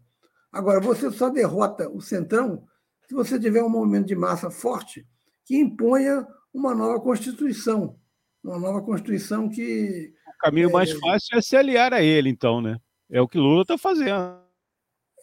Agora, 0.52 0.80
você 0.80 1.12
só 1.12 1.30
derrota 1.30 1.90
o 1.90 2.00
centrão 2.00 2.66
se 3.06 3.14
você 3.14 3.38
tiver 3.38 3.62
um 3.62 3.70
movimento 3.70 4.08
de 4.08 4.16
massa 4.16 4.50
forte 4.50 5.06
que 5.46 5.58
imponha 5.58 6.26
uma 6.54 6.76
nova 6.76 7.00
Constituição. 7.00 8.00
Uma 8.44 8.60
nova 8.60 8.82
Constituição 8.82 9.50
que. 9.50 10.14
O 10.28 10.38
caminho 10.40 10.72
mais 10.72 10.90
é, 10.90 11.00
fácil 11.00 11.38
é 11.38 11.42
se 11.42 11.56
aliar 11.56 11.94
a 11.94 12.04
ele, 12.04 12.30
então, 12.30 12.62
né? 12.62 12.78
É 13.10 13.22
o 13.22 13.28
que 13.28 13.38
Lula 13.38 13.62
está 13.62 13.78
fazendo. 13.78 14.42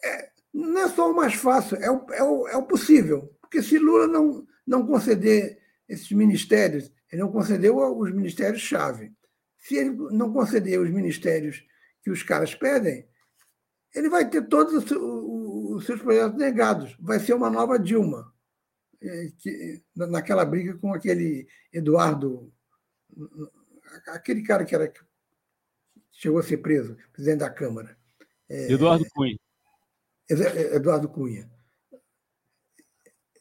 É, 0.03 0.29
não 0.53 0.81
é 0.81 0.89
só 0.89 1.11
o 1.11 1.15
mais 1.15 1.33
fácil, 1.35 1.77
é 1.77 1.89
o, 1.89 2.05
é 2.11 2.23
o, 2.23 2.47
é 2.47 2.57
o 2.57 2.63
possível. 2.63 3.31
Porque 3.39 3.61
se 3.61 3.77
Lula 3.77 4.07
não, 4.07 4.45
não 4.65 4.85
conceder 4.85 5.59
esses 5.87 6.11
ministérios, 6.11 6.91
ele 7.11 7.21
não 7.21 7.31
concedeu 7.31 7.77
os 7.77 8.11
ministérios-chave. 8.11 9.11
Se 9.57 9.75
ele 9.75 9.91
não 10.11 10.33
conceder 10.33 10.79
os 10.79 10.89
ministérios 10.89 11.63
que 12.03 12.09
os 12.09 12.23
caras 12.23 12.55
pedem, 12.55 13.07
ele 13.93 14.09
vai 14.09 14.27
ter 14.27 14.47
todos 14.47 14.73
os 14.73 15.85
seus 15.85 16.01
projetos 16.01 16.37
negados. 16.37 16.95
Vai 16.99 17.19
ser 17.19 17.33
uma 17.33 17.49
nova 17.49 17.77
Dilma, 17.77 18.33
que, 19.37 19.81
naquela 19.95 20.45
briga 20.45 20.77
com 20.77 20.93
aquele 20.93 21.47
Eduardo, 21.73 22.53
aquele 24.07 24.43
cara 24.43 24.63
que 24.63 24.75
era 24.75 24.91
chegou 26.11 26.39
a 26.39 26.43
ser 26.43 26.57
preso, 26.57 26.95
presidente 27.11 27.39
da 27.39 27.49
Câmara. 27.49 27.97
É, 28.47 28.71
Eduardo 28.71 29.05
Cunha. 29.09 29.39
Eduardo 30.29 31.09
Cunha. 31.09 31.49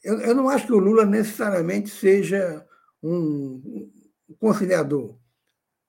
Eu, 0.03 0.19
eu, 0.21 0.35
não 0.35 0.49
acho 0.49 0.67
que 0.67 0.73
o 0.73 0.79
Lula 0.79 1.05
necessariamente 1.05 1.91
seja 1.91 2.67
um, 3.03 3.91
um 4.29 4.35
conciliador. 4.39 5.19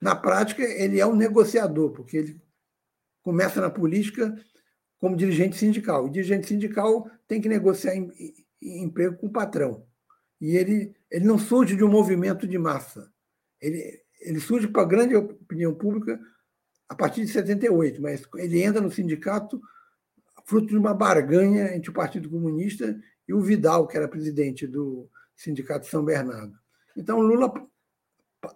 Na 0.01 0.15
prática, 0.15 0.63
ele 0.63 0.99
é 0.99 1.05
um 1.05 1.15
negociador, 1.15 1.91
porque 1.91 2.17
ele 2.17 2.41
começa 3.21 3.61
na 3.61 3.69
política 3.69 4.35
como 4.99 5.15
dirigente 5.15 5.55
sindical. 5.55 6.05
O 6.05 6.09
dirigente 6.09 6.47
sindical 6.47 7.09
tem 7.25 7.39
que 7.39 7.47
negociar 7.47 7.95
em, 7.95 8.11
emprego 8.61 9.17
com 9.17 9.27
o 9.27 9.31
patrão. 9.31 9.85
E 10.39 10.55
ele, 10.55 10.95
ele 11.09 11.25
não 11.25 11.37
surge 11.37 11.75
de 11.75 11.83
um 11.83 11.89
movimento 11.89 12.47
de 12.47 12.57
massa. 12.57 13.11
Ele, 13.59 14.01
ele 14.19 14.39
surge 14.39 14.67
para 14.67 14.81
a 14.81 14.87
grande 14.87 15.15
opinião 15.15 15.73
pública 15.73 16.19
a 16.89 16.95
partir 16.95 17.21
de 17.21 17.31
78, 17.31 18.01
mas 18.01 18.23
ele 18.35 18.61
entra 18.61 18.81
no 18.81 18.91
sindicato 18.91 19.61
fruto 20.45 20.67
de 20.67 20.77
uma 20.77 20.93
barganha 20.93 21.75
entre 21.75 21.89
o 21.89 21.93
Partido 21.93 22.29
Comunista 22.29 22.99
e 23.27 23.33
o 23.33 23.41
Vidal, 23.41 23.87
que 23.87 23.95
era 23.95 24.07
presidente 24.07 24.67
do 24.67 25.09
Sindicato 25.35 25.85
São 25.87 26.03
Bernardo. 26.03 26.53
Então, 26.97 27.21
Lula, 27.21 27.53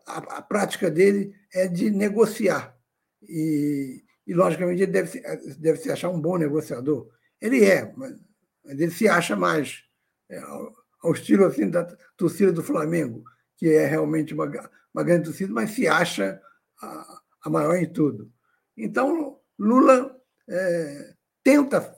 a, 0.06 0.18
a 0.38 0.41
prática 0.41 0.91
dele 0.91 1.34
é 1.53 1.68
de 1.68 1.89
negociar. 1.89 2.78
E, 3.24 4.03
e 4.28 4.34
logicamente, 4.34 4.82
ele 4.82 4.91
deve, 4.91 5.22
deve 5.58 5.78
se 5.80 5.91
achar 5.91 6.10
um 6.10 6.20
bom 6.20 6.38
negociador. 6.38 7.10
Ele 7.39 7.64
é, 7.64 7.93
mas 7.95 8.80
ele 8.80 8.91
se 8.91 9.08
acha 9.08 9.36
mais, 9.36 9.84
é, 10.30 10.39
ao, 10.39 10.76
ao, 11.03 11.11
estilo 11.13 11.45
assim, 11.45 11.69
da 11.69 11.86
torcida 12.17 12.51
do 12.51 12.63
Flamengo, 12.63 13.23
que 13.57 13.69
é 13.69 13.86
realmente 13.86 14.34
uma, 14.34 14.45
uma 14.93 15.03
grande 15.03 15.26
torcida, 15.26 15.51
mas 15.53 15.71
se 15.71 15.88
acha 15.88 16.41
a, 16.82 17.21
a 17.43 17.49
maior 17.49 17.76
em 17.76 17.91
tudo. 17.91 18.32
Então, 18.78 19.39
Lula 19.57 20.15
é, 20.47 21.13
tenta 21.43 21.95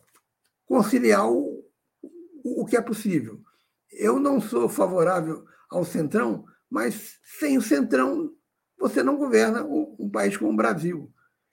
conciliar 0.66 1.30
o, 1.30 1.66
o 2.44 2.66
que 2.66 2.78
é 2.78 2.82
possível. 2.82 3.42
Eu 3.92 4.20
não 4.20 4.40
sou 4.40 4.70
favorável 4.70 5.46
ao 5.70 5.84
Centrão, 5.84 6.46
mas 6.70 7.20
sem 7.40 7.58
o 7.58 7.62
Centrão 7.62 8.34
você 8.78 9.02
não 9.02 9.18
governa 9.18 9.64
um 9.64 10.10
país 10.10 10.38
como 10.38 10.52
o 10.52 10.56
Brasil. 10.56 11.12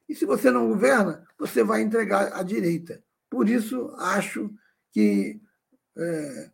E 0.08 0.14
se 0.14 0.26
você 0.26 0.50
não 0.50 0.68
governa, 0.68 1.26
você 1.38 1.64
vai 1.64 1.80
entregar 1.80 2.32
à 2.34 2.42
direita. 2.42 3.02
Por 3.30 3.48
isso, 3.48 3.90
acho 3.98 4.52
que, 4.92 5.40
é, 5.96 6.50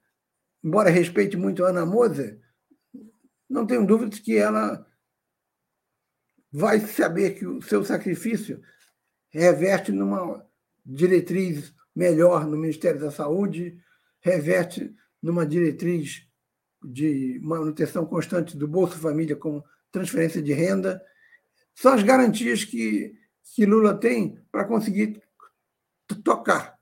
embora 0.63 0.91
respeite 0.91 1.37
muito 1.37 1.65
a 1.65 1.71
Ana 1.71 1.87
Moser, 1.87 2.41
não 3.49 3.67
tenho 3.67 3.87
dúvidas 3.87 4.19
que 4.19 4.37
ela 4.37 4.87
vai 6.53 6.81
saber 6.81 7.33
que 7.33 7.47
o 7.47 7.63
seu 7.63 7.85
sacrifício 7.85 8.61
reverte 9.31 9.93
numa 9.93 10.45
diretriz 10.85 11.73
melhor 11.95 12.47
no 12.47 12.57
Ministério 12.57 13.01
da 13.01 13.11
Saúde, 13.11 13.81
reverte 14.21 14.95
numa 15.23 15.47
diretriz 15.47 16.27
de 16.83 17.39
manutenção 17.43 18.07
constante 18.07 18.57
do 18.57 18.67
Bolsa 18.67 18.97
Família 18.97 19.37
com 19.37 19.63
transferência 19.93 20.43
de 20.43 20.53
renda. 20.53 21.03
São 21.75 21.93
as 21.93 22.03
garantias 22.03 22.65
que, 22.65 23.15
que 23.55 23.67
Lula 23.67 23.95
tem 23.95 24.39
para 24.51 24.65
conseguir 24.65 25.23
tocar. 26.25 26.79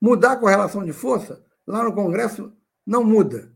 Mudar 0.00 0.32
a 0.32 0.36
correlação 0.36 0.84
de 0.84 0.92
força, 0.92 1.44
lá 1.66 1.84
no 1.84 1.94
Congresso, 1.94 2.52
não 2.90 3.04
muda. 3.04 3.54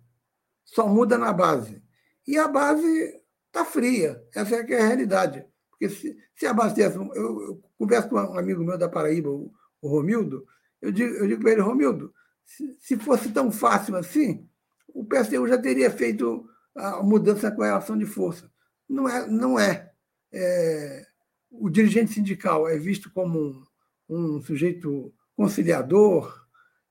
Só 0.65 0.87
muda 0.87 1.19
na 1.19 1.33
base. 1.33 1.83
E 2.25 2.39
a 2.39 2.47
base 2.47 3.21
está 3.49 3.65
fria. 3.65 4.25
Essa 4.33 4.55
é, 4.55 4.73
é 4.73 4.81
a 4.81 4.87
realidade. 4.87 5.45
Porque 5.69 5.89
se, 5.89 6.17
se 6.37 6.47
abastece. 6.47 6.97
Eu, 6.97 7.11
eu, 7.13 7.63
converso 7.77 8.09
com 8.09 8.15
um 8.15 8.39
amigo 8.39 8.63
meu 8.63 8.79
da 8.79 8.89
Paraíba, 8.89 9.29
o, 9.29 9.53
o 9.83 9.89
Romildo, 9.89 10.47
eu 10.81 10.93
digo, 10.93 11.13
eu 11.15 11.27
digo 11.27 11.43
para 11.43 11.51
ele, 11.51 11.61
Romildo, 11.61 12.15
se, 12.45 12.77
se 12.81 12.97
fosse 12.97 13.33
tão 13.33 13.51
fácil 13.51 13.97
assim, 13.97 14.49
o 14.87 15.05
PSTU 15.05 15.49
já 15.49 15.59
teria 15.59 15.91
feito 15.91 16.49
a 16.77 17.03
mudança 17.03 17.51
com 17.51 17.63
a 17.63 17.67
relação 17.67 17.99
de 17.99 18.07
força. 18.07 18.49
Não 18.89 19.09
é. 19.09 19.27
Não 19.27 19.59
é. 19.59 19.91
é 20.33 21.05
o 21.51 21.69
dirigente 21.69 22.13
sindical 22.13 22.69
é 22.69 22.79
visto 22.79 23.13
como 23.13 23.65
um, 24.09 24.37
um 24.37 24.41
sujeito 24.41 25.13
conciliador, 25.37 26.33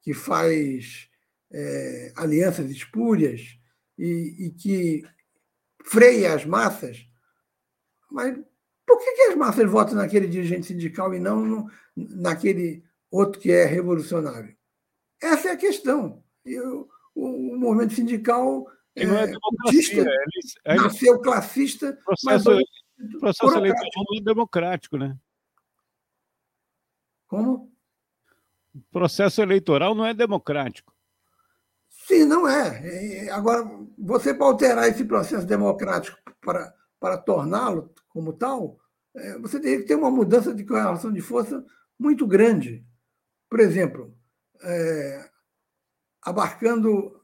que 0.02 0.14
faz 0.14 1.10
é, 1.54 2.14
alianças 2.16 2.70
espúrias 2.72 3.58
e, 3.98 4.48
e 4.48 4.52
que 4.52 5.04
freia 5.86 6.34
as 6.34 6.46
massas, 6.46 7.08
mas 8.10 8.38
por 8.86 9.00
que, 9.00 9.12
que 9.14 9.22
as 9.24 9.36
massas 9.36 9.70
votam 9.70 9.96
naquele 9.96 10.28
dirigente 10.28 10.68
sindical 10.68 11.14
e 11.14 11.20
não 11.20 11.46
no, 11.46 11.72
naquele 11.96 12.84
outro 13.12 13.40
que 13.40 13.52
é 13.52 13.66
revolucionário? 13.66 14.56
Essa 15.22 15.50
é 15.50 15.52
a 15.52 15.58
questão. 15.58 16.24
Eu, 16.46 16.90
o, 17.16 17.54
o, 17.54 17.58
movimento 17.58 17.94
sindical 17.94 18.68
e 18.96 19.06
não 19.06 19.18
é, 19.18 19.24
é 19.24 19.28
democracia, 19.28 20.02
eles, 20.02 20.56
eles, 20.66 20.84
nasceu 20.84 21.20
classista, 21.20 21.94
processo, 22.04 22.52
mas 22.52 23.20
processo 23.20 23.58
eleitoral 23.58 24.06
não 24.10 24.18
é 24.18 24.22
democrático, 24.22 24.98
né? 24.98 25.18
Como? 27.28 27.74
O 28.76 28.82
processo 28.92 29.42
eleitoral 29.42 29.96
não 29.96 30.06
é 30.06 30.14
democrático. 30.14 30.93
Sim, 32.06 32.26
não 32.26 32.48
é. 32.48 33.30
Agora, 33.30 33.64
você 33.98 34.34
para 34.34 34.46
alterar 34.46 34.90
esse 34.90 35.06
processo 35.06 35.46
democrático 35.46 36.18
para, 36.42 36.74
para 37.00 37.18
torná-lo 37.18 37.94
como 38.10 38.34
tal, 38.34 38.80
é, 39.16 39.38
você 39.40 39.60
teria 39.60 39.80
que 39.80 39.88
ter 39.88 39.96
uma 39.96 40.12
mudança 40.12 40.54
de 40.54 40.66
correlação 40.66 41.12
de 41.12 41.22
força 41.22 41.66
muito 41.98 42.28
grande. 42.28 42.86
Por 43.50 43.60
exemplo, 43.60 44.14
é, 44.62 45.30
abarcando 46.22 47.22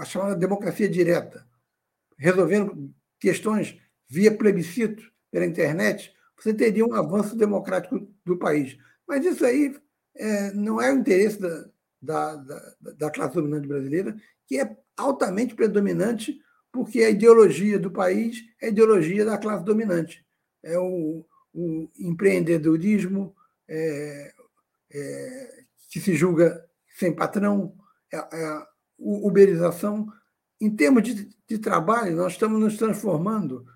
a 0.00 0.04
chamada 0.04 0.34
democracia 0.34 0.88
direta, 0.88 1.46
resolvendo 2.18 2.92
questões 3.20 3.78
via 4.08 4.36
plebiscito, 4.36 5.02
pela 5.30 5.44
internet, 5.44 6.14
você 6.38 6.54
teria 6.54 6.86
um 6.86 6.94
avanço 6.94 7.36
democrático 7.36 8.08
do 8.24 8.38
país. 8.38 8.78
Mas 9.06 9.24
isso 9.24 9.44
aí 9.44 9.76
é, 10.14 10.52
não 10.52 10.80
é 10.80 10.92
o 10.92 10.96
interesse 10.96 11.40
da, 11.40 11.68
da, 12.06 12.36
da, 12.36 12.74
da 12.96 13.10
classe 13.10 13.34
dominante 13.34 13.68
brasileira, 13.68 14.16
que 14.46 14.58
é 14.58 14.76
altamente 14.96 15.54
predominante, 15.54 16.40
porque 16.72 17.02
a 17.02 17.10
ideologia 17.10 17.78
do 17.78 17.90
país 17.90 18.44
é 18.60 18.66
a 18.66 18.68
ideologia 18.68 19.24
da 19.24 19.36
classe 19.36 19.64
dominante. 19.64 20.24
É 20.62 20.78
o, 20.78 21.26
o 21.52 21.90
empreendedorismo 21.98 23.34
é, 23.68 24.32
é, 24.92 25.64
que 25.90 26.00
se 26.00 26.14
julga 26.14 26.64
sem 26.98 27.12
patrão, 27.14 27.74
é, 28.12 28.16
é 28.16 28.66
uberização. 28.98 30.06
Em 30.60 30.74
termos 30.74 31.02
de, 31.02 31.28
de 31.46 31.58
trabalho, 31.58 32.16
nós 32.16 32.32
estamos 32.32 32.60
nos 32.60 32.76
transformando 32.76 33.66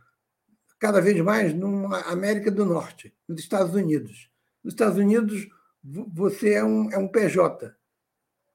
cada 0.78 1.00
vez 1.00 1.20
mais 1.20 1.52
numa 1.52 2.00
América 2.02 2.50
do 2.50 2.64
Norte, 2.64 3.14
nos 3.28 3.40
Estados 3.40 3.74
Unidos. 3.74 4.30
Nos 4.64 4.72
Estados 4.72 4.98
Unidos, 4.98 5.48
você 5.82 6.54
é 6.54 6.64
um, 6.64 6.90
é 6.90 6.98
um 6.98 7.08
PJ, 7.08 7.74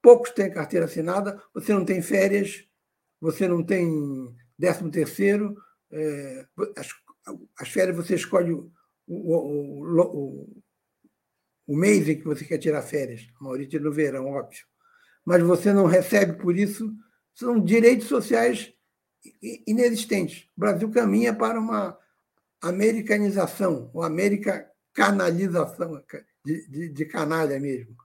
poucos 0.05 0.29
têm 0.29 0.51
carteira 0.51 0.85
assinada, 0.85 1.41
você 1.51 1.73
não 1.73 1.83
tem 1.83 1.99
férias, 1.99 2.63
você 3.19 3.47
não 3.47 3.63
tem 3.63 3.89
décimo 4.55 4.91
terceiro, 4.91 5.57
é, 5.91 6.45
as, 6.77 6.89
as, 7.59 7.69
férias 7.69 7.95
você 7.97 8.13
escolhe 8.13 8.51
o, 8.51 8.71
o, 9.07 9.95
o, 9.95 10.61
o, 11.65 11.75
mês 11.75 12.07
em 12.07 12.19
que 12.19 12.23
você 12.23 12.45
quer 12.45 12.59
tirar 12.59 12.83
férias, 12.83 13.27
a 13.41 13.43
maioria 13.43 13.79
no 13.79 13.91
verão, 13.91 14.27
óbvio. 14.27 14.63
Mas 15.25 15.41
você 15.41 15.73
não 15.73 15.87
recebe 15.87 16.33
por 16.33 16.55
isso, 16.55 16.93
são 17.33 17.59
direitos 17.59 18.07
sociais 18.07 18.71
inexistentes. 19.65 20.47
O 20.55 20.59
Brasil 20.59 20.91
caminha 20.91 21.33
para 21.33 21.59
uma 21.59 21.97
americanização, 22.61 23.89
ou 23.91 24.03
americanalização 24.03 25.99
de, 26.45 26.69
de, 26.69 26.89
de 26.89 27.05
canalha 27.05 27.59
mesmo. 27.59 27.95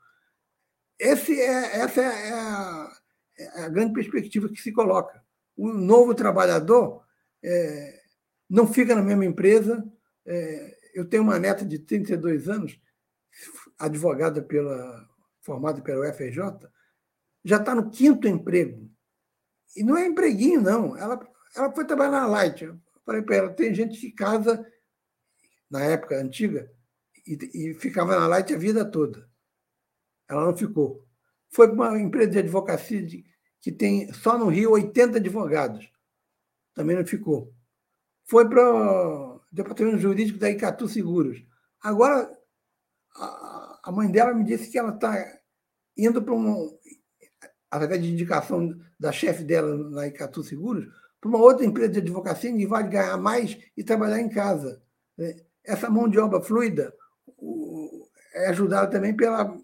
Esse 1.01 1.41
é, 1.41 1.81
essa 1.81 2.03
é 2.03 2.31
a, 2.31 2.93
é 3.39 3.63
a, 3.63 3.69
grande 3.71 3.95
perspectiva 3.95 4.51
que 4.51 4.61
se 4.61 4.71
coloca. 4.71 5.25
O 5.57 5.73
novo 5.73 6.15
trabalhador 6.15 7.03
é, 7.43 8.03
não 8.49 8.71
fica 8.71 8.95
na 8.95 9.01
mesma 9.01 9.25
empresa. 9.25 9.83
É, 10.27 10.79
eu 10.93 11.07
tenho 11.07 11.23
uma 11.23 11.39
neta 11.39 11.65
de 11.65 11.79
32 11.79 12.51
anos, 12.51 12.79
advogada 13.79 14.43
pela, 14.43 15.09
formada 15.41 15.81
pela 15.81 16.07
UFRJ, 16.07 16.69
já 17.43 17.57
está 17.57 17.75
no 17.75 17.89
quinto 17.89 18.29
emprego. 18.29 18.91
E 19.75 19.83
não 19.83 19.97
é 19.97 20.05
empreguinho, 20.05 20.61
não. 20.61 20.95
Ela, 20.99 21.19
ela 21.57 21.73
foi 21.73 21.87
trabalhar 21.87 22.11
na 22.11 22.27
Light. 22.27 22.63
Eu 22.63 22.79
falei 23.07 23.23
para 23.23 23.37
ela: 23.37 23.49
tem 23.55 23.75
gente 23.75 23.99
que 23.99 24.13
casa, 24.13 24.63
na 25.71 25.83
época 25.83 26.21
antiga, 26.21 26.71
e, 27.27 27.71
e 27.71 27.75
ficava 27.75 28.21
na 28.21 28.27
Light 28.27 28.53
a 28.53 28.59
vida 28.59 28.85
toda. 28.85 29.30
Ela 30.31 30.47
não 30.47 30.57
ficou. 30.57 31.05
Foi 31.51 31.67
para 31.67 31.75
uma 31.75 32.01
empresa 32.01 32.31
de 32.31 32.39
advocacia 32.39 33.03
de, 33.03 33.27
que 33.61 33.73
tem 33.73 34.13
só 34.13 34.39
no 34.39 34.49
Rio 34.49 34.71
80 34.71 35.19
advogados. 35.19 35.91
Também 36.73 36.97
não 36.97 37.05
ficou. 37.05 37.53
Foi 38.25 38.49
para 38.49 38.63
o 38.63 39.41
departamento 39.51 39.99
jurídico 39.99 40.39
da 40.39 40.49
Icatu 40.49 40.89
Seguros. 40.89 41.45
Agora, 41.83 42.31
a, 43.17 43.81
a 43.85 43.93
mãe 43.93 44.09
dela 44.09 44.33
me 44.33 44.45
disse 44.45 44.71
que 44.71 44.79
ela 44.79 44.95
está 44.95 45.13
indo 45.97 46.23
para 46.23 46.33
um, 46.33 46.79
através 47.69 48.01
de 48.01 48.13
indicação 48.13 48.79
da 48.99 49.11
chefe 49.11 49.43
dela 49.43 49.77
na 49.91 50.07
Icatu 50.07 50.45
Seguros, 50.45 50.87
para 51.21 51.29
uma 51.29 51.39
outra 51.39 51.67
empresa 51.67 51.91
de 51.91 51.99
advocacia 51.99 52.57
que 52.57 52.67
vai 52.67 52.89
ganhar 52.89 53.17
mais 53.17 53.59
e 53.77 53.83
trabalhar 53.83 54.21
em 54.21 54.29
casa. 54.29 54.81
Essa 55.65 55.91
mão 55.91 56.09
de 56.09 56.21
obra 56.21 56.41
fluida 56.41 56.95
é 58.33 58.49
ajudada 58.49 58.89
também 58.91 59.15
pela, 59.15 59.59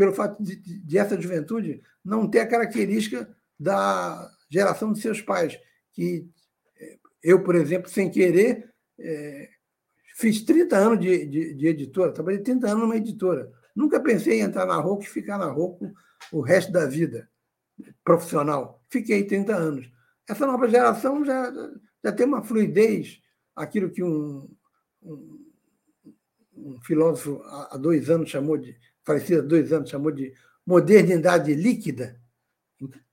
pelo 0.00 0.14
fato 0.14 0.42
de, 0.42 0.56
de 0.56 0.96
essa 0.96 1.20
juventude 1.20 1.82
não 2.02 2.26
ter 2.26 2.40
a 2.40 2.46
característica 2.46 3.28
da 3.58 4.30
geração 4.48 4.94
de 4.94 4.98
seus 4.98 5.20
pais, 5.20 5.60
que 5.92 6.26
é, 6.80 6.98
eu, 7.22 7.44
por 7.44 7.54
exemplo, 7.54 7.90
sem 7.90 8.10
querer, 8.10 8.72
é, 8.98 9.50
fiz 10.16 10.40
30 10.40 10.74
anos 10.74 11.00
de, 11.00 11.26
de, 11.26 11.52
de, 11.52 11.66
editora, 11.66 12.12
trabalhei 12.12 12.40
30 12.40 12.66
anos 12.66 12.80
numa 12.80 12.96
editora. 12.96 13.52
Nunca 13.76 14.00
pensei 14.00 14.40
em 14.40 14.40
entrar 14.40 14.64
na 14.64 14.76
ROC 14.76 15.02
e 15.02 15.06
ficar 15.06 15.36
na 15.36 15.50
ROC 15.50 15.82
o 16.32 16.40
resto 16.40 16.72
da 16.72 16.86
vida 16.86 17.28
profissional. 18.02 18.82
Fiquei 18.88 19.24
30 19.24 19.54
anos. 19.54 19.90
Essa 20.26 20.46
nova 20.46 20.66
geração 20.66 21.22
já, 21.26 21.52
já 22.02 22.10
tem 22.10 22.24
uma 22.24 22.42
fluidez, 22.42 23.20
aquilo 23.54 23.90
que 23.90 24.02
um, 24.02 24.48
um, 25.02 25.46
um 26.56 26.80
filósofo 26.80 27.42
há 27.44 27.76
dois 27.76 28.08
anos 28.08 28.30
chamou 28.30 28.56
de 28.56 28.74
falecido 29.10 29.40
há 29.40 29.44
dois 29.44 29.72
anos, 29.72 29.90
chamou 29.90 30.12
de 30.12 30.32
modernidade 30.64 31.52
líquida 31.54 32.20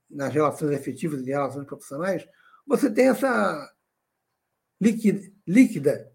nas 0.08 0.32
relações 0.32 0.70
efetivas 0.72 1.26
e 1.26 1.30
relações 1.30 1.66
profissionais, 1.66 2.26
você 2.66 2.90
tem 2.90 3.08
essa 3.08 3.74
líquida, 4.80 6.12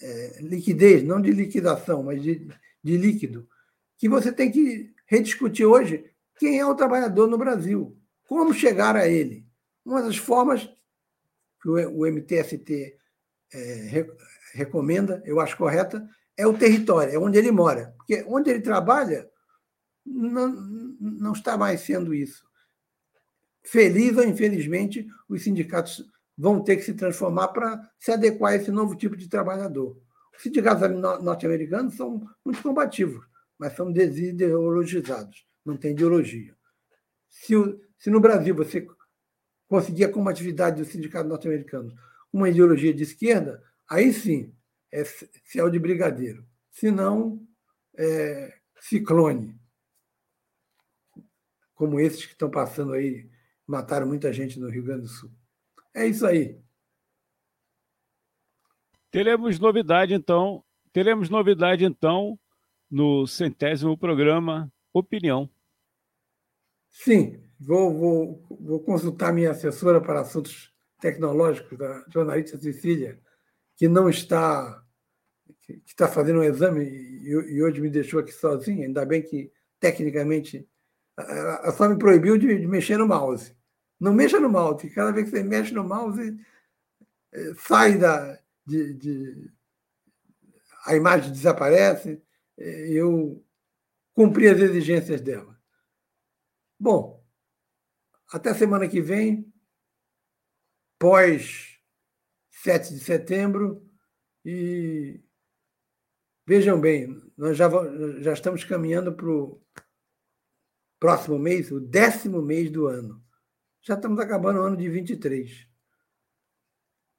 é, 0.00 0.38
liquidez, 0.42 1.02
não 1.02 1.20
de 1.20 1.32
liquidação, 1.32 2.02
mas 2.02 2.22
de, 2.22 2.46
de 2.82 2.96
líquido, 2.96 3.48
que 3.96 4.08
você 4.08 4.30
tem 4.30 4.50
que 4.50 4.92
rediscutir 5.06 5.64
hoje 5.66 6.04
quem 6.38 6.58
é 6.58 6.66
o 6.66 6.74
trabalhador 6.74 7.26
no 7.26 7.38
Brasil, 7.38 7.96
como 8.24 8.52
chegar 8.52 8.96
a 8.96 9.08
ele. 9.08 9.46
Uma 9.84 10.02
das 10.02 10.16
formas 10.16 10.68
que 11.60 11.68
o 11.68 12.06
MTST 12.06 12.98
é, 13.52 14.06
recomenda, 14.52 15.22
eu 15.24 15.40
acho 15.40 15.56
correta, 15.56 16.06
é 16.42 16.46
o 16.46 16.58
território, 16.58 17.14
é 17.14 17.18
onde 17.18 17.38
ele 17.38 17.52
mora. 17.52 17.94
Porque 17.96 18.24
onde 18.26 18.50
ele 18.50 18.60
trabalha, 18.60 19.30
não, 20.04 20.48
não 21.00 21.32
está 21.32 21.56
mais 21.56 21.82
sendo 21.82 22.12
isso. 22.12 22.44
Feliz 23.62 24.16
ou 24.16 24.24
infelizmente, 24.24 25.06
os 25.28 25.44
sindicatos 25.44 26.04
vão 26.36 26.60
ter 26.60 26.76
que 26.76 26.82
se 26.82 26.94
transformar 26.94 27.48
para 27.48 27.88
se 27.96 28.10
adequar 28.10 28.52
a 28.52 28.56
esse 28.56 28.72
novo 28.72 28.96
tipo 28.96 29.16
de 29.16 29.28
trabalhador. 29.28 29.96
Os 30.36 30.42
sindicatos 30.42 30.90
norte-americanos 31.22 31.94
são 31.94 32.28
muito 32.44 32.60
combativos, 32.60 33.24
mas 33.56 33.76
são 33.76 33.92
desideologizados, 33.92 35.46
não 35.64 35.76
tem 35.76 35.92
ideologia. 35.92 36.56
Se, 37.28 37.54
se 37.96 38.10
no 38.10 38.18
Brasil 38.18 38.52
você 38.52 38.84
conseguir 39.68 40.04
a 40.04 40.12
combatividade 40.12 40.82
dos 40.82 40.90
sindicatos 40.90 41.28
norte-americanos 41.28 41.94
uma 42.32 42.48
ideologia 42.48 42.92
de 42.92 43.04
esquerda, 43.04 43.62
aí 43.88 44.12
sim 44.12 44.52
é 44.92 45.02
céu 45.46 45.70
de 45.70 45.78
brigadeiro. 45.78 46.46
Se 46.70 46.90
não, 46.90 47.44
é 47.96 48.58
ciclone. 48.78 49.58
Como 51.74 51.98
esses 51.98 52.26
que 52.26 52.32
estão 52.32 52.50
passando 52.50 52.92
aí, 52.92 53.28
mataram 53.66 54.06
muita 54.06 54.32
gente 54.32 54.60
no 54.60 54.68
Rio 54.68 54.84
Grande 54.84 55.02
do 55.02 55.08
Sul. 55.08 55.30
É 55.94 56.06
isso 56.06 56.26
aí. 56.26 56.60
Teremos 59.10 59.58
novidade, 59.58 60.14
então. 60.14 60.64
Teremos 60.92 61.28
novidade, 61.28 61.84
então, 61.84 62.38
no 62.90 63.26
centésimo 63.26 63.96
programa 63.96 64.72
Opinião. 64.92 65.48
Sim, 66.90 67.42
vou, 67.58 67.92
vou, 67.94 68.46
vou 68.60 68.80
consultar 68.80 69.32
minha 69.32 69.50
assessora 69.50 70.00
para 70.00 70.20
assuntos 70.20 70.70
tecnológicos, 71.00 71.80
a 71.80 72.04
jornalista 72.10 72.58
Cecília, 72.58 73.21
que 73.82 73.88
não 73.88 74.08
está 74.08 74.80
que 75.60 75.82
está 75.84 76.06
fazendo 76.06 76.38
um 76.38 76.44
exame 76.44 76.84
e, 76.84 77.60
hoje 77.60 77.80
me 77.80 77.90
deixou 77.90 78.20
aqui 78.20 78.30
sozinho, 78.30 78.84
ainda 78.84 79.04
bem 79.04 79.20
que 79.20 79.52
tecnicamente 79.80 80.68
ela 81.16 81.72
só 81.72 81.88
me 81.88 81.98
proibiu 81.98 82.38
de, 82.38 82.60
de, 82.60 82.66
mexer 82.68 82.96
no 82.96 83.08
mouse. 83.08 83.56
Não 83.98 84.14
mexa 84.14 84.38
no 84.38 84.48
mouse, 84.48 84.88
cada 84.90 85.10
vez 85.10 85.24
que 85.24 85.36
você 85.36 85.42
mexe 85.42 85.74
no 85.74 85.82
mouse, 85.82 86.38
é, 87.32 87.54
sai 87.54 87.98
da. 87.98 88.38
De, 88.64 88.94
de, 88.94 89.50
a 90.86 90.94
imagem 90.94 91.32
desaparece, 91.32 92.22
é, 92.56 92.88
eu 92.88 93.44
cumpri 94.14 94.46
as 94.46 94.60
exigências 94.60 95.20
dela. 95.20 95.60
Bom, 96.78 97.20
até 98.32 98.54
semana 98.54 98.86
que 98.86 99.00
vem, 99.00 99.52
pós 101.00 101.71
7 102.62 102.94
de 102.94 103.00
setembro, 103.00 103.82
e 104.44 105.20
Vejam 106.44 106.80
bem, 106.80 107.22
nós 107.36 107.56
já, 107.56 107.68
já 108.20 108.32
estamos 108.32 108.64
caminhando 108.64 109.14
para 109.14 109.28
o 109.28 109.62
próximo 110.98 111.38
mês, 111.38 111.70
o 111.70 111.80
décimo 111.80 112.42
mês 112.42 112.70
do 112.70 112.88
ano. 112.88 113.24
Já 113.80 113.94
estamos 113.94 114.18
acabando 114.18 114.58
o 114.58 114.62
ano 114.62 114.76
de 114.76 114.88
23. 114.88 115.68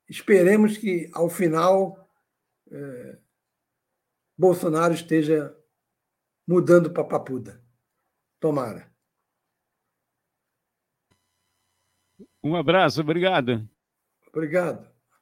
Esperemos 0.10 0.78
que, 0.78 1.10
ao 1.14 1.30
final, 1.30 2.10
é, 2.70 3.18
Bolsonaro 4.38 4.94
esteja 4.94 5.58
mudando 6.46 6.91
para 6.91 7.06
Papuda. 7.06 7.64
Tomara. 8.41 8.91
Um 12.44 12.58
abraço, 12.58 13.00
obrigado. 13.00 13.68
Obrigado. 14.28 14.93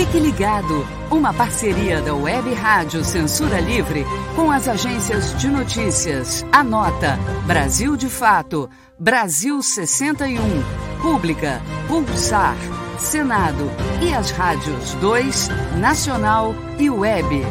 Fique 0.00 0.18
ligado, 0.18 0.86
uma 1.10 1.30
parceria 1.30 2.00
da 2.00 2.14
Web 2.14 2.54
Rádio 2.54 3.04
Censura 3.04 3.60
Livre 3.60 4.06
com 4.34 4.50
as 4.50 4.66
agências 4.66 5.38
de 5.38 5.46
notícias. 5.46 6.42
Anota, 6.50 7.18
Brasil 7.46 7.98
de 7.98 8.08
Fato, 8.08 8.70
Brasil 8.98 9.62
61, 9.62 10.40
Pública, 11.02 11.60
Pulsar, 11.86 12.56
Senado. 12.98 13.70
E 14.00 14.14
as 14.14 14.30
rádios 14.30 14.94
2, 14.94 15.50
Nacional 15.78 16.54
e 16.78 16.88
Web. 16.88 17.44